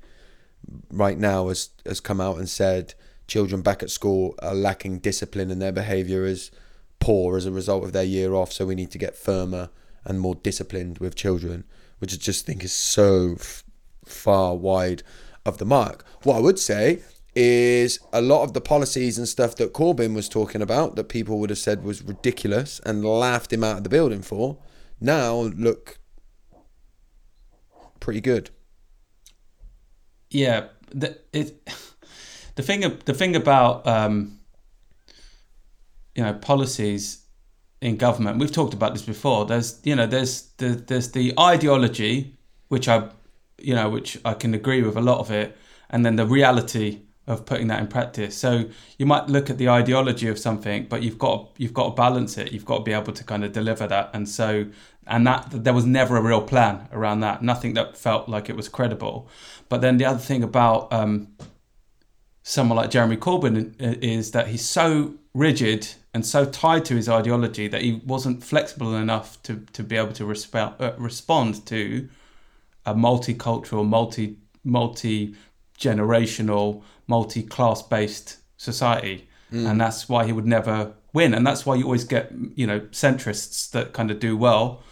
right 0.90 1.18
now 1.18 1.48
has 1.48 1.70
has 1.84 2.00
come 2.00 2.20
out 2.20 2.38
and 2.38 2.48
said 2.48 2.94
children 3.26 3.60
back 3.60 3.82
at 3.82 3.90
school 3.90 4.34
are 4.40 4.54
lacking 4.54 5.00
discipline 5.00 5.50
and 5.50 5.60
their 5.60 5.72
behaviour 5.72 6.24
is 6.24 6.50
poor 6.98 7.36
as 7.36 7.44
a 7.44 7.52
result 7.52 7.84
of 7.84 7.92
their 7.92 8.04
year 8.04 8.34
off. 8.34 8.52
So 8.52 8.64
we 8.64 8.74
need 8.74 8.90
to 8.92 8.98
get 8.98 9.16
firmer 9.16 9.68
and 10.04 10.20
more 10.20 10.36
disciplined 10.36 10.98
with 10.98 11.14
children, 11.14 11.64
which 11.98 12.14
I 12.14 12.16
just 12.16 12.46
think 12.46 12.64
is 12.64 12.72
so 12.72 13.34
f- 13.38 13.64
far 14.04 14.56
wide 14.56 15.02
of 15.48 15.58
the 15.58 15.64
mark. 15.64 16.04
What 16.22 16.36
I 16.36 16.40
would 16.40 16.58
say 16.58 17.00
is 17.34 18.00
a 18.12 18.20
lot 18.20 18.42
of 18.42 18.52
the 18.52 18.60
policies 18.60 19.18
and 19.18 19.28
stuff 19.28 19.54
that 19.56 19.72
Corbyn 19.72 20.14
was 20.14 20.28
talking 20.28 20.62
about 20.62 20.96
that 20.96 21.08
people 21.08 21.38
would 21.38 21.50
have 21.50 21.58
said 21.58 21.84
was 21.84 22.02
ridiculous 22.02 22.80
and 22.84 23.04
laughed 23.04 23.52
him 23.52 23.62
out 23.62 23.78
of 23.78 23.84
the 23.84 23.90
building 23.90 24.22
for 24.22 24.58
now 25.00 25.34
look 25.34 25.98
pretty 28.00 28.20
good. 28.20 28.50
yeah, 30.30 30.68
the 30.90 31.18
it 31.32 31.68
the 32.56 32.62
thing 32.62 32.80
the 33.04 33.14
thing 33.14 33.36
about 33.36 33.86
um, 33.86 34.40
you 36.14 36.22
know 36.22 36.34
policies 36.34 37.24
in 37.80 37.96
government. 37.96 38.38
We've 38.38 38.52
talked 38.52 38.74
about 38.74 38.94
this 38.94 39.02
before. 39.02 39.46
There's 39.46 39.80
you 39.84 39.96
know 39.96 40.06
there's 40.06 40.42
the 40.58 40.70
there's 40.70 41.12
the 41.12 41.34
ideology 41.38 42.36
which 42.68 42.88
I 42.88 43.08
you 43.58 43.74
know 43.74 43.88
which 43.88 44.18
I 44.24 44.34
can 44.34 44.54
agree 44.54 44.82
with 44.82 44.96
a 44.96 45.00
lot 45.00 45.18
of 45.18 45.30
it, 45.30 45.56
and 45.90 46.04
then 46.04 46.16
the 46.16 46.26
reality 46.26 47.00
of 47.26 47.44
putting 47.44 47.66
that 47.68 47.78
in 47.78 47.86
practice. 47.86 48.36
So 48.36 48.64
you 48.96 49.04
might 49.04 49.28
look 49.28 49.50
at 49.50 49.58
the 49.58 49.68
ideology 49.68 50.28
of 50.28 50.38
something, 50.38 50.86
but 50.86 51.02
you've 51.02 51.18
got 51.18 51.50
you've 51.58 51.74
got 51.74 51.90
to 51.90 51.94
balance 51.94 52.38
it. 52.38 52.52
You've 52.52 52.64
got 52.64 52.78
to 52.78 52.84
be 52.84 52.92
able 52.92 53.12
to 53.12 53.24
kind 53.24 53.44
of 53.44 53.52
deliver 53.52 53.86
that. 53.86 54.10
And 54.14 54.28
so 54.28 54.66
and 55.06 55.26
that 55.26 55.48
there 55.50 55.72
was 55.74 55.86
never 55.86 56.16
a 56.16 56.22
real 56.22 56.42
plan 56.42 56.88
around 56.92 57.20
that. 57.20 57.42
Nothing 57.42 57.74
that 57.74 57.96
felt 57.96 58.28
like 58.28 58.48
it 58.48 58.56
was 58.56 58.68
credible. 58.68 59.28
But 59.68 59.80
then 59.80 59.98
the 59.98 60.04
other 60.04 60.18
thing 60.18 60.42
about 60.42 60.92
um, 60.92 61.28
someone 62.42 62.76
like 62.76 62.90
Jeremy 62.90 63.16
Corbyn 63.16 63.74
is 63.78 64.30
that 64.32 64.48
he's 64.48 64.66
so 64.66 65.14
rigid 65.34 65.88
and 66.14 66.24
so 66.26 66.44
tied 66.44 66.84
to 66.86 66.94
his 66.94 67.08
ideology 67.08 67.68
that 67.68 67.82
he 67.82 68.02
wasn't 68.04 68.42
flexible 68.42 68.94
enough 68.96 69.42
to, 69.44 69.64
to 69.72 69.82
be 69.82 69.96
able 69.96 70.12
to 70.12 70.24
resp- 70.24 70.80
uh, 70.80 70.92
respond 70.98 71.64
to 71.66 72.08
a 72.90 72.94
multicultural, 72.94 73.86
multi 73.86 74.38
multi 74.64 75.34
generational, 75.78 76.82
multi 77.06 77.42
class 77.42 77.82
based 77.82 78.38
society, 78.56 79.28
and 79.50 79.80
that's 79.80 80.08
why 80.08 80.26
he 80.26 80.32
would 80.32 80.46
never 80.46 80.94
win. 81.12 81.34
And 81.34 81.46
that's 81.46 81.64
why 81.64 81.74
you 81.76 81.84
always 81.84 82.04
get 82.04 82.32
you 82.54 82.66
know 82.66 82.80
centrists 82.90 83.70
that 83.70 83.92
kind 83.92 84.10
of 84.10 84.18
do 84.18 84.36
well, 84.36 84.82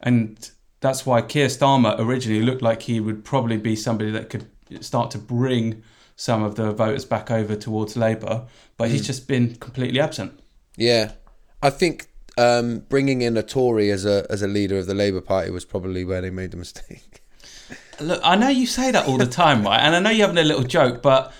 and 0.00 0.50
that's 0.80 1.06
why 1.06 1.22
Keir 1.22 1.46
Starmer 1.46 1.98
originally 1.98 2.42
looked 2.42 2.62
like 2.62 2.82
he 2.82 3.00
would 3.00 3.24
probably 3.24 3.56
be 3.56 3.76
somebody 3.76 4.10
that 4.10 4.30
could 4.30 4.46
start 4.80 5.10
to 5.12 5.18
bring 5.18 5.82
some 6.16 6.42
of 6.42 6.56
the 6.56 6.72
voters 6.72 7.04
back 7.04 7.30
over 7.30 7.56
towards 7.56 7.96
Labour, 7.96 8.46
but 8.76 8.90
he's 8.90 9.06
just 9.06 9.26
been 9.26 9.56
completely 9.56 10.00
absent. 10.00 10.38
Yeah, 10.76 11.12
I 11.62 11.70
think 11.70 12.08
um, 12.36 12.80
bringing 12.88 13.22
in 13.22 13.36
a 13.36 13.42
Tory 13.42 13.90
as 13.90 14.04
a 14.04 14.26
as 14.30 14.42
a 14.42 14.48
leader 14.48 14.78
of 14.78 14.86
the 14.86 14.94
Labour 14.94 15.20
Party 15.20 15.50
was 15.50 15.64
probably 15.64 16.04
where 16.04 16.20
they 16.20 16.30
made 16.30 16.50
the 16.50 16.56
mistake. 16.56 17.21
Look, 18.00 18.20
I 18.24 18.36
know 18.36 18.48
you 18.48 18.66
say 18.66 18.90
that 18.90 19.06
all 19.06 19.18
the 19.18 19.26
time, 19.26 19.62
right? 19.64 19.78
And 19.80 19.94
I 19.94 20.00
know 20.00 20.10
you're 20.10 20.26
having 20.26 20.42
a 20.42 20.46
little 20.46 20.64
joke, 20.64 21.02
but 21.02 21.32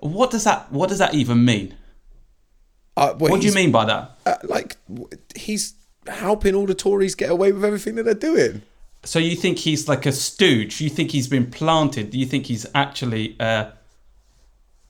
what 0.00 0.30
does 0.30 0.44
that 0.44 0.70
what 0.70 0.88
does 0.88 0.98
that 0.98 1.14
even 1.14 1.44
mean? 1.44 1.74
Uh, 2.96 3.14
well, 3.18 3.32
What 3.32 3.40
do 3.40 3.46
you 3.46 3.54
mean 3.54 3.72
by 3.72 3.84
that? 3.86 4.10
Uh, 4.24 4.34
like 4.44 4.76
he's 5.34 5.74
helping 6.06 6.54
all 6.54 6.66
the 6.66 6.74
Tories 6.74 7.14
get 7.14 7.30
away 7.30 7.50
with 7.52 7.64
everything 7.64 7.94
that 7.96 8.04
they're 8.04 8.14
doing. 8.14 8.62
So 9.04 9.18
you 9.18 9.34
think 9.36 9.58
he's 9.58 9.88
like 9.88 10.06
a 10.06 10.12
stooge? 10.12 10.80
You 10.80 10.88
think 10.88 11.10
he's 11.10 11.26
been 11.26 11.50
planted? 11.50 12.10
Do 12.10 12.18
you 12.18 12.26
think 12.26 12.46
he's 12.46 12.66
actually 12.74 13.36
a 13.40 13.72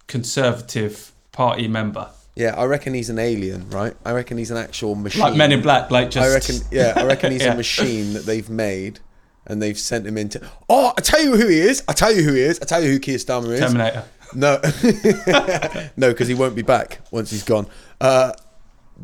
conservative 0.07 1.13
party 1.33 1.69
member? 1.69 2.09
Yeah, 2.37 2.55
I 2.57 2.65
reckon 2.65 2.95
he's 2.95 3.11
an 3.11 3.19
alien, 3.19 3.71
right? 3.71 3.95
I 4.05 4.13
reckon 4.13 4.39
he's 4.39 4.51
an 4.51 4.57
actual 4.57 4.97
machine. 4.97 5.23
Like 5.23 5.37
Men 5.37 5.53
in 5.53 5.63
Black, 5.63 5.91
like 5.91 6.11
just 6.11 6.29
I 6.29 6.33
reckon, 6.35 6.57
yeah, 6.73 6.93
I 6.97 7.05
reckon 7.05 7.31
he's 7.33 7.43
Yeah. 7.45 7.53
a 7.53 7.57
machine 7.57 8.15
that 8.15 8.27
they've 8.27 8.51
made 8.51 8.99
and 9.47 9.61
they've 9.63 9.79
sent 9.79 10.07
him 10.07 10.17
into. 10.19 10.41
Oh, 10.69 10.93
I 10.97 11.01
tell 11.01 11.23
you 11.23 11.37
who 11.37 11.47
he 11.49 11.59
is. 11.61 11.83
I 11.89 11.93
tell 11.93 12.13
you 12.15 12.23
who 12.23 12.33
he 12.35 12.41
is. 12.43 12.61
I 12.61 12.65
tell 12.65 12.83
you 12.83 12.91
who 12.91 12.99
Keir 12.99 13.19
Starmer 13.19 13.53
is. 13.53 13.61
Terminator. 13.61 14.05
No, 14.35 14.61
no, 15.97 16.11
because 16.11 16.27
he 16.29 16.35
won't 16.35 16.57
be 16.57 16.63
back 16.63 17.01
once 17.11 17.31
he's 17.31 17.45
gone. 17.45 17.67
Uh, 18.01 18.33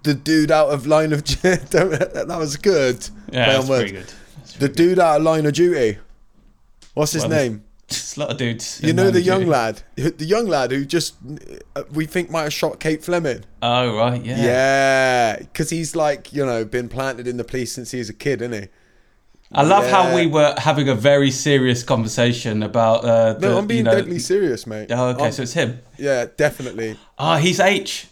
the 0.02 0.14
dude 0.14 0.50
out 0.50 0.70
of 0.70 0.86
line 0.86 1.12
of 1.12 1.24
that 1.42 2.36
was 2.38 2.56
good. 2.56 3.08
Yeah, 3.32 3.44
Play 3.44 3.54
that's 3.54 3.68
pretty 3.68 3.92
good. 3.92 4.12
The 4.58 4.68
dude 4.68 4.98
out 4.98 5.18
of 5.18 5.22
line 5.22 5.46
of 5.46 5.52
duty. 5.52 5.98
What's 6.94 7.12
his 7.12 7.22
Well, 7.22 7.30
name? 7.30 7.64
It's 7.88 8.16
a 8.16 8.20
lot 8.20 8.30
of 8.30 8.36
dudes. 8.36 8.80
You 8.82 8.92
know 8.92 9.10
the 9.10 9.20
young 9.20 9.40
Duty. 9.40 9.50
lad, 9.50 9.82
the 9.96 10.24
young 10.24 10.46
lad 10.46 10.70
who 10.70 10.84
just 10.84 11.14
uh, 11.74 11.82
we 11.92 12.06
think 12.06 12.30
might 12.30 12.44
have 12.44 12.52
shot 12.52 12.78
Kate 12.78 13.02
Fleming. 13.04 13.44
Oh 13.62 13.96
right, 13.96 14.24
yeah. 14.24 14.36
Yeah, 14.44 15.36
because 15.38 15.70
he's 15.70 15.96
like 15.96 16.32
you 16.32 16.46
know 16.46 16.64
been 16.64 16.88
planted 16.88 17.26
in 17.26 17.36
the 17.36 17.42
police 17.44 17.72
since 17.72 17.90
he 17.90 17.98
was 17.98 18.08
a 18.08 18.12
kid, 18.14 18.42
isn't 18.42 18.62
he? 18.62 18.68
I 19.52 19.62
love 19.62 19.86
how 19.88 20.14
we 20.14 20.26
were 20.26 20.54
having 20.58 20.88
a 20.88 20.94
very 20.94 21.30
serious 21.32 21.82
conversation 21.82 22.62
about. 22.62 23.04
Uh, 23.04 23.32
the, 23.34 23.48
No, 23.48 23.58
I'm 23.58 23.66
being 23.66 23.78
you 23.78 23.84
know, 23.84 23.94
deadly 23.96 24.18
serious, 24.20 24.66
mate. 24.66 24.88
Oh, 24.90 25.08
okay, 25.08 25.24
I'm- 25.24 25.32
so 25.32 25.42
it's 25.42 25.52
him. 25.54 25.80
yeah, 25.98 26.26
definitely. 26.36 26.96
Ah, 27.18 27.36
he's 27.38 27.58
H. 27.60 28.06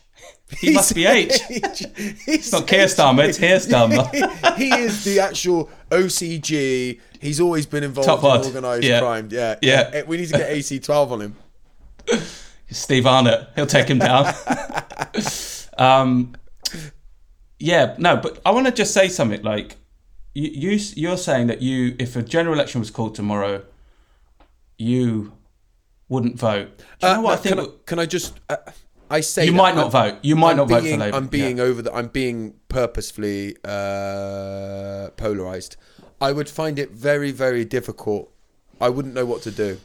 He 0.60 0.72
must 0.72 0.94
be 0.94 1.04
H. 1.04 1.38
He's 1.48 2.26
It's 2.26 2.52
not 2.52 2.66
Keir 2.66 2.86
Starmer, 2.86 3.28
it's 3.28 3.36
Keir 3.38 3.58
Starmer. 3.58 4.08
he 4.56 4.70
is 4.72 5.04
the 5.04 5.20
actual 5.20 5.68
OCG. 5.90 6.98
He's 7.20 7.38
always 7.38 7.66
been 7.66 7.84
involved 7.84 8.06
Top 8.08 8.18
in 8.20 8.22
bod. 8.22 8.46
organised 8.46 8.82
Yeah. 8.88 9.00
crime. 9.00 9.28
Yeah, 9.30 9.56
Yeah. 9.60 9.90
Eh, 9.92 10.02
We 10.06 10.16
need 10.16 10.28
to 10.28 10.38
get 10.38 10.50
AC12 10.50 11.10
on 11.10 11.20
him. 11.20 11.36
Steve 12.70 13.06
Arnott. 13.06 13.50
He'll 13.56 13.66
take 13.66 13.88
him 13.88 13.98
down. 13.98 14.32
um, 15.76 16.34
yeah, 17.58 17.94
no, 17.98 18.16
but 18.16 18.40
I 18.46 18.50
want 18.52 18.66
to 18.66 18.72
just 18.72 18.94
say 18.94 19.08
something. 19.08 19.42
Like, 19.42 19.76
you, 20.40 20.48
you, 20.70 20.78
you're 21.02 21.16
saying 21.28 21.46
that 21.50 21.60
you, 21.68 21.78
if 21.98 22.10
a 22.16 22.22
general 22.34 22.54
election 22.58 22.78
was 22.84 22.90
called 22.96 23.14
tomorrow, 23.20 23.56
you 24.90 25.32
wouldn't 26.08 26.38
vote. 26.38 26.68
Do 27.00 27.06
you 27.06 27.12
know 27.14 27.18
Uh, 27.20 27.22
what 27.22 27.32
I 27.34 27.36
think? 27.42 27.56
can, 27.56 27.64
I, 27.64 27.68
can 27.88 27.98
I 27.98 28.06
just? 28.06 28.40
Uh, 28.48 28.56
I 29.10 29.20
say 29.20 29.46
You 29.46 29.52
might 29.52 29.74
not 29.74 29.94
I'm- 29.94 30.12
vote. 30.12 30.14
You 30.22 30.36
might 30.36 30.52
I'm 30.52 30.56
not 30.58 30.68
vote 30.68 30.76
for 30.78 30.82
being- 30.84 31.00
Labour, 31.00 31.16
I'm 31.16 31.26
being 31.28 31.56
yeah. 31.58 31.64
over 31.68 31.80
the. 31.82 31.92
I'm 31.98 32.08
being 32.08 32.38
purposefully 32.68 33.56
uh, 33.64 35.08
polarized. 35.16 35.76
I 36.20 36.32
would 36.32 36.48
find 36.48 36.78
it 36.78 36.90
very, 36.92 37.30
very 37.32 37.64
difficult. 37.64 38.30
I 38.80 38.88
wouldn't 38.90 39.14
know 39.14 39.24
what 39.32 39.42
to 39.42 39.50
do. 39.50 39.78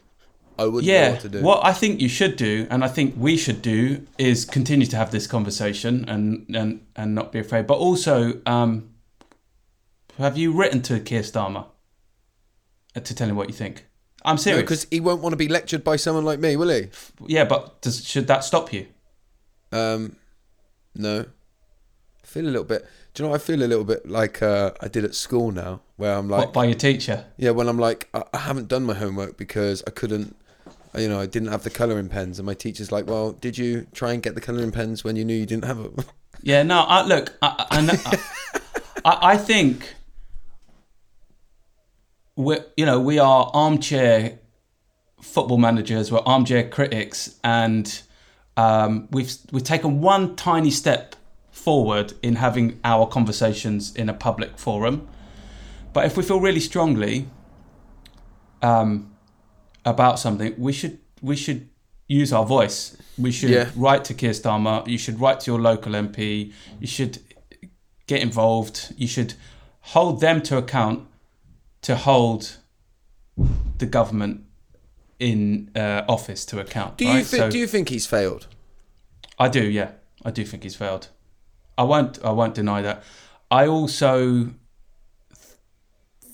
I 0.60 0.66
wouldn't 0.66 0.86
know 0.93 1.12
what 1.12 1.22
to 1.22 1.30
do. 1.30 1.41
what 1.41 1.66
I 1.66 1.74
think 1.74 1.99
you 2.01 2.10
should 2.10 2.36
do, 2.36 2.68
and 2.70 2.84
I 2.84 2.88
think 2.88 3.16
we 3.18 3.38
should 3.38 3.62
do, 3.64 4.06
is 4.20 4.45
continue 4.45 4.86
to 4.88 4.97
have 4.97 5.10
this 5.12 5.26
conversation 5.26 6.06
and 6.08 6.45
and 6.56 6.82
and 6.95 7.16
not 7.16 7.32
be 7.32 7.39
afraid. 7.39 7.66
But 7.66 7.78
also, 7.88 8.39
um, 8.45 8.89
have 10.18 10.38
you 10.38 10.51
written 10.51 10.82
to 10.84 10.99
Keir 10.99 11.22
Starmer 11.22 11.66
uh, 12.95 12.99
to 12.99 13.16
tell 13.16 13.30
him 13.30 13.36
what 13.36 13.47
you 13.49 13.55
think? 13.55 13.88
I'm 14.26 14.38
serious. 14.38 14.61
Because 14.61 14.88
he 14.89 14.99
won't 14.99 15.22
want 15.22 15.34
to 15.34 15.38
be 15.38 15.47
lectured 15.47 15.84
by 15.84 15.95
someone 15.97 16.24
like 16.24 16.39
me, 16.39 16.55
will 16.55 16.70
he? 16.70 16.88
yeah, 17.28 17.43
but 17.43 17.82
does, 17.82 18.05
should 18.05 18.28
that 18.28 18.43
stop 18.43 18.72
you? 18.72 18.88
Um, 19.72 20.16
no. 20.95 21.26
I 22.24 22.28
feel 22.28 22.45
a 22.45 22.47
little 22.49 22.64
bit. 22.64 22.86
Do 23.14 23.22
you 23.24 23.28
know? 23.28 23.32
what 23.32 23.41
I 23.41 23.43
feel 23.43 23.61
a 23.61 23.68
little 23.68 23.84
bit 23.84 24.07
like 24.07 24.41
uh, 24.41 24.72
I 24.82 24.88
did 24.88 25.03
at 25.03 25.14
school 25.14 25.51
now, 25.51 25.82
where 25.97 26.16
I'm 26.16 26.30
like, 26.30 26.39
what 26.45 26.53
by 26.53 26.66
your 26.66 26.76
teacher? 26.76 27.26
yeah, 27.38 27.51
when 27.51 27.68
I'm 27.68 27.78
like, 27.78 28.07
I, 28.14 28.24
I 28.34 28.38
haven't 28.39 28.70
done 28.70 28.84
my 28.86 28.93
homework 28.93 29.38
because 29.38 29.84
I 29.86 29.91
couldn't. 29.91 30.36
You 30.95 31.09
know, 31.09 31.20
I 31.20 31.26
didn't 31.26 31.49
have 31.49 31.64
the 31.64 31.70
colouring 31.70 32.07
pens, 32.07 32.39
and 32.39 32.45
my 32.45 32.53
teacher's 32.53 32.91
like, 32.91 33.07
"Well, 33.07 33.32
did 33.34 33.57
you 33.57 33.88
try 33.93 34.14
and 34.14 34.22
get 34.22 34.36
the 34.36 34.41
colouring 34.41 34.72
pens 34.72 35.03
when 35.03 35.16
you 35.16 35.26
knew 35.26 35.36
you 35.36 35.45
didn't 35.45 35.66
have 35.66 35.78
them?" 35.78 35.95
Yeah, 36.41 36.61
no. 36.64 36.82
I, 36.82 37.05
look, 37.05 37.36
I, 37.41 37.66
I, 37.72 37.82
know- 37.82 37.93
I, 39.05 39.34
I 39.34 39.38
think 39.38 39.93
we, 42.36 42.57
you 42.77 42.86
know, 42.86 42.99
we 42.99 43.19
are 43.19 43.49
armchair 43.53 44.39
football 45.21 45.57
managers. 45.57 46.11
We're 46.11 46.19
armchair 46.25 46.67
critics, 46.69 47.39
and 47.43 48.01
um, 48.57 49.07
we've 49.11 49.34
we've 49.51 49.63
taken 49.63 50.01
one 50.01 50.36
tiny 50.36 50.71
step 50.71 51.15
forward 51.51 52.13
in 52.21 52.36
having 52.38 52.79
our 52.84 53.07
conversations 53.07 53.95
in 53.95 54.09
a 54.09 54.13
public 54.13 54.57
forum. 54.57 55.07
But 55.93 56.05
if 56.05 56.17
we 56.17 56.23
feel 56.23 56.39
really 56.39 56.59
strongly 56.59 57.27
um, 58.61 59.13
about 59.86 60.19
something, 60.19 60.55
we 60.57 60.73
should 60.73 60.99
we 61.21 61.36
should 61.36 61.69
use 62.07 62.34
our 62.34 62.45
voice. 62.45 62.97
We 63.17 63.31
should 63.31 63.51
Yeah. 63.51 63.69
write 63.75 64.03
to 64.05 64.13
Keir 64.13 64.31
Starmer. 64.31 64.86
You 64.88 64.97
should 64.97 65.19
write 65.19 65.39
to 65.41 65.51
your 65.51 65.61
local 65.61 65.93
MP. 65.93 66.51
You 66.79 66.88
should 66.88 67.19
get 68.07 68.21
involved. 68.21 68.93
You 68.97 69.07
should 69.07 69.36
hold 69.81 70.19
them 70.19 70.41
to 70.43 70.57
account 70.57 71.07
to 71.84 71.95
hold 71.95 72.57
the 73.77 73.86
government 73.86 74.43
in 75.19 75.71
uh, 75.75 76.03
office 76.09 76.45
to 76.45 76.59
account. 76.59 76.97
do 76.97 77.05
you 77.05 77.11
right? 77.11 77.25
think? 77.25 77.41
So- 77.43 77.49
do 77.51 77.57
you 77.57 77.67
think 77.67 77.89
he's 77.89 78.05
failed? 78.05 78.47
I 79.39 79.47
do, 79.49 79.63
yeah. 79.63 79.91
I 80.25 80.31
do 80.31 80.45
think 80.45 80.63
he's 80.63 80.75
failed. 80.75 81.09
I 81.77 81.84
won't. 81.84 82.23
I 82.23 82.31
won't 82.31 82.53
deny 82.55 82.81
that. 82.81 83.03
I 83.49 83.67
also 83.67 84.43
th- 84.45 84.53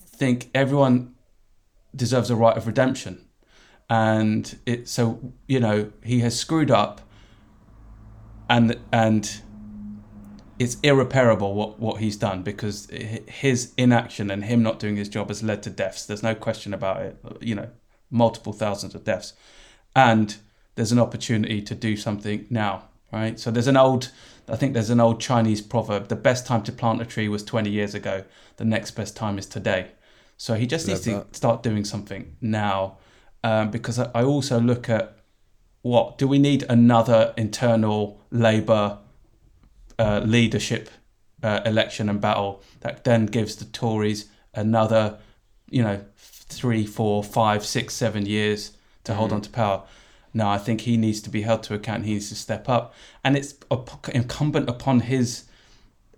think 0.05 0.49
everyone 0.53 1.15
deserves 1.95 2.29
a 2.29 2.35
right 2.35 2.57
of 2.57 2.67
redemption, 2.67 3.25
and 3.89 4.59
it. 4.65 4.87
So 4.89 5.33
you 5.47 5.59
know 5.59 5.91
he 6.03 6.19
has 6.19 6.37
screwed 6.37 6.69
up, 6.69 7.01
and 8.49 8.77
and 8.91 9.41
it's 10.59 10.77
irreparable 10.83 11.55
what 11.55 11.79
what 11.79 12.01
he's 12.01 12.17
done 12.17 12.43
because 12.43 12.87
his 13.27 13.73
inaction 13.77 14.29
and 14.29 14.43
him 14.43 14.61
not 14.61 14.77
doing 14.77 14.97
his 14.97 15.07
job 15.07 15.29
has 15.29 15.41
led 15.41 15.63
to 15.63 15.69
deaths. 15.69 16.05
There's 16.05 16.21
no 16.21 16.35
question 16.35 16.73
about 16.73 17.01
it. 17.01 17.17
You 17.39 17.55
know, 17.55 17.69
multiple 18.11 18.51
thousands 18.51 18.93
of 18.93 19.05
deaths, 19.05 19.33
and 19.95 20.35
there's 20.75 20.91
an 20.91 20.99
opportunity 20.99 21.61
to 21.61 21.73
do 21.73 21.95
something 21.95 22.45
now, 22.49 22.89
right? 23.11 23.39
So 23.39 23.51
there's 23.51 23.67
an 23.67 23.77
old, 23.77 24.11
I 24.49 24.57
think 24.57 24.73
there's 24.73 24.89
an 24.89 24.99
old 24.99 25.21
Chinese 25.21 25.61
proverb: 25.61 26.09
the 26.09 26.17
best 26.17 26.45
time 26.45 26.61
to 26.63 26.73
plant 26.73 27.01
a 27.01 27.05
tree 27.05 27.29
was 27.29 27.43
20 27.43 27.69
years 27.69 27.95
ago. 27.95 28.25
The 28.57 28.65
next 28.65 28.91
best 28.91 29.15
time 29.15 29.39
is 29.39 29.45
today. 29.45 29.91
So 30.35 30.55
he 30.55 30.67
just 30.67 30.87
needs 30.87 31.01
to 31.01 31.25
start 31.31 31.63
doing 31.63 31.85
something 31.85 32.35
now, 32.41 32.97
um, 33.45 33.71
because 33.71 33.97
I 33.97 34.11
I 34.13 34.23
also 34.23 34.59
look 34.59 34.89
at 34.89 35.15
what 35.81 36.17
do 36.17 36.27
we 36.27 36.37
need 36.37 36.65
another 36.67 37.33
internal 37.37 38.21
Labour 38.29 38.97
uh, 39.99 40.21
leadership 40.25 40.89
uh, 41.43 41.61
election 41.65 42.09
and 42.09 42.19
battle 42.19 42.63
that 42.79 43.03
then 43.03 43.25
gives 43.25 43.55
the 43.57 43.65
Tories 43.65 44.29
another, 44.53 45.19
you 45.69 45.83
know, 45.83 46.03
three, 46.15 46.85
four, 46.85 47.23
five, 47.23 47.65
six, 47.65 47.93
seven 47.93 48.25
years 48.25 48.71
to 49.03 49.13
hold 49.13 49.31
on 49.31 49.41
to 49.41 49.49
power. 49.49 49.83
No, 50.33 50.47
I 50.47 50.57
think 50.57 50.81
he 50.81 50.97
needs 50.97 51.21
to 51.21 51.29
be 51.29 51.41
held 51.41 51.63
to 51.63 51.73
account. 51.73 52.05
He 52.05 52.13
needs 52.13 52.29
to 52.29 52.35
step 52.35 52.69
up, 52.69 52.93
and 53.23 53.35
it's 53.35 53.55
incumbent 54.13 54.69
upon 54.69 55.01
his 55.01 55.45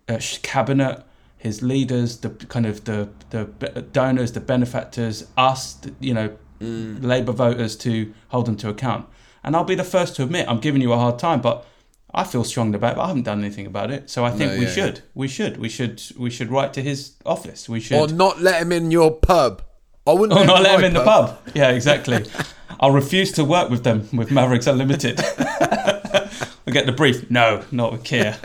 uh, 0.10 0.20
cabinet, 0.42 1.04
his 1.38 1.62
leaders, 1.62 2.20
the 2.20 2.30
kind 2.30 2.66
of 2.66 2.84
the 2.84 3.10
the 3.30 3.46
donors, 3.94 4.34
the 4.34 4.42
benefactors, 4.42 5.28
us, 5.38 5.74
the, 5.74 5.94
you 6.00 6.14
know, 6.14 6.38
Labour 6.60 7.32
voters 7.32 7.76
to 7.78 8.14
hold 8.28 8.46
them 8.46 8.58
to 8.58 8.70
account. 8.70 9.08
And 9.44 9.56
I'll 9.56 9.64
be 9.64 9.76
the 9.76 9.84
first 9.84 10.16
to 10.18 10.24
admit 10.24 10.48
I'm 10.48 10.60
giving 10.60 10.82
you 10.82 10.92
a 10.94 10.98
hard 10.98 11.18
time, 11.18 11.42
but 11.42 11.66
I 12.14 12.24
feel 12.24 12.44
strongly 12.44 12.76
about 12.76 12.94
it. 12.94 12.96
But 12.98 13.04
I 13.04 13.08
haven't 13.08 13.24
done 13.24 13.40
anything 13.40 13.66
about 13.66 13.92
it, 13.92 14.10
so 14.10 14.26
I 14.26 14.32
think 14.32 14.52
No, 14.52 14.60
we 14.60 14.66
yeah, 14.66 14.72
should, 14.72 15.02
we 15.14 15.28
should, 15.28 15.58
we 15.58 15.70
should, 15.70 16.02
we 16.18 16.30
should 16.30 16.50
write 16.50 16.74
to 16.74 16.82
his 16.82 17.14
office. 17.26 17.70
We 17.70 17.80
should. 17.80 17.98
Or 17.98 18.14
not 18.14 18.42
let 18.42 18.62
him 18.62 18.72
in 18.72 18.92
your 18.92 19.12
pub? 19.12 19.62
I 20.06 20.14
wouldn't. 20.14 20.38
Or 20.38 20.46
not 20.46 20.62
let 20.62 20.80
him 20.80 20.86
in 20.86 20.94
the 20.94 21.04
pub. 21.04 21.40
Yeah, 21.54 21.70
exactly. 21.70 22.26
I'll 22.80 22.92
refuse 22.92 23.32
to 23.34 23.46
work 23.46 23.70
with 23.70 23.84
them 23.84 24.10
with 24.12 24.32
Mavericks 24.32 24.68
Unlimited. 24.68 25.18
we 26.66 26.74
get 26.74 26.86
the 26.86 26.94
brief. 26.96 27.30
No, 27.30 27.64
not 27.72 27.92
with 27.92 28.04
Keir. 28.04 28.38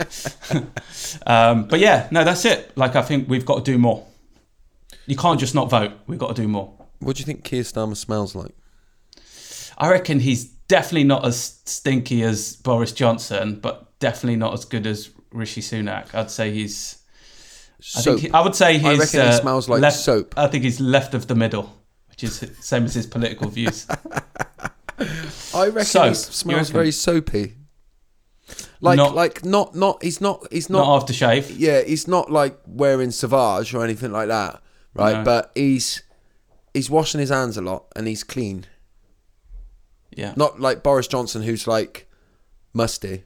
um, 1.26 1.66
but 1.66 1.80
yeah, 1.80 2.08
no, 2.10 2.22
that's 2.22 2.44
it. 2.44 2.76
Like 2.76 2.96
I 2.96 3.02
think 3.02 3.28
we've 3.28 3.46
got 3.46 3.64
to 3.64 3.72
do 3.72 3.78
more. 3.78 4.06
You 5.06 5.16
can't 5.16 5.40
just 5.40 5.54
not 5.54 5.70
vote. 5.70 5.92
We've 6.06 6.18
got 6.18 6.36
to 6.36 6.42
do 6.42 6.48
more. 6.48 6.72
What 6.98 7.16
do 7.16 7.20
you 7.20 7.24
think 7.24 7.44
Keir 7.44 7.62
Starmer 7.62 7.96
smells 7.96 8.34
like? 8.34 8.54
I 9.78 9.90
reckon 9.90 10.20
he's 10.20 10.52
definitely 10.68 11.04
not 11.04 11.24
as 11.24 11.60
stinky 11.64 12.22
as 12.22 12.56
Boris 12.56 12.92
Johnson, 12.92 13.58
but 13.60 13.98
definitely 13.98 14.36
not 14.36 14.54
as 14.54 14.64
good 14.64 14.86
as 14.86 15.10
Rishi 15.32 15.60
Sunak. 15.60 16.14
I'd 16.14 16.30
say 16.30 16.52
he's. 16.52 17.02
I 17.96 18.00
think 18.00 18.20
he, 18.20 18.30
I 18.30 18.40
would 18.42 18.54
say 18.54 18.78
he's. 18.78 18.84
I 18.84 18.96
reckon 18.96 19.20
he 19.20 19.26
uh, 19.26 19.40
smells 19.40 19.68
like 19.68 19.80
left, 19.80 19.98
soap. 19.98 20.34
I 20.36 20.46
think 20.48 20.64
he's 20.64 20.80
left 20.80 21.14
of 21.14 21.26
the 21.26 21.34
middle, 21.34 21.72
which 22.08 22.24
is 22.24 22.50
same 22.60 22.84
as 22.84 22.94
his 22.94 23.06
political 23.06 23.48
views. 23.48 23.86
I 25.54 25.66
reckon 25.66 25.84
Soap, 25.84 26.08
he 26.08 26.14
smells 26.14 26.70
very 26.70 26.90
soapy. 26.90 27.54
Like, 28.80 28.96
Not- 28.96 29.14
like 29.14 29.44
not, 29.44 29.74
not. 29.74 30.02
He's 30.02 30.20
not. 30.20 30.46
He's 30.52 30.70
not 30.70 30.86
not. 30.86 31.06
aftershave. 31.06 31.54
yeah, 31.56 31.82
he's 31.82 32.06
not 32.06 32.30
like 32.30 32.58
wearing 32.66 33.10
Sauvage 33.10 33.74
or 33.74 33.82
anything 33.82 34.12
like 34.12 34.28
that, 34.28 34.62
right? 34.94 35.18
No. 35.18 35.24
But 35.24 35.52
he's 35.54 36.02
he's 36.72 36.90
washing 36.90 37.20
his 37.20 37.30
hands 37.30 37.56
a 37.56 37.62
lot 37.62 37.86
and 37.96 38.06
he's 38.06 38.22
clean. 38.22 38.66
Yeah. 40.16 40.32
Not 40.34 40.58
like 40.58 40.82
Boris 40.82 41.06
Johnson, 41.06 41.42
who's 41.42 41.66
like 41.66 42.08
musty. 42.72 43.22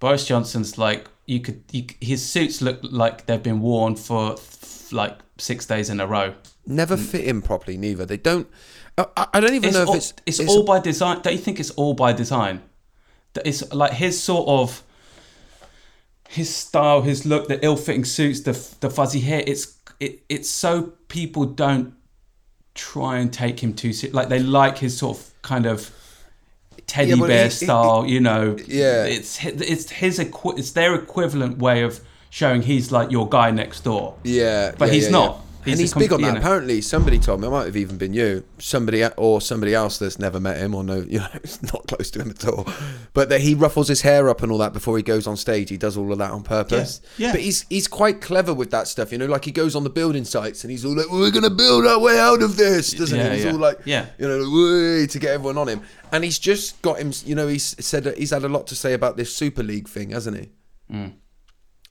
Boris 0.00 0.26
Johnson's 0.26 0.76
like 0.76 1.06
you 1.24 1.40
could 1.40 1.62
you, 1.70 1.86
his 2.00 2.24
suits 2.24 2.60
look 2.60 2.80
like 2.82 3.26
they've 3.26 3.42
been 3.42 3.60
worn 3.60 3.96
for 3.96 4.36
like 4.92 5.18
six 5.38 5.66
days 5.66 5.88
in 5.88 6.00
a 6.00 6.06
row. 6.06 6.34
Never 6.66 6.96
mm. 6.96 7.04
fit 7.04 7.24
in 7.24 7.42
properly. 7.42 7.76
Neither 7.76 8.04
they 8.04 8.16
don't. 8.16 8.48
I, 8.98 9.26
I- 9.32 9.40
don't 9.40 9.54
even 9.54 9.68
It's 9.68 9.78
know 9.78 9.86
all, 9.86 9.94
if 9.94 10.12
it's 10.26 10.40
it's, 10.40 10.50
all 10.50 10.64
by 10.64 10.80
design. 10.80 11.22
Don't 11.22 11.32
you 11.32 11.38
think 11.38 11.60
it's 11.60 11.70
all 11.70 11.94
by 11.94 12.12
design? 12.12 12.62
That 13.34 13.46
It's 13.46 13.72
like 13.72 13.92
his 13.92 14.20
sort 14.20 14.48
of 14.48 14.82
his 16.28 16.52
style, 16.52 17.02
his 17.02 17.24
look, 17.24 17.46
the 17.46 17.64
ill-fitting 17.64 18.04
suits, 18.04 18.40
the 18.40 18.52
the 18.80 18.90
fuzzy 18.90 19.20
hair. 19.20 19.44
It's 19.46 19.78
it, 20.00 20.24
it's 20.28 20.50
so 20.50 20.92
people 21.08 21.44
don't 21.44 21.94
try 22.76 23.18
and 23.18 23.32
take 23.32 23.60
him 23.62 23.74
too 23.74 23.92
seriously. 23.92 24.10
Like 24.16 24.28
they 24.28 24.38
like 24.38 24.78
his 24.78 24.96
sort 24.96 25.16
of 25.18 25.42
kind 25.42 25.66
of 25.66 25.90
teddy 26.86 27.10
Yeah, 27.10 27.26
bear 27.26 27.44
he- 27.44 27.50
he- 27.58 27.64
style. 27.66 28.06
you 28.06 28.20
know, 28.20 28.56
Yeah. 28.68 29.04
It's 29.04 29.44
it's 29.44 29.90
his 29.90 30.18
it's 30.20 30.70
their 30.72 30.94
equivalent 30.94 31.58
way 31.58 31.82
of 31.82 32.00
showing 32.30 32.62
he's 32.62 32.92
like 32.92 33.10
your 33.10 33.28
guy 33.28 33.50
next 33.50 33.80
door. 33.84 34.14
Yeah, 34.22 34.72
But 34.78 34.88
yeah, 34.88 34.94
he's 34.94 35.04
yeah, 35.04 35.10
not. 35.10 35.40
He's 35.66 35.72
and 35.74 35.80
he's 35.80 35.94
big 35.94 36.12
on 36.12 36.20
you 36.20 36.26
that. 36.26 36.32
know. 36.34 36.38
Apparently, 36.40 36.80
somebody 36.80 37.18
told 37.18 37.40
me. 37.40 37.48
It 37.48 37.50
might 37.50 37.66
have 37.66 37.76
even 37.76 37.98
been 37.98 38.14
you, 38.14 38.44
somebody 38.58 39.04
or 39.04 39.40
somebody 39.42 39.74
else 39.74 39.98
that's 39.98 40.18
never 40.18 40.40
met 40.40 40.56
him 40.56 40.74
or 40.74 40.82
no, 40.82 40.96
you 41.08 41.18
know, 41.18 41.28
it's 41.34 41.62
not 41.62 41.86
close 41.86 42.10
to 42.12 42.20
him 42.22 42.30
at 42.30 42.46
all. 42.46 42.66
But 43.12 43.28
that 43.28 43.40
he 43.42 43.54
ruffles 43.54 43.88
his 43.88 44.00
hair 44.02 44.28
up 44.30 44.42
and 44.42 44.50
all 44.50 44.58
that 44.58 44.72
before 44.72 44.96
he 44.96 45.02
goes 45.02 45.26
on 45.26 45.36
stage. 45.36 45.68
He 45.68 45.76
does 45.76 45.96
all 45.96 46.10
of 46.12 46.18
that 46.18 46.30
on 46.30 46.42
purpose. 46.42 47.00
Yeah, 47.18 47.26
yeah. 47.28 47.32
But 47.32 47.40
he's 47.42 47.66
he's 47.68 47.88
quite 47.88 48.20
clever 48.20 48.54
with 48.54 48.70
that 48.70 48.88
stuff. 48.88 49.12
You 49.12 49.18
know, 49.18 49.26
like 49.26 49.44
he 49.44 49.52
goes 49.52 49.76
on 49.76 49.84
the 49.84 49.90
building 49.90 50.24
sites 50.24 50.64
and 50.64 50.70
he's 50.70 50.84
all 50.84 50.96
like, 50.96 51.10
"We're 51.10 51.30
gonna 51.30 51.50
build 51.50 51.86
our 51.86 51.98
way 52.00 52.18
out 52.18 52.42
of 52.42 52.56
this," 52.56 52.92
doesn't 52.92 53.18
Yeah, 53.18 53.28
he? 53.30 53.36
He's 53.36 53.44
yeah. 53.44 53.52
all 53.52 53.58
like, 53.58 53.78
Yeah. 53.84 54.06
you 54.18 54.28
know, 54.28 54.38
"Way," 54.38 55.06
to 55.06 55.18
get 55.18 55.30
everyone 55.32 55.58
on 55.58 55.68
him. 55.68 55.82
And 56.12 56.22
he's 56.24 56.38
just 56.38 56.80
got 56.82 56.98
him. 56.98 57.12
You 57.24 57.34
know, 57.34 57.48
he's 57.48 57.74
said 57.84 58.14
he's 58.16 58.30
had 58.30 58.44
a 58.44 58.48
lot 58.48 58.66
to 58.68 58.76
say 58.76 58.92
about 58.92 59.16
this 59.16 59.34
Super 59.34 59.62
League 59.62 59.88
thing, 59.88 60.10
hasn't 60.10 60.36
he? 60.38 60.50
Mm. 60.92 61.12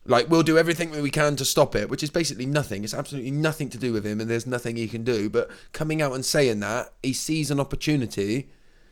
Like 0.08 0.30
we'll 0.30 0.44
do 0.44 0.58
everything 0.58 0.92
that 0.92 1.02
we 1.02 1.10
can 1.10 1.36
to 1.38 1.46
stop 1.46 1.76
it, 1.76 1.90
which 1.90 2.04
is 2.04 2.12
basically 2.12 2.46
nothing. 2.46 2.84
It's 2.84 2.94
absolutely 2.94 3.32
nothing 3.32 3.70
to 3.70 3.78
do 3.78 3.92
with 3.92 4.06
him, 4.06 4.22
and 4.22 4.30
there's 4.30 4.46
nothing 4.46 4.76
he 4.76 4.88
can 4.88 5.04
do. 5.04 5.30
But 5.30 5.50
coming 5.74 6.02
out 6.02 6.14
and 6.14 6.24
saying 6.24 6.60
that, 6.60 6.94
he 7.02 7.12
sees 7.12 7.50
an 7.50 7.60
opportunity 7.60 8.50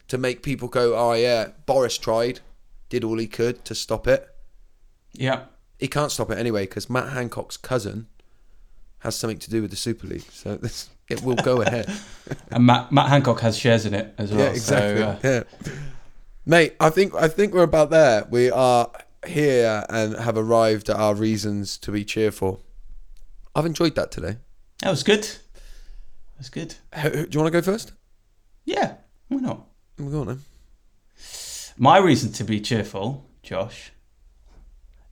to 0.07 0.17
make 0.17 0.41
people 0.41 0.67
go, 0.67 0.95
"Oh 0.95 1.13
yeah, 1.13 1.49
Boris 1.67 1.99
tried, 1.99 2.39
did 2.89 3.03
all 3.03 3.19
he 3.19 3.27
could 3.27 3.63
to 3.65 3.75
stop 3.75 4.07
it. 4.07 4.27
Yeah. 5.11 5.43
He 5.77 5.87
can't 5.87 6.11
stop 6.11 6.31
it 6.31 6.39
anyway 6.39 6.63
because 6.63 6.89
Matt 6.89 7.09
Hancock's 7.09 7.57
cousin 7.57 8.07
has 8.99 9.15
something 9.15 9.39
to 9.39 9.49
do 9.51 9.61
with 9.61 9.69
the 9.69 9.77
Super 9.77 10.07
League, 10.07 10.25
so 10.31 10.55
this, 10.55 10.89
it 11.09 11.21
will 11.21 11.35
go 11.35 11.61
ahead." 11.61 11.87
And 12.49 12.65
Matt, 12.65 12.91
Matt 12.91 13.09
Hancock 13.09 13.41
has 13.41 13.57
shares 13.57 13.85
in 13.85 13.93
it 13.93 14.13
as 14.17 14.31
well. 14.31 14.39
yeah, 14.39 14.51
exactly. 14.51 15.01
So, 15.01 15.07
uh, 15.07 15.19
yeah, 15.23 15.73
mate. 16.45 16.75
I 16.79 16.89
think 16.89 17.13
I 17.13 17.27
think 17.27 17.53
we're 17.53 17.63
about 17.63 17.89
there. 17.89 18.25
We 18.29 18.49
are 18.49 18.89
here 19.27 19.85
and 19.89 20.15
have 20.15 20.37
arrived 20.37 20.89
at 20.89 20.95
our 20.97 21.15
reasons 21.15 21.77
to 21.79 21.91
be 21.91 22.03
cheerful. 22.05 22.61
I've 23.55 23.65
enjoyed 23.65 23.95
that 23.95 24.11
today. 24.11 24.37
that 24.81 24.89
was 24.89 25.03
good. 25.03 25.23
That 25.23 26.39
was 26.39 26.49
good. 26.49 26.75
Do 27.01 27.27
you 27.31 27.39
want 27.39 27.51
to 27.53 27.61
go 27.61 27.61
first? 27.61 27.93
Yeah. 28.65 28.95
Why 29.27 29.39
not? 29.39 29.65
Go 29.97 30.21
on 30.21 30.27
then. 30.27 30.41
My 31.77 31.97
reason 31.97 32.31
to 32.33 32.43
be 32.43 32.59
cheerful, 32.59 33.25
Josh, 33.41 33.91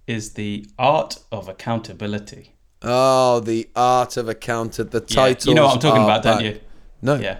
is 0.08 0.34
the 0.34 0.66
art 0.78 1.18
of 1.32 1.48
accountability. 1.48 2.56
Oh, 2.82 3.40
the 3.40 3.70
art 3.76 4.18
of 4.18 4.28
accountant. 4.28 4.92
The 4.92 5.04
Yeah, 5.08 5.16
title. 5.16 5.50
you 5.50 5.56
know 5.56 5.66
what 5.66 5.74
I'm 5.76 5.80
talking 5.80 6.04
about, 6.04 6.24
don't 6.24 6.44
you? 6.44 6.60
No. 7.02 7.16
Yeah. 7.16 7.40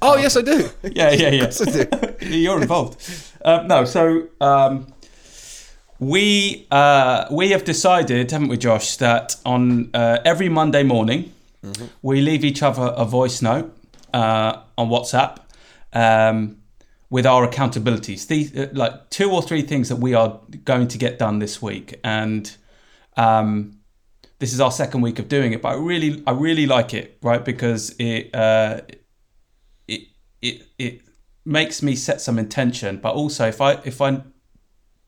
Oh, 0.00 0.16
yes, 0.16 0.36
I 0.36 0.42
do. 0.42 0.68
Yeah, 0.82 1.10
yeah, 1.12 1.30
yeah. 1.30 1.50
I 1.60 1.64
do. 1.64 2.26
You're 2.26 2.60
involved. 2.60 3.00
Um, 3.44 3.66
no, 3.68 3.84
so 3.84 4.28
um, 4.40 4.92
we 6.02 6.66
uh, 6.72 7.26
we 7.30 7.50
have 7.50 7.64
decided, 7.64 8.32
haven't 8.32 8.48
we, 8.48 8.56
Josh, 8.56 8.96
that 8.96 9.36
on 9.46 9.88
uh, 9.94 10.18
every 10.24 10.48
Monday 10.48 10.82
morning 10.82 11.32
we 12.02 12.20
leave 12.20 12.44
each 12.44 12.60
other 12.60 12.92
a 12.96 13.04
voice 13.04 13.40
note 13.40 13.72
uh, 14.12 14.62
on 14.76 14.88
WhatsApp 14.88 15.38
um, 15.92 16.56
with 17.08 17.24
our 17.24 17.46
accountabilities. 17.46 18.26
These 18.26 18.56
uh, 18.56 18.68
like 18.72 19.10
two 19.10 19.30
or 19.30 19.42
three 19.42 19.62
things 19.62 19.88
that 19.90 19.96
we 19.96 20.12
are 20.14 20.40
going 20.64 20.88
to 20.88 20.98
get 20.98 21.20
done 21.20 21.38
this 21.38 21.62
week, 21.62 22.00
and 22.02 22.52
um, 23.16 23.78
this 24.40 24.52
is 24.52 24.60
our 24.60 24.72
second 24.72 25.02
week 25.02 25.20
of 25.20 25.28
doing 25.28 25.52
it. 25.52 25.62
But 25.62 25.68
I 25.68 25.76
really, 25.76 26.20
I 26.26 26.32
really 26.32 26.66
like 26.66 26.94
it, 26.94 27.16
right? 27.22 27.44
Because 27.44 27.94
it 28.00 28.34
uh, 28.34 28.80
it 29.86 30.08
it 30.40 30.62
it 30.80 31.02
makes 31.44 31.80
me 31.80 31.96
set 31.96 32.20
some 32.20 32.38
intention 32.38 32.98
but 32.98 33.12
also 33.16 33.48
if 33.48 33.60
i 33.60 33.72
if 33.84 34.00
i 34.00 34.22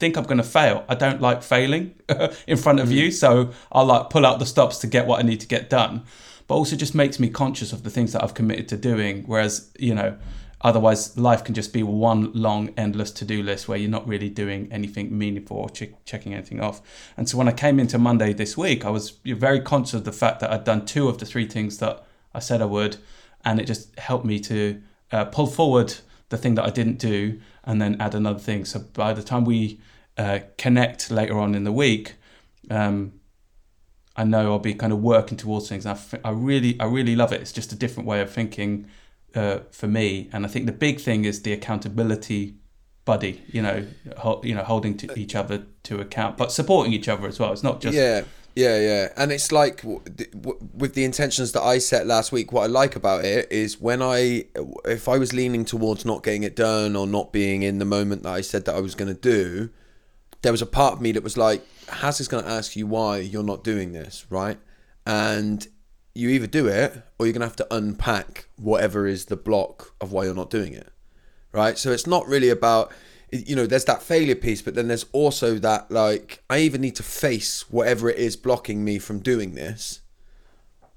think 0.05 0.19
i'm 0.19 0.25
going 0.25 0.45
to 0.47 0.53
fail. 0.61 0.85
I 0.87 0.95
don't 0.95 1.23
like 1.23 1.43
failing 1.43 1.95
in 2.47 2.59
front 2.59 2.79
of 2.81 2.93
you 2.93 3.11
so 3.11 3.51
i'll 3.73 3.87
like 3.87 4.11
pull 4.11 4.27
out 4.27 4.39
the 4.39 4.45
stops 4.45 4.77
to 4.83 4.87
get 4.87 5.07
what 5.07 5.19
i 5.19 5.23
need 5.23 5.41
to 5.41 5.47
get 5.47 5.71
done. 5.71 6.03
But 6.47 6.57
also 6.57 6.77
just 6.77 6.95
makes 6.95 7.19
me 7.19 7.31
conscious 7.31 7.73
of 7.73 7.85
the 7.85 7.91
things 7.91 8.13
that 8.13 8.23
i've 8.23 8.35
committed 8.35 8.69
to 8.69 8.77
doing 8.77 9.25
whereas 9.25 9.71
you 9.79 9.95
know 9.95 10.19
otherwise 10.61 11.17
life 11.17 11.43
can 11.43 11.55
just 11.55 11.73
be 11.73 11.83
one 11.83 12.23
long 12.33 12.63
endless 12.77 13.11
to-do 13.13 13.43
list 13.43 13.67
where 13.67 13.79
you're 13.79 13.97
not 13.99 14.07
really 14.07 14.29
doing 14.29 14.69
anything 14.71 15.07
meaningful 15.17 15.57
or 15.57 15.71
che- 15.71 15.95
checking 16.05 16.33
anything 16.35 16.61
off. 16.61 16.83
And 17.17 17.27
so 17.29 17.39
when 17.39 17.49
i 17.49 17.53
came 17.65 17.81
into 17.81 17.97
monday 17.99 18.35
this 18.35 18.59
week 18.59 18.85
i 18.85 18.91
was 18.91 19.05
very 19.25 19.61
conscious 19.73 19.95
of 19.95 20.05
the 20.05 20.19
fact 20.23 20.41
that 20.41 20.51
i'd 20.53 20.65
done 20.65 20.85
two 20.85 21.09
of 21.09 21.17
the 21.17 21.27
three 21.33 21.47
things 21.47 21.79
that 21.79 22.05
i 22.35 22.41
said 22.41 22.61
i 22.61 22.67
would 22.77 22.99
and 23.43 23.59
it 23.61 23.67
just 23.67 23.99
helped 23.99 24.27
me 24.27 24.39
to 24.41 24.83
uh, 25.13 25.25
pull 25.25 25.47
forward 25.47 25.95
the 26.35 26.39
thing 26.43 26.55
that 26.57 26.65
I 26.65 26.71
didn't 26.71 26.99
do 26.99 27.41
and 27.65 27.81
then 27.81 28.01
add 28.01 28.15
another 28.15 28.39
thing. 28.39 28.65
So 28.65 28.81
by 28.81 29.13
the 29.13 29.23
time 29.23 29.45
we 29.45 29.81
uh, 30.17 30.41
connect 30.59 31.11
later 31.11 31.39
on 31.39 31.55
in 31.55 31.65
the 31.65 31.73
week, 31.73 32.15
um, 32.71 33.13
I 34.17 34.25
know 34.25 34.53
I'll 34.53 34.59
be 34.61 34.75
kind 34.75 34.93
of 34.93 35.01
working 35.01 35.37
towards 35.37 35.69
things. 35.69 35.85
And 35.87 35.97
I, 35.97 36.01
f- 36.01 36.21
I 36.25 36.31
really, 36.31 36.79
I 36.79 36.85
really 36.85 37.17
love 37.17 37.33
it. 37.33 37.41
It's 37.41 37.53
just 37.53 37.73
a 37.73 37.77
different 37.77 38.09
way 38.09 38.21
of 38.21 38.31
thinking 38.31 38.87
uh, 39.35 39.61
for 39.71 39.89
me. 39.89 40.29
And 40.33 40.45
I 40.45 40.49
think 40.49 40.67
the 40.67 40.73
big 40.73 41.01
thing 41.01 41.25
is 41.25 41.43
the 41.43 41.53
accountability 41.53 42.55
buddy. 43.05 43.43
You 43.49 43.63
know, 43.63 43.87
ho- 44.17 44.41
you 44.45 44.55
know, 44.55 44.63
holding 44.63 44.97
to 44.99 45.19
each 45.19 45.35
other 45.35 45.65
to 45.85 46.01
account, 46.01 46.37
but 46.37 46.53
supporting 46.53 46.93
each 46.93 47.09
other 47.09 47.27
as 47.27 47.41
well. 47.41 47.53
It's 47.53 47.65
not 47.65 47.81
just 47.81 47.97
Yeah, 47.97 48.23
yeah, 48.55 48.79
yeah. 48.79 49.09
And 49.17 49.33
it's 49.33 49.51
like 49.51 49.79
w- 49.83 50.01
th- 50.17 50.31
w- 50.31 50.59
with 50.73 50.95
the 50.95 51.05
intentions 51.05 51.51
that 51.53 51.63
I 51.63 51.79
set 51.79 52.07
last 52.07 52.31
week. 52.31 52.53
What 52.53 52.63
I 52.63 52.67
like 52.67 52.95
about 52.95 53.25
it 53.25 53.51
is 53.51 53.81
when 53.81 54.01
I, 54.01 54.45
if 54.85 55.09
I 55.09 55.19
was 55.19 55.33
leaning 55.33 55.65
towards 55.65 56.05
not 56.05 56.23
getting 56.23 56.45
it 56.45 56.55
done 56.55 56.95
or 56.95 57.09
not 57.09 57.33
being 57.33 57.65
in 57.65 57.81
the 57.81 57.85
moment 57.85 58.23
that 58.23 58.33
I 58.33 58.43
said 58.43 58.65
that 58.67 58.77
I 58.77 58.81
was 58.81 58.95
going 58.95 59.13
to 59.13 59.21
do, 59.21 59.71
there 60.45 60.53
was 60.53 60.63
a 60.63 60.67
part 60.67 60.93
of 60.93 61.01
me 61.01 61.11
that 61.13 61.23
was 61.23 61.39
like, 61.39 61.67
Hass 61.89 62.21
is 62.21 62.29
going 62.29 62.45
to 62.45 62.51
ask 62.51 62.77
you 62.77 62.87
why 62.87 63.17
you're 63.19 63.43
not 63.43 63.65
doing 63.65 63.93
this, 63.93 64.27
right? 64.29 64.59
And 65.07 65.67
you 66.15 66.29
either 66.29 66.47
do 66.47 66.69
it 66.69 66.93
or 67.19 67.25
you're 67.25 67.33
going 67.33 67.41
to 67.41 67.47
have 67.47 67.57
to 67.57 67.75
unpack 67.75 68.47
whatever 68.57 69.07
is 69.07 69.25
the 69.25 69.37
block 69.37 69.95
of 70.03 70.13
why 70.13 70.25
you're 70.25 70.35
not 70.35 70.51
doing 70.51 70.75
it, 70.75 70.93
right? 71.51 71.79
So 71.79 71.93
it's 71.93 72.07
not 72.07 72.27
really 72.29 72.51
about, 72.51 72.93
you 73.33 73.57
know, 73.57 73.67
there's 73.67 73.87
that 73.87 74.03
failure 74.03 74.35
piece, 74.35 74.61
but 74.61 74.75
then 74.75 74.87
there's 74.87 75.07
also 75.13 75.59
that, 75.61 75.91
like, 75.91 76.45
I 76.51 76.59
even 76.59 76.83
need 76.83 76.97
to 76.97 77.03
face 77.03 77.71
whatever 77.71 78.11
it 78.11 78.19
is 78.19 78.37
blocking 78.37 78.85
me 78.85 78.99
from 78.99 79.21
doing 79.21 79.55
this 79.55 80.03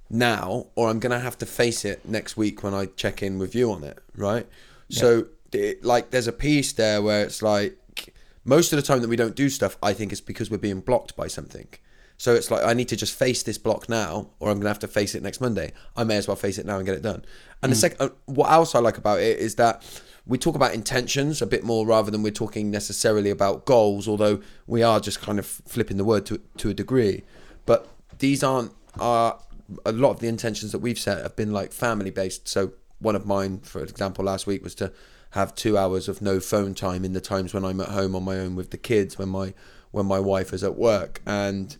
now, 0.10 0.68
or 0.76 0.90
I'm 0.90 1.00
going 1.00 1.14
to 1.14 1.20
have 1.20 1.38
to 1.38 1.46
face 1.46 1.86
it 1.86 2.06
next 2.06 2.36
week 2.36 2.64
when 2.64 2.74
I 2.74 2.88
check 2.88 3.24
in 3.24 3.40
with 3.40 3.56
you 3.56 3.72
on 3.72 3.86
it, 3.86 3.98
right? 4.14 4.46
So, 4.90 5.28
it, 5.54 5.86
like, 5.86 6.12
there's 6.12 6.28
a 6.28 6.34
piece 6.34 6.74
there 6.74 7.02
where 7.02 7.24
it's 7.24 7.42
like, 7.42 7.78
most 8.48 8.72
of 8.72 8.78
the 8.78 8.82
time 8.82 9.02
that 9.02 9.10
we 9.10 9.18
don't 9.18 9.36
do 9.36 9.50
stuff, 9.50 9.78
I 9.84 9.94
think 9.94 10.12
it's 10.12 10.22
because 10.22 10.50
we're 10.50 10.58
being 10.58 10.80
blocked 10.80 11.16
by 11.16 11.28
something. 11.28 11.68
So 12.18 12.34
it's 12.34 12.50
like 12.50 12.64
I 12.64 12.74
need 12.74 12.88
to 12.88 12.96
just 12.96 13.14
face 13.14 13.44
this 13.44 13.58
block 13.58 13.90
now, 13.90 14.30
or 14.40 14.50
I'm 14.50 14.58
gonna 14.58 14.70
have 14.70 14.80
to 14.80 14.88
face 14.88 15.14
it 15.14 15.22
next 15.22 15.40
Monday. 15.40 15.74
I 15.96 16.04
may 16.06 16.18
as 16.18 16.28
well 16.28 16.38
face 16.38 16.58
it 16.58 16.66
now 16.66 16.78
and 16.78 16.86
get 16.86 16.96
it 16.96 17.04
done. 17.04 17.26
And 17.62 17.72
the 17.72 17.76
second, 17.76 17.98
uh, 18.00 18.10
what 18.26 18.50
else 18.50 18.74
I 18.74 18.80
like 18.80 18.98
about 18.98 19.20
it 19.20 19.38
is 19.38 19.56
that 19.56 19.84
we 20.26 20.38
talk 20.38 20.56
about 20.56 20.74
intentions 20.74 21.42
a 21.42 21.46
bit 21.46 21.64
more 21.64 21.86
rather 21.86 22.10
than 22.10 22.24
we're 22.24 22.32
talking 22.32 22.72
necessarily 22.72 23.30
about 23.30 23.66
goals. 23.66 24.08
Although 24.08 24.42
we 24.66 24.82
are 24.82 25.00
just 25.00 25.22
kind 25.22 25.38
of 25.40 25.46
flipping 25.46 25.98
the 25.98 26.06
word 26.06 26.26
to 26.28 26.40
to 26.58 26.70
a 26.70 26.74
degree, 26.74 27.24
but 27.66 27.88
these 28.18 28.44
aren't 28.44 28.72
are 29.00 29.40
a 29.86 29.92
lot 29.92 30.12
of 30.12 30.20
the 30.22 30.28
intentions 30.28 30.72
that 30.72 30.80
we've 30.80 30.98
set 30.98 31.22
have 31.22 31.36
been 31.36 31.52
like 31.52 31.74
family 31.74 32.10
based. 32.10 32.48
So 32.48 32.72
one 33.00 33.16
of 33.16 33.26
mine, 33.26 33.60
for 33.60 33.84
example, 33.84 34.26
last 34.26 34.48
week 34.48 34.64
was 34.64 34.74
to 34.76 34.92
have 35.32 35.56
two 35.56 35.78
hours 35.78 36.08
of 36.08 36.22
no 36.22 36.40
phone 36.40 36.74
time 36.74 37.04
in 37.04 37.14
the 37.14 37.22
times 37.22 37.54
when 37.54 37.66
I'm 37.66 37.82
at 37.82 37.90
home 37.90 38.16
on 38.16 38.24
my 38.24 38.38
own 38.38 38.56
with 38.56 38.72
the 38.72 38.78
kids 38.78 39.18
when 39.18 39.30
my 39.30 39.54
when 39.92 40.06
my 40.06 40.20
wife 40.20 40.54
is 40.54 40.64
at 40.64 40.76
work. 40.76 41.22
And 41.26 41.76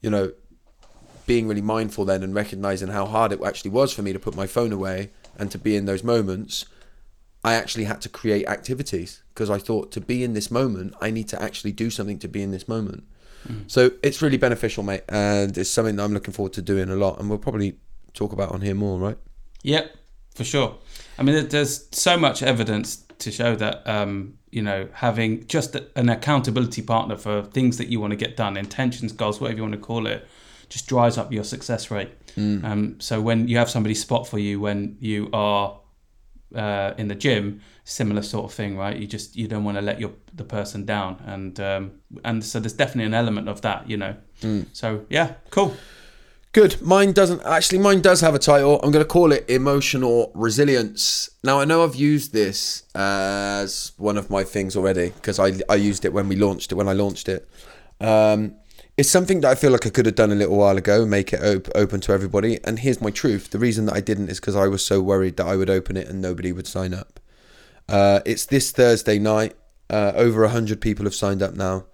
you 0.00 0.10
know 0.10 0.32
being 1.26 1.46
really 1.46 1.62
mindful 1.62 2.04
then 2.04 2.22
and 2.24 2.34
recognizing 2.34 2.88
how 2.88 3.06
hard 3.06 3.30
it 3.30 3.40
actually 3.44 3.70
was 3.70 3.92
for 3.92 4.02
me 4.02 4.12
to 4.12 4.18
put 4.18 4.34
my 4.34 4.46
phone 4.46 4.72
away 4.72 5.10
and 5.38 5.50
to 5.50 5.58
be 5.58 5.76
in 5.76 5.84
those 5.84 6.02
moments 6.02 6.66
I 7.44 7.54
actually 7.54 7.84
had 7.84 8.02
to 8.02 8.10
create 8.10 8.46
activities. 8.46 9.22
Because 9.32 9.48
I 9.48 9.56
thought 9.56 9.92
to 9.92 10.00
be 10.00 10.24
in 10.24 10.34
this 10.34 10.50
moment 10.50 10.94
I 11.00 11.10
need 11.10 11.28
to 11.28 11.40
actually 11.40 11.72
do 11.72 11.90
something 11.90 12.18
to 12.18 12.28
be 12.28 12.42
in 12.42 12.50
this 12.50 12.68
moment. 12.68 13.04
Mm. 13.48 13.70
So 13.70 13.92
it's 14.02 14.20
really 14.20 14.36
beneficial 14.38 14.82
mate 14.82 15.04
and 15.08 15.56
it's 15.56 15.70
something 15.70 15.96
that 15.96 16.02
I'm 16.02 16.12
looking 16.12 16.34
forward 16.34 16.52
to 16.54 16.62
doing 16.62 16.90
a 16.90 16.96
lot 16.96 17.18
and 17.20 17.28
we'll 17.28 17.38
probably 17.38 17.78
talk 18.12 18.32
about 18.32 18.50
on 18.50 18.60
here 18.60 18.74
more 18.74 18.98
right? 18.98 19.18
Yep, 19.62 19.94
for 20.34 20.44
sure. 20.44 20.78
I 21.20 21.22
mean, 21.22 21.48
there's 21.48 21.86
so 21.92 22.16
much 22.16 22.42
evidence 22.42 23.04
to 23.18 23.30
show 23.30 23.54
that 23.56 23.86
um, 23.86 24.38
you 24.50 24.62
know 24.62 24.88
having 24.92 25.46
just 25.46 25.76
an 25.94 26.08
accountability 26.08 26.80
partner 26.82 27.16
for 27.16 27.42
things 27.42 27.76
that 27.76 27.88
you 27.88 28.00
want 28.00 28.12
to 28.12 28.16
get 28.16 28.36
done, 28.36 28.56
intentions, 28.56 29.12
goals, 29.12 29.40
whatever 29.40 29.58
you 29.58 29.62
want 29.62 29.74
to 29.74 29.80
call 29.80 30.06
it, 30.06 30.26
just 30.70 30.86
drives 30.86 31.18
up 31.18 31.30
your 31.30 31.44
success 31.44 31.90
rate. 31.90 32.10
Um, 32.64 33.00
so 33.00 33.20
when 33.20 33.48
you 33.48 33.58
have 33.58 33.68
somebody 33.68 33.94
spot 33.94 34.26
for 34.26 34.38
you 34.38 34.60
when 34.60 34.96
you 35.00 35.28
are 35.32 35.78
uh, 36.54 36.94
in 36.96 37.08
the 37.08 37.14
gym, 37.14 37.60
similar 37.84 38.22
sort 38.22 38.46
of 38.46 38.52
thing, 38.52 38.76
right? 38.78 38.96
You 38.96 39.06
just 39.06 39.36
you 39.36 39.46
don't 39.46 39.62
want 39.64 39.76
to 39.76 39.82
let 39.82 40.00
your 40.00 40.12
the 40.32 40.44
person 40.44 40.86
down, 40.86 41.22
and 41.26 41.60
um, 41.60 41.92
and 42.24 42.42
so 42.42 42.60
there's 42.60 42.72
definitely 42.72 43.04
an 43.04 43.14
element 43.14 43.48
of 43.48 43.60
that, 43.60 43.88
you 43.90 43.98
know. 43.98 44.16
So 44.72 45.04
yeah, 45.10 45.34
cool. 45.50 45.76
Good. 46.52 46.82
Mine 46.82 47.12
doesn't 47.12 47.42
actually. 47.42 47.78
Mine 47.78 48.00
does 48.00 48.20
have 48.22 48.34
a 48.34 48.38
title. 48.40 48.80
I'm 48.82 48.90
going 48.90 49.04
to 49.04 49.08
call 49.08 49.30
it 49.30 49.48
emotional 49.48 50.32
resilience. 50.34 51.30
Now 51.44 51.60
I 51.60 51.64
know 51.64 51.84
I've 51.84 51.94
used 51.94 52.32
this 52.32 52.82
as 52.92 53.92
one 53.98 54.16
of 54.16 54.30
my 54.30 54.42
things 54.42 54.76
already 54.76 55.10
because 55.10 55.38
I 55.38 55.52
I 55.68 55.76
used 55.76 56.04
it 56.04 56.12
when 56.12 56.28
we 56.28 56.34
launched 56.34 56.72
it. 56.72 56.74
When 56.74 56.88
I 56.88 56.92
launched 56.92 57.28
it, 57.28 57.48
um, 58.00 58.56
it's 58.96 59.08
something 59.08 59.42
that 59.42 59.50
I 59.52 59.54
feel 59.54 59.70
like 59.70 59.86
I 59.86 59.90
could 59.90 60.06
have 60.06 60.16
done 60.16 60.32
a 60.32 60.34
little 60.34 60.56
while 60.56 60.76
ago. 60.76 61.06
Make 61.06 61.32
it 61.32 61.40
op- 61.40 61.70
open 61.76 62.00
to 62.00 62.12
everybody. 62.12 62.58
And 62.64 62.80
here's 62.80 63.00
my 63.00 63.10
truth: 63.10 63.50
the 63.50 63.60
reason 63.60 63.86
that 63.86 63.94
I 63.94 64.00
didn't 64.00 64.28
is 64.28 64.40
because 64.40 64.56
I 64.56 64.66
was 64.66 64.84
so 64.84 65.00
worried 65.00 65.36
that 65.36 65.46
I 65.46 65.54
would 65.54 65.70
open 65.70 65.96
it 65.96 66.08
and 66.08 66.20
nobody 66.20 66.50
would 66.50 66.66
sign 66.66 66.92
up. 66.94 67.20
Uh, 67.88 68.20
it's 68.26 68.46
this 68.46 68.72
Thursday 68.72 69.20
night. 69.20 69.54
Uh, 69.88 70.12
over 70.16 70.46
hundred 70.48 70.80
people 70.80 71.04
have 71.04 71.14
signed 71.14 71.42
up 71.42 71.54
now. 71.54 71.84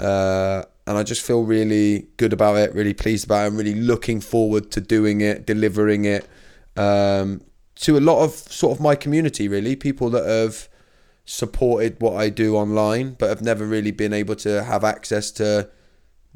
Uh, 0.00 0.64
and 0.86 0.98
I 0.98 1.02
just 1.02 1.22
feel 1.22 1.44
really 1.44 2.08
good 2.16 2.32
about 2.32 2.56
it, 2.56 2.74
really 2.74 2.94
pleased 2.94 3.24
about 3.24 3.44
it. 3.44 3.46
I'm 3.46 3.56
really 3.56 3.74
looking 3.74 4.20
forward 4.20 4.70
to 4.72 4.80
doing 4.80 5.20
it, 5.20 5.46
delivering 5.46 6.04
it 6.04 6.28
um, 6.76 7.40
to 7.76 7.96
a 7.96 8.00
lot 8.00 8.22
of 8.22 8.32
sort 8.32 8.76
of 8.76 8.82
my 8.82 8.94
community, 8.94 9.48
really. 9.48 9.76
People 9.76 10.10
that 10.10 10.26
have 10.26 10.68
supported 11.24 11.96
what 12.00 12.16
I 12.16 12.28
do 12.28 12.56
online, 12.56 13.16
but 13.18 13.30
have 13.30 13.40
never 13.40 13.64
really 13.64 13.92
been 13.92 14.12
able 14.12 14.36
to 14.36 14.62
have 14.64 14.84
access 14.84 15.30
to 15.32 15.70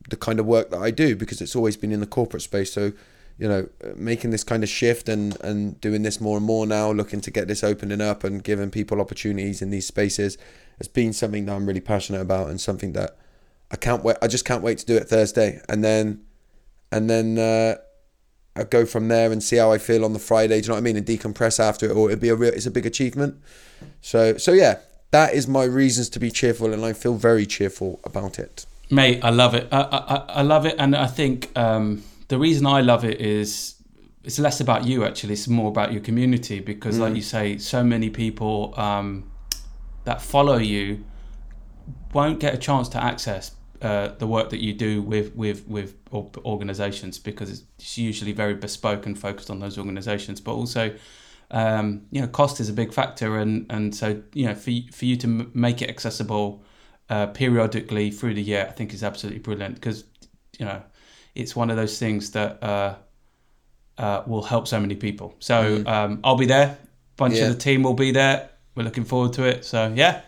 the 0.09 0.17
kind 0.17 0.41
of 0.41 0.47
work 0.47 0.71
that 0.71 0.79
I 0.79 0.91
do 0.91 1.15
because 1.15 1.43
it's 1.43 1.55
always 1.55 1.77
been 1.77 1.93
in 1.93 2.01
the 2.01 2.07
corporate 2.07 2.43
space. 2.43 2.73
So, 2.73 2.93
you 3.37 3.49
know, 3.49 3.69
making 3.97 4.31
this 4.31 4.45
kind 4.45 4.63
of 4.63 4.71
shift 4.71 5.11
and, 5.11 5.39
and 5.43 5.79
doing 5.83 6.03
this 6.03 6.23
more 6.23 6.39
and 6.39 6.47
more 6.47 6.67
now, 6.67 6.91
looking 6.91 7.21
to 7.21 7.31
get 7.31 7.49
this 7.49 7.63
opening 7.63 8.01
up 8.01 8.25
and 8.25 8.43
giving 8.43 8.71
people 8.71 8.99
opportunities 8.99 9.61
in 9.61 9.71
these 9.71 9.87
spaces 9.87 10.39
has 10.79 10.89
been 10.89 11.13
something 11.13 11.45
that 11.47 11.53
I'm 11.55 11.67
really 11.67 11.81
passionate 11.81 12.23
about 12.23 12.49
and 12.49 12.59
something 12.59 12.93
that 12.95 13.19
I 13.71 13.77
can't 13.77 14.03
wait. 14.03 14.17
I 14.23 14.29
just 14.29 14.45
can't 14.45 14.63
wait 14.63 14.79
to 14.79 14.87
do 14.87 14.97
it 14.97 15.09
Thursday, 15.09 15.61
and 15.69 15.85
then, 15.85 16.23
and 16.91 17.09
then 17.09 17.39
uh, 17.39 17.77
I 18.57 18.65
go 18.65 18.87
from 18.87 19.09
there 19.09 19.31
and 19.31 19.43
see 19.43 19.57
how 19.57 19.73
I 19.73 19.79
feel 19.79 20.05
on 20.05 20.13
the 20.15 20.19
Friday. 20.19 20.61
Do 20.61 20.67
you 20.67 20.69
know 20.69 20.75
what 20.75 20.79
I 20.79 20.83
mean? 20.83 20.97
And 20.97 21.07
decompress 21.07 21.61
after 21.61 21.87
it, 21.87 21.93
or 21.93 22.09
it'd 22.09 22.21
be 22.21 22.31
a 22.31 22.35
real. 22.35 22.53
It's 22.53 22.67
a 22.67 22.71
big 22.71 22.87
achievement. 22.87 23.41
So, 24.01 24.37
so 24.37 24.53
yeah, 24.53 24.79
that 25.11 25.35
is 25.35 25.47
my 25.47 25.65
reasons 25.65 26.09
to 26.11 26.19
be 26.19 26.31
cheerful, 26.31 26.73
and 26.73 26.85
I 26.85 26.93
feel 26.93 27.15
very 27.15 27.47
cheerful 27.47 28.01
about 28.05 28.39
it. 28.39 28.67
Mate, 28.91 29.21
I 29.23 29.31
love 29.31 29.55
it. 29.55 29.69
I, 29.71 29.81
I, 29.81 30.17
I 30.41 30.43
love 30.43 30.65
it, 30.65 30.77
and 30.79 30.97
I 30.97 31.07
think 31.07 31.57
um, 31.57 32.03
the 32.29 32.39
reason 32.39 32.67
I 32.67 32.81
love 32.81 33.05
it 33.05 33.21
is 33.21 33.75
it's 34.25 34.39
less 34.39 34.61
about 34.61 34.87
you 34.87 35.05
actually. 35.05 35.35
It's 35.35 35.47
more 35.47 35.69
about 35.69 35.93
your 35.93 36.03
community 36.03 36.61
because, 36.61 36.99
like 36.99 37.15
you 37.15 37.23
say, 37.23 37.59
so 37.59 37.85
many 37.85 38.09
people 38.09 38.75
um, 38.77 39.31
that 40.05 40.23
follow 40.23 40.57
you 40.57 41.05
won't 42.13 42.41
get 42.41 42.55
a 42.55 42.59
chance 42.59 42.89
to 42.91 43.03
access 43.03 43.53
uh, 43.83 44.09
the 44.19 44.27
work 44.27 44.51
that 44.51 44.61
you 44.61 44.73
do 44.73 45.03
with 45.03 45.35
with 45.37 45.67
with 45.69 45.95
organizations 46.45 47.19
because 47.19 47.51
it's 47.51 47.99
usually 47.99 48.33
very 48.33 48.55
bespoke 48.55 49.07
and 49.07 49.19
focused 49.19 49.51
on 49.51 49.61
those 49.61 49.79
organizations. 49.79 50.41
But 50.41 50.53
also 50.55 50.95
um, 51.51 52.03
you 52.11 52.21
know 52.21 52.27
cost 52.29 52.61
is 52.61 52.69
a 52.69 52.73
big 52.73 52.93
factor 52.93 53.39
and 53.39 53.67
and 53.71 53.95
so 53.95 54.23
you 54.35 54.47
know 54.47 54.55
for, 54.55 54.71
for 54.93 55.05
you 55.05 55.17
to 55.17 55.27
m- 55.27 55.51
make 55.55 55.81
it 55.83 55.89
accessible 55.89 56.63
uh, 57.09 57.27
periodically 57.29 58.11
through 58.11 58.35
the 58.35 58.43
year 58.43 58.67
I 58.69 58.73
think 58.73 58.93
is 58.93 59.03
absolutely 59.03 59.41
brilliant 59.41 59.75
because 59.77 60.05
you 60.59 60.67
know 60.67 60.83
it's 61.35 61.55
one 61.57 61.71
of 61.71 61.77
those 61.77 61.99
things 61.99 62.33
that 62.33 62.63
uh, 62.63 62.97
uh, 63.97 64.23
will 64.27 64.43
help 64.43 64.67
so 64.69 64.81
many 64.81 64.95
people. 64.97 65.35
So 65.39 65.83
um, 65.87 66.21
I'll 66.25 66.37
be 66.37 66.47
there. 66.47 66.79
Bunch 67.17 67.37
Yeah. 67.37 67.45
of 67.45 67.49
the 67.55 67.59
team 67.59 67.83
will 67.83 67.95
be 67.95 68.11
there. 68.13 68.51
We're 68.75 68.85
looking 68.85 69.05
forward 69.05 69.33
to 69.35 69.45
it. 69.45 69.65
So 69.65 69.93
yeah 69.95 70.23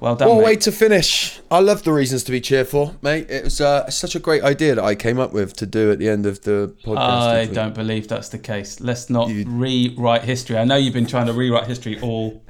well 0.00 0.16
done 0.16 0.28
What 0.28 0.38
mate. 0.38 0.44
way 0.44 0.56
to 0.56 0.72
finish! 0.72 1.40
I 1.50 1.60
love 1.60 1.82
the 1.84 1.92
reasons 1.92 2.24
to 2.24 2.32
be 2.32 2.40
cheerful, 2.40 2.96
mate. 3.02 3.30
It 3.30 3.44
was 3.44 3.60
uh, 3.60 3.88
such 3.90 4.14
a 4.14 4.18
great 4.18 4.42
idea 4.42 4.74
that 4.74 4.84
I 4.84 4.94
came 4.94 5.18
up 5.18 5.32
with 5.32 5.54
to 5.56 5.66
do 5.66 5.90
at 5.92 5.98
the 5.98 6.08
end 6.08 6.26
of 6.26 6.42
the 6.42 6.74
podcast. 6.84 6.98
I 6.98 7.44
don't 7.46 7.74
believe 7.74 8.08
that's 8.08 8.28
the 8.28 8.38
case. 8.38 8.80
Let's 8.80 9.08
not 9.08 9.28
You- 9.28 9.44
rewrite 9.48 10.22
history. 10.24 10.56
I 10.58 10.64
know 10.64 10.76
you've 10.76 10.94
been 10.94 11.06
trying 11.06 11.26
to 11.26 11.32
rewrite 11.32 11.66
history 11.66 11.98
all 12.00 12.42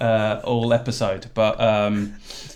uh, 0.00 0.40
all 0.44 0.72
episode, 0.72 1.26
but 1.34 1.60
um, 1.60 2.14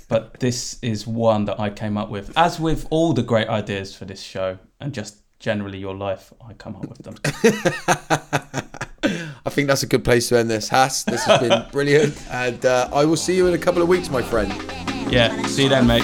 but 0.08 0.38
this 0.40 0.78
is 0.82 1.06
one 1.06 1.44
that 1.46 1.58
I 1.60 1.70
came 1.70 1.96
up 1.96 2.10
with. 2.10 2.32
As 2.36 2.58
with 2.60 2.86
all 2.90 3.12
the 3.12 3.22
great 3.22 3.48
ideas 3.48 3.94
for 3.94 4.04
this 4.04 4.20
show 4.22 4.58
and 4.80 4.92
just 4.92 5.18
generally 5.38 5.78
your 5.78 5.94
life, 5.94 6.32
I 6.46 6.52
come 6.54 6.76
up 6.76 6.88
with 6.88 7.02
them. 7.02 7.14
I 9.02 9.50
think 9.50 9.68
that's 9.68 9.82
a 9.82 9.86
good 9.86 10.04
place 10.04 10.28
to 10.28 10.38
end 10.38 10.50
this. 10.50 10.68
Hass, 10.68 11.04
this 11.04 11.24
has 11.24 11.40
been 11.40 11.64
brilliant, 11.72 12.16
and 12.30 12.64
uh, 12.66 12.88
I 12.92 13.04
will 13.04 13.16
see 13.16 13.36
you 13.36 13.46
in 13.46 13.54
a 13.54 13.58
couple 13.58 13.82
of 13.82 13.88
weeks, 13.88 14.10
my 14.10 14.22
friend. 14.22 14.52
yeah, 15.10 15.40
see 15.46 15.64
you 15.64 15.68
then, 15.68 15.86
mate. 15.86 16.02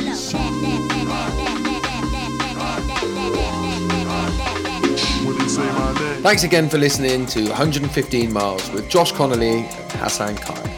Thanks 6.22 6.42
again 6.42 6.70
for 6.70 6.78
listening 6.78 7.26
to 7.26 7.48
115 7.48 8.32
Miles 8.32 8.70
with 8.70 8.88
Josh 8.88 9.12
Connolly 9.12 9.58
and 9.58 9.92
Hassan 9.92 10.36
Khan. 10.36 10.73